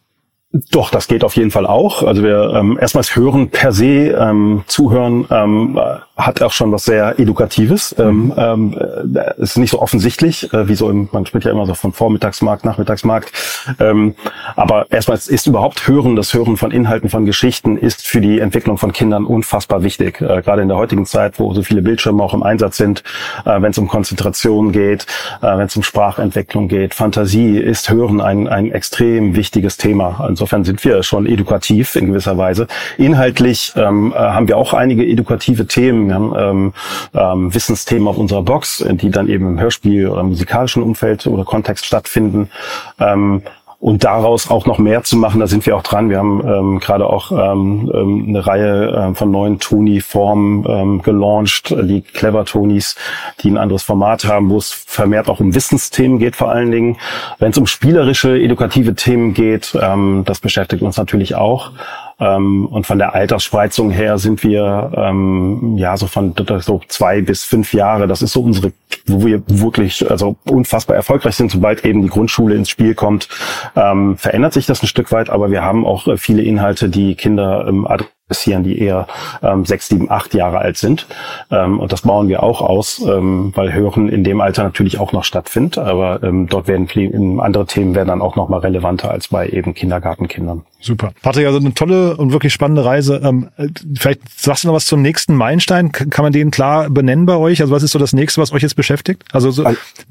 Doch, 0.70 0.90
das 0.90 1.08
geht 1.08 1.24
auf 1.24 1.34
jeden 1.36 1.50
Fall 1.50 1.66
auch. 1.66 2.02
Also 2.02 2.22
wir 2.22 2.52
ähm, 2.54 2.76
erstmals 2.78 3.16
hören 3.16 3.48
per 3.48 3.72
se, 3.72 4.08
ähm, 4.08 4.64
zuhören 4.66 5.26
ähm, 5.30 5.80
hat 6.14 6.42
auch 6.42 6.52
schon 6.52 6.70
was 6.72 6.84
sehr 6.84 7.18
Edukatives. 7.18 7.96
Mhm. 7.96 8.34
Ähm, 8.36 8.78
äh, 9.14 9.40
ist 9.42 9.56
nicht 9.56 9.70
so 9.70 9.80
offensichtlich, 9.80 10.52
äh, 10.52 10.68
wie 10.68 10.74
so 10.74 10.90
im, 10.90 11.08
man 11.10 11.24
spricht 11.24 11.46
ja 11.46 11.52
immer 11.52 11.64
so 11.64 11.74
von 11.74 11.92
Vormittagsmarkt, 11.92 12.66
Nachmittagsmarkt. 12.66 13.32
Ähm, 13.80 14.14
aber 14.54 14.86
erstmals 14.90 15.28
ist 15.28 15.46
überhaupt 15.46 15.88
Hören, 15.88 16.16
das 16.16 16.34
Hören 16.34 16.58
von 16.58 16.70
Inhalten, 16.70 17.08
von 17.08 17.24
Geschichten 17.24 17.78
ist 17.78 18.06
für 18.06 18.20
die 18.20 18.40
Entwicklung 18.40 18.76
von 18.76 18.92
Kindern 18.92 19.24
unfassbar 19.24 19.82
wichtig. 19.82 20.20
Äh, 20.20 20.42
gerade 20.42 20.60
in 20.60 20.68
der 20.68 20.76
heutigen 20.76 21.06
Zeit, 21.06 21.38
wo 21.38 21.54
so 21.54 21.62
viele 21.62 21.80
Bildschirme 21.80 22.22
auch 22.22 22.34
im 22.34 22.42
Einsatz 22.42 22.76
sind, 22.76 23.02
äh, 23.46 23.62
wenn 23.62 23.70
es 23.70 23.78
um 23.78 23.88
Konzentration 23.88 24.72
geht, 24.72 25.06
äh, 25.40 25.46
wenn 25.46 25.66
es 25.66 25.76
um 25.76 25.82
Sprachentwicklung 25.82 26.68
geht, 26.68 26.94
Fantasie, 26.94 27.56
ist 27.56 27.88
Hören 27.88 28.20
ein, 28.20 28.48
ein 28.48 28.70
extrem 28.70 29.34
wichtiges 29.34 29.78
Thema. 29.78 30.20
Also 30.20 30.41
Insofern 30.42 30.64
sind 30.64 30.84
wir 30.84 31.04
schon 31.04 31.24
edukativ 31.26 31.94
in 31.94 32.06
gewisser 32.06 32.36
Weise. 32.36 32.66
Inhaltlich 32.98 33.72
ähm, 33.76 34.12
äh, 34.12 34.18
haben 34.18 34.48
wir 34.48 34.56
auch 34.56 34.74
einige 34.74 35.06
edukative 35.06 35.68
Themen. 35.68 36.08
Wir 36.08 36.16
ähm, 36.16 36.72
ähm, 37.14 37.54
Wissensthemen 37.54 38.08
auf 38.08 38.18
unserer 38.18 38.42
Box, 38.42 38.84
die 38.84 39.10
dann 39.10 39.28
eben 39.28 39.46
im 39.46 39.60
Hörspiel 39.60 40.08
oder 40.08 40.24
musikalischen 40.24 40.82
Umfeld 40.82 41.28
oder 41.28 41.44
Kontext 41.44 41.86
stattfinden. 41.86 42.50
Ähm, 42.98 43.42
und 43.82 44.04
daraus 44.04 44.48
auch 44.48 44.64
noch 44.64 44.78
mehr 44.78 45.02
zu 45.02 45.16
machen, 45.16 45.40
da 45.40 45.48
sind 45.48 45.66
wir 45.66 45.76
auch 45.76 45.82
dran. 45.82 46.08
Wir 46.08 46.18
haben 46.18 46.40
ähm, 46.46 46.78
gerade 46.78 47.04
auch 47.04 47.32
ähm, 47.32 47.90
ähm 47.92 48.26
eine 48.28 48.46
Reihe 48.46 49.10
äh, 49.10 49.14
von 49.16 49.32
neuen 49.32 49.58
Toni-Formen 49.58 50.64
ähm, 50.68 51.02
gelauncht, 51.02 51.74
die 51.82 52.02
Clever 52.02 52.44
Tonis, 52.44 52.94
die 53.40 53.50
ein 53.50 53.58
anderes 53.58 53.82
Format 53.82 54.24
haben, 54.24 54.50
wo 54.50 54.58
es 54.58 54.70
vermehrt 54.70 55.28
auch 55.28 55.40
um 55.40 55.52
Wissensthemen 55.56 56.20
geht 56.20 56.36
vor 56.36 56.52
allen 56.52 56.70
Dingen. 56.70 56.96
Wenn 57.40 57.50
es 57.50 57.58
um 57.58 57.66
spielerische, 57.66 58.40
edukative 58.40 58.94
Themen 58.94 59.34
geht, 59.34 59.76
ähm, 59.82 60.22
das 60.26 60.38
beschäftigt 60.38 60.84
uns 60.84 60.96
natürlich 60.96 61.34
auch. 61.34 61.72
Ähm, 62.20 62.66
und 62.66 62.86
von 62.86 62.98
der 62.98 63.14
Altersspreizung 63.14 63.90
her 63.90 64.18
sind 64.18 64.42
wir 64.42 64.92
ähm, 64.96 65.76
ja 65.76 65.96
so 65.96 66.06
von 66.06 66.34
so 66.60 66.80
zwei 66.88 67.20
bis 67.20 67.44
fünf 67.44 67.72
Jahre. 67.72 68.06
Das 68.06 68.22
ist 68.22 68.32
so 68.32 68.42
unsere, 68.42 68.72
wo 69.06 69.24
wir 69.24 69.42
wirklich 69.46 70.08
also 70.10 70.36
unfassbar 70.44 70.96
erfolgreich 70.96 71.36
sind. 71.36 71.50
Sobald 71.50 71.84
eben 71.84 72.02
die 72.02 72.08
Grundschule 72.08 72.54
ins 72.54 72.70
Spiel 72.70 72.94
kommt, 72.94 73.28
ähm, 73.76 74.16
verändert 74.16 74.52
sich 74.52 74.66
das 74.66 74.82
ein 74.82 74.88
Stück 74.88 75.12
weit. 75.12 75.30
Aber 75.30 75.50
wir 75.50 75.62
haben 75.62 75.86
auch 75.86 76.06
äh, 76.06 76.16
viele 76.16 76.42
Inhalte, 76.42 76.88
die 76.88 77.14
Kinder 77.14 77.66
ähm, 77.68 77.86
adressieren, 78.32 78.64
die 78.64 78.78
eher 78.78 79.06
ähm, 79.42 79.64
sechs, 79.64 79.88
sieben, 79.88 80.10
acht 80.10 80.34
Jahre 80.34 80.58
alt 80.58 80.78
sind. 80.78 81.06
Ähm, 81.50 81.78
und 81.78 81.92
das 81.92 82.02
bauen 82.02 82.28
wir 82.28 82.42
auch 82.42 82.62
aus, 82.62 83.00
ähm, 83.06 83.52
weil 83.54 83.72
Hören 83.72 84.08
in 84.08 84.24
dem 84.24 84.40
Alter 84.40 84.64
natürlich 84.64 84.98
auch 84.98 85.12
noch 85.12 85.24
stattfindet. 85.24 85.78
Aber 85.78 86.22
ähm, 86.22 86.46
dort 86.48 86.66
werden 86.68 87.40
andere 87.40 87.66
Themen 87.66 87.94
werden 87.94 88.08
dann 88.08 88.22
auch 88.22 88.36
noch 88.36 88.48
mal 88.48 88.60
relevanter 88.60 89.10
als 89.10 89.28
bei 89.28 89.48
eben 89.48 89.74
Kindergartenkindern. 89.74 90.62
Super. 90.80 91.12
Patrick, 91.22 91.46
also 91.46 91.58
eine 91.58 91.74
tolle 91.74 92.16
und 92.16 92.32
wirklich 92.32 92.52
spannende 92.52 92.84
Reise. 92.84 93.20
Ähm, 93.22 93.48
vielleicht 93.96 94.20
sagst 94.36 94.64
du 94.64 94.68
noch 94.68 94.74
was 94.74 94.86
zum 94.86 95.00
nächsten 95.00 95.36
Meilenstein. 95.36 95.92
Kann 95.92 96.24
man 96.24 96.32
den 96.32 96.50
klar 96.50 96.90
benennen 96.90 97.24
bei 97.24 97.36
euch? 97.36 97.60
Also 97.60 97.72
was 97.72 97.84
ist 97.84 97.92
so 97.92 98.00
das 98.00 98.12
nächste, 98.12 98.40
was 98.40 98.52
euch 98.52 98.62
jetzt 98.62 98.74
beschäftigt? 98.74 99.22
Also 99.32 99.52
so, 99.52 99.64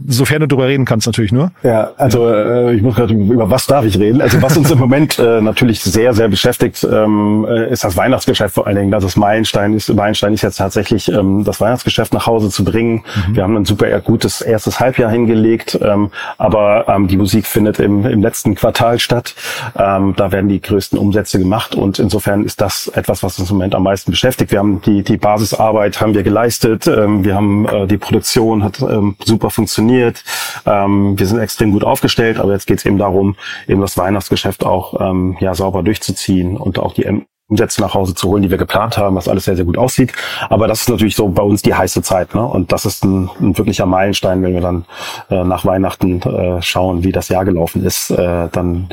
sofern 0.08 0.40
du 0.40 0.48
darüber 0.48 0.68
reden 0.68 0.86
kannst 0.86 1.08
natürlich 1.08 1.34
nur. 1.34 1.52
Ja, 1.64 1.92
also 1.98 2.26
äh, 2.30 2.74
ich 2.74 2.82
muss 2.82 2.96
gerade 2.96 3.14
über 3.14 3.50
was 3.50 3.68
darf 3.68 3.84
ich 3.84 4.00
reden? 4.00 4.22
Also 4.22 4.42
was 4.42 4.56
uns 4.56 4.72
im 4.72 4.80
Moment 4.80 5.20
äh, 5.20 5.42
natürlich 5.42 5.82
sehr, 5.82 6.14
sehr 6.14 6.30
beschäftigt, 6.30 6.88
ähm, 6.90 7.46
äh, 7.50 7.70
ist 7.70 7.84
das 7.84 7.98
Weihnachtsgeschäft 8.12 8.56
vor 8.56 8.67
allen 8.67 8.76
Dingen. 8.76 8.91
Das 8.91 9.06
ist 9.06 9.15
Meilenstein. 9.15 9.74
Ist, 9.74 9.93
Meilenstein 9.93 10.34
ist 10.34 10.41
jetzt 10.41 10.58
tatsächlich 10.58 11.08
ähm, 11.08 11.45
das 11.45 11.62
Weihnachtsgeschäft 11.62 12.13
nach 12.13 12.28
Hause 12.28 12.50
zu 12.50 12.65
bringen. 12.65 13.04
Mhm. 13.28 13.36
Wir 13.36 13.43
haben 13.43 13.56
ein 13.56 13.65
super 13.65 13.88
gutes 14.02 14.41
erstes 14.41 14.82
Halbjahr 14.82 15.10
hingelegt, 15.10 15.80
ähm, 15.82 16.12
aber 16.38 16.89
ähm, 16.89 17.08
die 17.08 17.15
Musik 17.15 17.45
findet 17.45 17.80
im, 17.80 18.06
im 18.06 18.21
letzten 18.21 18.56
Quartal 18.56 19.00
statt. 19.00 19.34
Ähm, 19.78 20.13
da 20.17 20.32
werden 20.34 20.50
die 20.50 20.62
größten 20.62 21.00
Umsätze 21.00 21.39
gemacht 21.39 21.74
und 21.74 22.00
insofern 22.00 22.43
ist 22.43 22.60
das 22.60 22.88
etwas, 22.89 23.24
was 23.24 23.39
uns 23.39 23.50
im 23.50 23.58
Moment 23.58 23.76
am 23.76 23.84
meisten 23.84 24.12
beschäftigt. 24.12 24.52
Wir 24.52 24.60
haben 24.60 24.82
die, 24.82 25.04
die 25.04 25.17
Basisarbeit 25.17 26.02
haben 26.02 26.13
wir 26.13 26.24
geleistet, 26.24 26.88
ähm, 26.88 27.24
wir 27.24 27.36
haben 27.36 27.65
äh, 27.65 27.88
die 27.88 27.97
Produktion 27.97 28.63
hat 28.63 28.82
ähm, 28.82 29.15
super 29.24 29.50
funktioniert, 29.50 30.24
ähm, 30.65 31.17
wir 31.17 31.28
sind 31.28 31.39
extrem 31.39 31.71
gut 31.71 31.86
aufgestellt, 31.86 32.39
aber 32.39 32.52
jetzt 32.52 32.67
geht 32.67 32.80
es 32.80 32.86
eben 32.86 32.97
darum, 32.97 33.38
eben 33.69 33.80
das 33.80 33.97
Weihnachtsgeschäft 33.97 34.65
auch 34.65 35.00
ähm, 35.00 35.38
ja 35.39 35.56
sauber 35.56 35.82
durchzuziehen 35.82 36.58
und 36.58 36.78
auch 36.78 36.93
die 36.93 37.06
Umsätze 37.52 37.82
nach 37.82 37.94
Hause 37.94 38.16
zu 38.16 38.30
holen, 38.30 38.42
die 38.42 38.50
wir 38.50 38.58
geplant 38.58 38.98
haben, 38.98 39.16
was 39.16 39.28
alles 39.28 39.44
sehr, 39.44 39.58
sehr 39.58 39.66
gut 39.66 39.78
aussieht. 39.78 40.14
Aber 40.50 40.68
das 40.68 40.82
ist 40.82 40.90
natürlich 40.90 41.18
so 41.18 41.28
bei 41.28 41.44
uns 41.44 41.62
die 41.62 41.74
heiße 41.74 42.02
Zeit. 42.02 42.34
Ne? 42.34 42.42
Und 42.44 42.72
das 42.72 42.86
ist 42.86 43.04
ein, 43.04 43.30
ein 43.42 43.58
wirklicher 43.58 43.86
Meilenstein, 43.86 44.42
wenn 44.42 44.54
wir 44.54 44.62
dann 44.62 44.86
äh, 45.30 45.44
nach 45.44 45.66
Weihnachten 45.66 46.22
äh, 46.22 46.62
schauen, 46.62 47.04
wie 47.04 47.12
das 47.12 47.28
Jahr 47.28 47.44
gelaufen 47.44 47.84
ist. 47.84 48.10
Äh, 48.10 48.48
dann, 48.52 48.88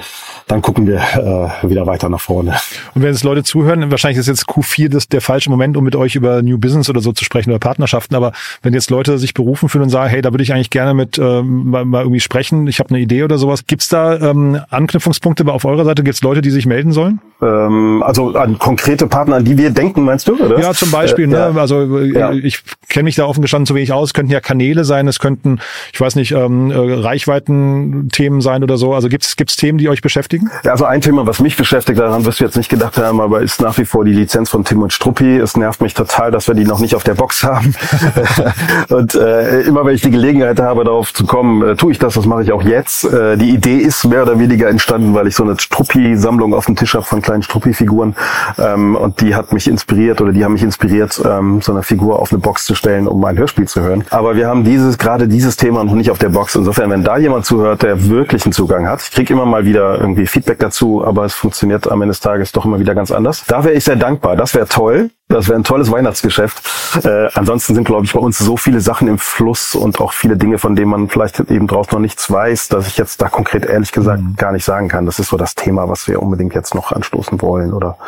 dann 0.48 0.60
gucken 0.60 0.88
wir 0.88 0.98
äh, 0.98 1.68
wieder 1.68 1.86
weiter 1.86 2.08
nach 2.08 2.20
vorne. 2.20 2.56
Und 2.94 3.02
wenn 3.02 3.12
jetzt 3.12 3.22
Leute 3.22 3.44
zuhören, 3.44 3.92
wahrscheinlich 3.92 4.18
ist 4.18 4.26
jetzt 4.26 4.48
Q4 4.48 4.88
das, 4.88 5.08
der 5.08 5.20
falsche 5.20 5.50
Moment, 5.50 5.76
um 5.76 5.84
mit 5.84 5.94
euch 5.94 6.16
über 6.16 6.42
New 6.42 6.58
Business 6.58 6.90
oder 6.90 7.00
so 7.00 7.12
zu 7.12 7.24
sprechen 7.24 7.50
oder 7.50 7.60
Partnerschaften. 7.60 8.16
Aber 8.16 8.32
wenn 8.62 8.74
jetzt 8.74 8.90
Leute 8.90 9.18
sich 9.18 9.34
berufen 9.34 9.68
fühlen 9.68 9.84
und 9.84 9.90
sagen, 9.90 10.10
hey, 10.10 10.20
da 10.20 10.32
würde 10.32 10.42
ich 10.42 10.52
eigentlich 10.52 10.70
gerne 10.70 10.94
mit 10.94 11.16
äh, 11.16 11.42
mal, 11.42 11.84
mal 11.84 12.02
irgendwie 12.02 12.20
sprechen, 12.20 12.66
ich 12.66 12.80
habe 12.80 12.90
eine 12.90 12.98
Idee 12.98 13.22
oder 13.22 13.38
sowas. 13.38 13.66
Gibt's 13.68 13.88
da 13.88 14.16
ähm, 14.18 14.60
Anknüpfungspunkte 14.70 15.46
auf 15.46 15.64
eurer 15.64 15.84
Seite? 15.84 16.02
Gibt's 16.02 16.22
Leute, 16.22 16.40
die 16.40 16.50
sich 16.50 16.66
melden 16.66 16.90
sollen? 16.90 17.20
Ähm, 17.40 18.02
also 18.04 18.34
an 18.48 18.58
konkrete 18.58 19.06
Partner, 19.06 19.36
an 19.36 19.44
die 19.44 19.58
wir 19.58 19.70
denken, 19.70 20.04
meinst 20.04 20.28
du, 20.28 20.34
oder? 20.34 20.58
Ja, 20.60 20.72
zum 20.72 20.90
Beispiel. 20.90 21.24
Äh, 21.24 21.28
ne? 21.28 21.36
Ja. 21.36 21.60
Also 21.60 21.98
äh, 21.98 22.12
ja. 22.12 22.32
ich 22.32 22.62
kenne 22.88 23.04
mich 23.04 23.16
da 23.16 23.24
offen 23.24 23.42
gestanden 23.42 23.66
zu 23.66 23.74
wenig 23.74 23.92
aus. 23.92 24.10
Es 24.10 24.14
könnten 24.14 24.32
ja 24.32 24.40
Kanäle 24.40 24.84
sein, 24.84 25.06
es 25.08 25.18
könnten, 25.18 25.60
ich 25.92 26.00
weiß 26.00 26.16
nicht, 26.16 26.32
ähm, 26.32 26.70
äh, 26.70 26.74
Reichweiten-Themen 26.76 28.40
sein 28.40 28.62
oder 28.62 28.76
so. 28.76 28.94
Also 28.94 29.08
gibt's 29.08 29.36
gibt's 29.36 29.56
Themen, 29.56 29.78
die 29.78 29.88
euch 29.88 30.02
beschäftigen? 30.02 30.50
Ja, 30.64 30.72
also 30.72 30.84
ein 30.84 31.00
Thema, 31.00 31.26
was 31.26 31.40
mich 31.40 31.56
beschäftigt, 31.56 31.98
daran 31.98 32.24
wirst 32.24 32.40
du 32.40 32.44
jetzt 32.44 32.56
nicht 32.56 32.68
gedacht 32.68 32.96
haben, 32.96 33.20
aber 33.20 33.40
ist 33.40 33.60
nach 33.60 33.76
wie 33.78 33.84
vor 33.84 34.04
die 34.04 34.12
Lizenz 34.12 34.50
von 34.50 34.64
Tim 34.64 34.82
und 34.82 34.92
Struppi. 34.92 35.36
Es 35.36 35.56
nervt 35.56 35.80
mich 35.80 35.94
total, 35.94 36.30
dass 36.30 36.48
wir 36.48 36.54
die 36.54 36.64
noch 36.64 36.80
nicht 36.80 36.94
auf 36.94 37.04
der 37.04 37.14
Box 37.14 37.44
haben. 37.44 37.74
und 38.88 39.14
äh, 39.14 39.62
immer 39.62 39.84
wenn 39.84 39.94
ich 39.94 40.02
die 40.02 40.10
Gelegenheit 40.10 40.60
habe, 40.60 40.84
darauf 40.84 41.12
zu 41.12 41.26
kommen, 41.26 41.62
äh, 41.62 41.76
tue 41.76 41.92
ich 41.92 41.98
das. 41.98 42.14
Das 42.14 42.26
mache 42.26 42.42
ich 42.42 42.52
auch 42.52 42.62
jetzt. 42.62 43.04
Äh, 43.04 43.36
die 43.36 43.50
Idee 43.50 43.76
ist 43.76 44.04
mehr 44.04 44.22
oder 44.22 44.38
weniger 44.38 44.68
entstanden, 44.68 45.14
weil 45.14 45.26
ich 45.26 45.36
so 45.36 45.44
eine 45.44 45.58
Struppi-Sammlung 45.58 46.54
auf 46.54 46.66
dem 46.66 46.76
Tisch 46.76 46.94
habe 46.94 47.04
von 47.04 47.22
kleinen 47.22 47.42
Struppi-Figuren 47.42 48.14
Ähm, 48.58 48.96
und 48.96 49.20
die 49.20 49.34
hat 49.34 49.52
mich 49.52 49.68
inspiriert 49.68 50.20
oder 50.20 50.32
die 50.32 50.44
haben 50.44 50.52
mich 50.52 50.62
inspiriert, 50.62 51.20
ähm, 51.24 51.60
so 51.62 51.72
eine 51.72 51.82
Figur 51.82 52.20
auf 52.20 52.32
eine 52.32 52.40
Box 52.40 52.64
zu 52.64 52.74
stellen, 52.74 53.06
um 53.06 53.24
ein 53.24 53.38
Hörspiel 53.38 53.68
zu 53.68 53.80
hören. 53.80 54.04
Aber 54.10 54.36
wir 54.36 54.48
haben 54.48 54.64
dieses, 54.64 54.98
gerade 54.98 55.28
dieses 55.28 55.56
Thema 55.56 55.84
noch 55.84 55.94
nicht 55.94 56.10
auf 56.10 56.18
der 56.18 56.30
Box. 56.30 56.54
Insofern, 56.54 56.90
wenn 56.90 57.04
da 57.04 57.18
jemand 57.18 57.44
zuhört, 57.44 57.82
der 57.82 58.08
wirklich 58.08 58.44
einen 58.44 58.52
Zugang 58.52 58.88
hat, 58.88 59.02
ich 59.02 59.10
kriege 59.10 59.32
immer 59.32 59.46
mal 59.46 59.64
wieder 59.64 60.00
irgendwie 60.00 60.26
Feedback 60.26 60.58
dazu, 60.58 61.04
aber 61.04 61.24
es 61.24 61.34
funktioniert 61.34 61.90
am 61.90 62.02
Ende 62.02 62.12
des 62.12 62.20
Tages 62.20 62.52
doch 62.52 62.64
immer 62.64 62.78
wieder 62.80 62.94
ganz 62.94 63.10
anders. 63.10 63.44
Da 63.46 63.64
wäre 63.64 63.74
ich 63.74 63.84
sehr 63.84 63.96
dankbar. 63.96 64.36
Das 64.36 64.54
wäre 64.54 64.66
toll. 64.66 65.10
Das 65.28 65.46
wäre 65.46 65.58
ein 65.58 65.64
tolles 65.64 65.90
Weihnachtsgeschäft. 65.92 66.62
Äh, 67.04 67.28
ansonsten 67.34 67.74
sind, 67.74 67.84
glaube 67.84 68.06
ich, 68.06 68.14
bei 68.14 68.18
uns 68.18 68.38
so 68.38 68.56
viele 68.56 68.80
Sachen 68.80 69.08
im 69.08 69.18
Fluss 69.18 69.74
und 69.74 70.00
auch 70.00 70.14
viele 70.14 70.38
Dinge, 70.38 70.58
von 70.58 70.74
denen 70.74 70.90
man 70.90 71.08
vielleicht 71.08 71.38
eben 71.50 71.66
draußen 71.66 71.92
noch 71.92 72.00
nichts 72.00 72.30
weiß, 72.30 72.68
dass 72.68 72.88
ich 72.88 72.96
jetzt 72.96 73.20
da 73.20 73.28
konkret 73.28 73.66
ehrlich 73.66 73.92
gesagt 73.92 74.22
mhm. 74.22 74.36
gar 74.36 74.52
nicht 74.52 74.64
sagen 74.64 74.88
kann. 74.88 75.04
Das 75.04 75.18
ist 75.18 75.28
so 75.28 75.36
das 75.36 75.54
Thema, 75.54 75.88
was 75.88 76.08
wir 76.08 76.22
unbedingt 76.22 76.54
jetzt 76.54 76.74
noch 76.74 76.92
anstoßen 76.92 77.42
wollen 77.42 77.74
oder 77.74 77.98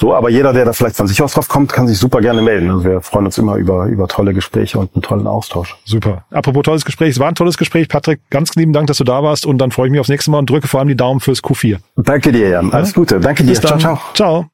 so. 0.00 0.14
Aber 0.14 0.30
jeder, 0.30 0.52
der 0.52 0.64
da 0.64 0.72
vielleicht 0.72 0.96
von 0.96 1.06
sich 1.06 1.22
aus 1.22 1.34
drauf 1.34 1.48
kommt, 1.48 1.72
kann 1.72 1.86
sich 1.86 1.98
super 1.98 2.20
gerne 2.20 2.42
melden. 2.42 2.70
Also 2.70 2.84
wir 2.84 3.00
freuen 3.00 3.26
uns 3.26 3.38
immer 3.38 3.54
über, 3.54 3.86
über 3.86 4.08
tolle 4.08 4.34
Gespräche 4.34 4.78
und 4.80 4.92
einen 4.94 5.02
tollen 5.02 5.28
Austausch. 5.28 5.76
Super. 5.84 6.24
Apropos 6.32 6.64
tolles 6.64 6.84
Gespräch, 6.84 7.10
es 7.10 7.20
war 7.20 7.28
ein 7.28 7.36
tolles 7.36 7.56
Gespräch. 7.56 7.88
Patrick, 7.88 8.20
ganz 8.30 8.56
lieben 8.56 8.72
Dank, 8.72 8.88
dass 8.88 8.98
du 8.98 9.04
da 9.04 9.22
warst 9.22 9.46
und 9.46 9.58
dann 9.58 9.70
freue 9.70 9.86
ich 9.86 9.92
mich 9.92 10.00
aufs 10.00 10.08
nächste 10.08 10.32
Mal 10.32 10.38
und 10.38 10.50
drücke 10.50 10.66
vor 10.66 10.80
allem 10.80 10.88
die 10.88 10.96
Daumen 10.96 11.20
fürs 11.20 11.40
Q4. 11.40 11.78
Danke 11.96 12.32
dir, 12.32 12.48
Jan. 12.48 12.72
Alles 12.72 12.94
Gute. 12.94 13.20
Danke 13.20 13.44
dir. 13.44 13.54
Ciao, 13.54 13.78
ciao. 13.78 14.00
Ciao. 14.14 14.53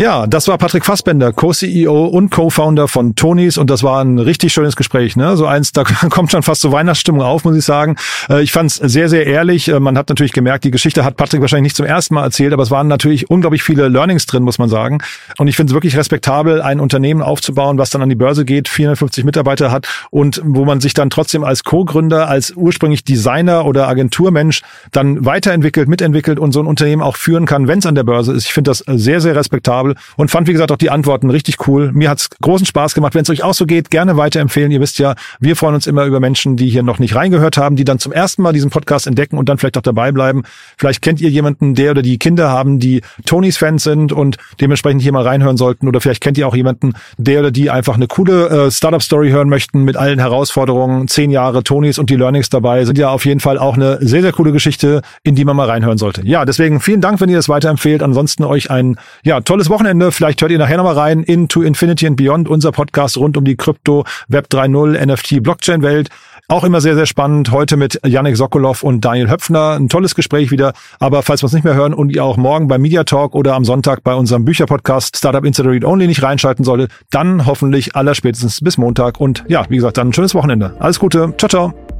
Ja, 0.00 0.26
das 0.26 0.48
war 0.48 0.56
Patrick 0.56 0.86
Fassbender, 0.86 1.30
Co-CEO 1.30 2.06
und 2.06 2.30
Co-Founder 2.30 2.88
von 2.88 3.16
Tonys 3.16 3.58
und 3.58 3.68
das 3.68 3.82
war 3.82 4.02
ein 4.02 4.18
richtig 4.18 4.50
schönes 4.50 4.74
Gespräch. 4.74 5.14
Ne? 5.14 5.36
So 5.36 5.44
eins, 5.44 5.72
da 5.72 5.84
kommt 6.08 6.30
schon 6.30 6.42
fast 6.42 6.62
so 6.62 6.72
Weihnachtsstimmung 6.72 7.20
auf, 7.20 7.44
muss 7.44 7.54
ich 7.54 7.66
sagen. 7.66 7.96
Äh, 8.30 8.40
ich 8.40 8.50
fand 8.50 8.70
es 8.70 8.76
sehr, 8.76 9.10
sehr 9.10 9.26
ehrlich. 9.26 9.68
Äh, 9.68 9.78
man 9.78 9.98
hat 9.98 10.08
natürlich 10.08 10.32
gemerkt, 10.32 10.64
die 10.64 10.70
Geschichte 10.70 11.04
hat 11.04 11.18
Patrick 11.18 11.42
wahrscheinlich 11.42 11.64
nicht 11.64 11.76
zum 11.76 11.84
ersten 11.84 12.14
Mal 12.14 12.22
erzählt, 12.22 12.54
aber 12.54 12.62
es 12.62 12.70
waren 12.70 12.88
natürlich 12.88 13.28
unglaublich 13.28 13.62
viele 13.62 13.88
Learnings 13.88 14.24
drin, 14.24 14.42
muss 14.42 14.58
man 14.58 14.70
sagen. 14.70 15.02
Und 15.36 15.48
ich 15.48 15.56
finde 15.56 15.72
es 15.72 15.74
wirklich 15.74 15.98
respektabel, 15.98 16.62
ein 16.62 16.80
Unternehmen 16.80 17.20
aufzubauen, 17.20 17.76
was 17.76 17.90
dann 17.90 18.00
an 18.00 18.08
die 18.08 18.14
Börse 18.14 18.46
geht, 18.46 18.70
450 18.70 19.24
Mitarbeiter 19.24 19.70
hat 19.70 19.86
und 20.08 20.40
wo 20.42 20.64
man 20.64 20.80
sich 20.80 20.94
dann 20.94 21.10
trotzdem 21.10 21.44
als 21.44 21.62
Co-Gründer, 21.62 22.26
als 22.26 22.54
ursprünglich 22.56 23.04
Designer 23.04 23.66
oder 23.66 23.86
Agenturmensch 23.86 24.62
dann 24.92 25.26
weiterentwickelt, 25.26 25.90
mitentwickelt 25.90 26.38
und 26.38 26.52
so 26.52 26.60
ein 26.60 26.66
Unternehmen 26.66 27.02
auch 27.02 27.16
führen 27.16 27.44
kann, 27.44 27.68
wenn 27.68 27.80
es 27.80 27.86
an 27.86 27.96
der 27.96 28.04
Börse 28.04 28.32
ist. 28.32 28.46
Ich 28.46 28.54
finde 28.54 28.70
das 28.70 28.82
sehr, 28.86 29.20
sehr 29.20 29.36
respektabel 29.36 29.89
cool 29.90 29.94
und 30.16 30.30
fand, 30.30 30.48
wie 30.48 30.52
gesagt, 30.52 30.72
auch 30.72 30.76
die 30.76 30.90
Antworten 30.90 31.30
richtig 31.30 31.66
cool. 31.66 31.92
Mir 31.92 32.10
hat's 32.10 32.28
großen 32.42 32.66
Spaß 32.66 32.94
gemacht. 32.94 33.14
Wenn 33.14 33.22
es 33.22 33.30
euch 33.30 33.42
auch 33.42 33.54
so 33.54 33.66
geht, 33.66 33.90
gerne 33.90 34.16
weiterempfehlen. 34.16 34.70
Ihr 34.70 34.80
wisst 34.80 34.98
ja, 34.98 35.14
wir 35.38 35.56
freuen 35.56 35.74
uns 35.74 35.86
immer 35.86 36.04
über 36.04 36.20
Menschen, 36.20 36.56
die 36.56 36.68
hier 36.68 36.82
noch 36.82 36.98
nicht 36.98 37.14
reingehört 37.14 37.56
haben, 37.56 37.76
die 37.76 37.84
dann 37.84 37.98
zum 37.98 38.12
ersten 38.12 38.42
Mal 38.42 38.52
diesen 38.52 38.70
Podcast 38.70 39.06
entdecken 39.06 39.38
und 39.38 39.48
dann 39.48 39.58
vielleicht 39.58 39.76
auch 39.78 39.82
dabei 39.82 40.12
bleiben. 40.12 40.42
Vielleicht 40.76 41.02
kennt 41.02 41.20
ihr 41.20 41.30
jemanden, 41.30 41.74
der 41.74 41.92
oder 41.92 42.02
die 42.02 42.18
Kinder 42.18 42.50
haben, 42.50 42.78
die 42.78 43.02
Tonys 43.24 43.56
Fans 43.56 43.82
sind 43.82 44.12
und 44.12 44.36
dementsprechend 44.60 45.02
hier 45.02 45.12
mal 45.12 45.22
reinhören 45.22 45.56
sollten. 45.56 45.88
Oder 45.88 46.00
vielleicht 46.00 46.22
kennt 46.22 46.38
ihr 46.38 46.46
auch 46.46 46.56
jemanden, 46.56 46.92
der 47.18 47.40
oder 47.40 47.50
die 47.50 47.70
einfach 47.70 47.94
eine 47.94 48.06
coole 48.06 48.66
äh, 48.66 48.70
Startup-Story 48.70 49.30
hören 49.30 49.48
möchten 49.48 49.82
mit 49.84 49.96
allen 49.96 50.18
Herausforderungen. 50.18 51.08
Zehn 51.08 51.30
Jahre 51.30 51.62
Tonys 51.62 51.98
und 51.98 52.10
die 52.10 52.16
Learnings 52.16 52.50
dabei 52.50 52.84
sind 52.84 52.98
ja 52.98 53.10
auf 53.10 53.24
jeden 53.24 53.40
Fall 53.40 53.58
auch 53.58 53.74
eine 53.74 53.98
sehr, 54.00 54.22
sehr 54.22 54.32
coole 54.32 54.52
Geschichte, 54.52 55.02
in 55.22 55.34
die 55.34 55.44
man 55.44 55.56
mal 55.56 55.68
reinhören 55.68 55.98
sollte. 55.98 56.26
Ja, 56.26 56.44
deswegen 56.44 56.80
vielen 56.80 57.00
Dank, 57.00 57.20
wenn 57.20 57.28
ihr 57.28 57.36
das 57.36 57.48
weiterempfehlt. 57.48 58.02
Ansonsten 58.02 58.44
euch 58.44 58.70
ein 58.70 58.96
ja 59.22 59.40
tolles 59.40 59.68
Wochenende 59.70 59.79
Wochenende. 59.80 60.12
Vielleicht 60.12 60.42
hört 60.42 60.50
ihr 60.50 60.58
nachher 60.58 60.76
nochmal 60.76 60.98
rein 60.98 61.22
into 61.22 61.62
Infinity 61.62 62.06
and 62.06 62.14
Beyond, 62.14 62.50
unser 62.50 62.70
Podcast 62.70 63.16
rund 63.16 63.38
um 63.38 63.46
die 63.46 63.56
Krypto, 63.56 64.04
Web 64.28 64.48
3.0, 64.52 65.06
NFT, 65.06 65.42
Blockchain-Welt. 65.42 66.10
Auch 66.48 66.64
immer 66.64 66.82
sehr, 66.82 66.96
sehr 66.96 67.06
spannend. 67.06 67.50
Heute 67.50 67.78
mit 67.78 67.98
Yannick 68.04 68.36
Sokolov 68.36 68.82
und 68.82 69.02
Daniel 69.02 69.30
Höpfner. 69.30 69.76
Ein 69.78 69.88
tolles 69.88 70.14
Gespräch 70.14 70.50
wieder. 70.50 70.74
Aber 70.98 71.22
falls 71.22 71.42
wir 71.42 71.46
es 71.46 71.54
nicht 71.54 71.64
mehr 71.64 71.72
hören 71.72 71.94
und 71.94 72.14
ihr 72.14 72.22
auch 72.22 72.36
morgen 72.36 72.68
beim 72.68 72.82
Media 72.82 73.04
Talk 73.04 73.34
oder 73.34 73.54
am 73.54 73.64
Sonntag 73.64 74.04
bei 74.04 74.12
unserem 74.12 74.44
Bücherpodcast 74.44 75.16
Startup 75.16 75.46
Insider 75.46 75.70
Read 75.70 75.86
Only 75.86 76.06
nicht 76.06 76.22
reinschalten 76.22 76.62
solltet, 76.62 76.90
dann 77.10 77.46
hoffentlich 77.46 77.96
allerspätestens 77.96 78.60
bis 78.60 78.76
Montag. 78.76 79.18
Und 79.18 79.44
ja, 79.48 79.64
wie 79.70 79.76
gesagt, 79.76 79.96
dann 79.96 80.08
ein 80.08 80.12
schönes 80.12 80.34
Wochenende. 80.34 80.76
Alles 80.78 81.00
Gute. 81.00 81.32
Ciao, 81.38 81.48
ciao. 81.48 81.99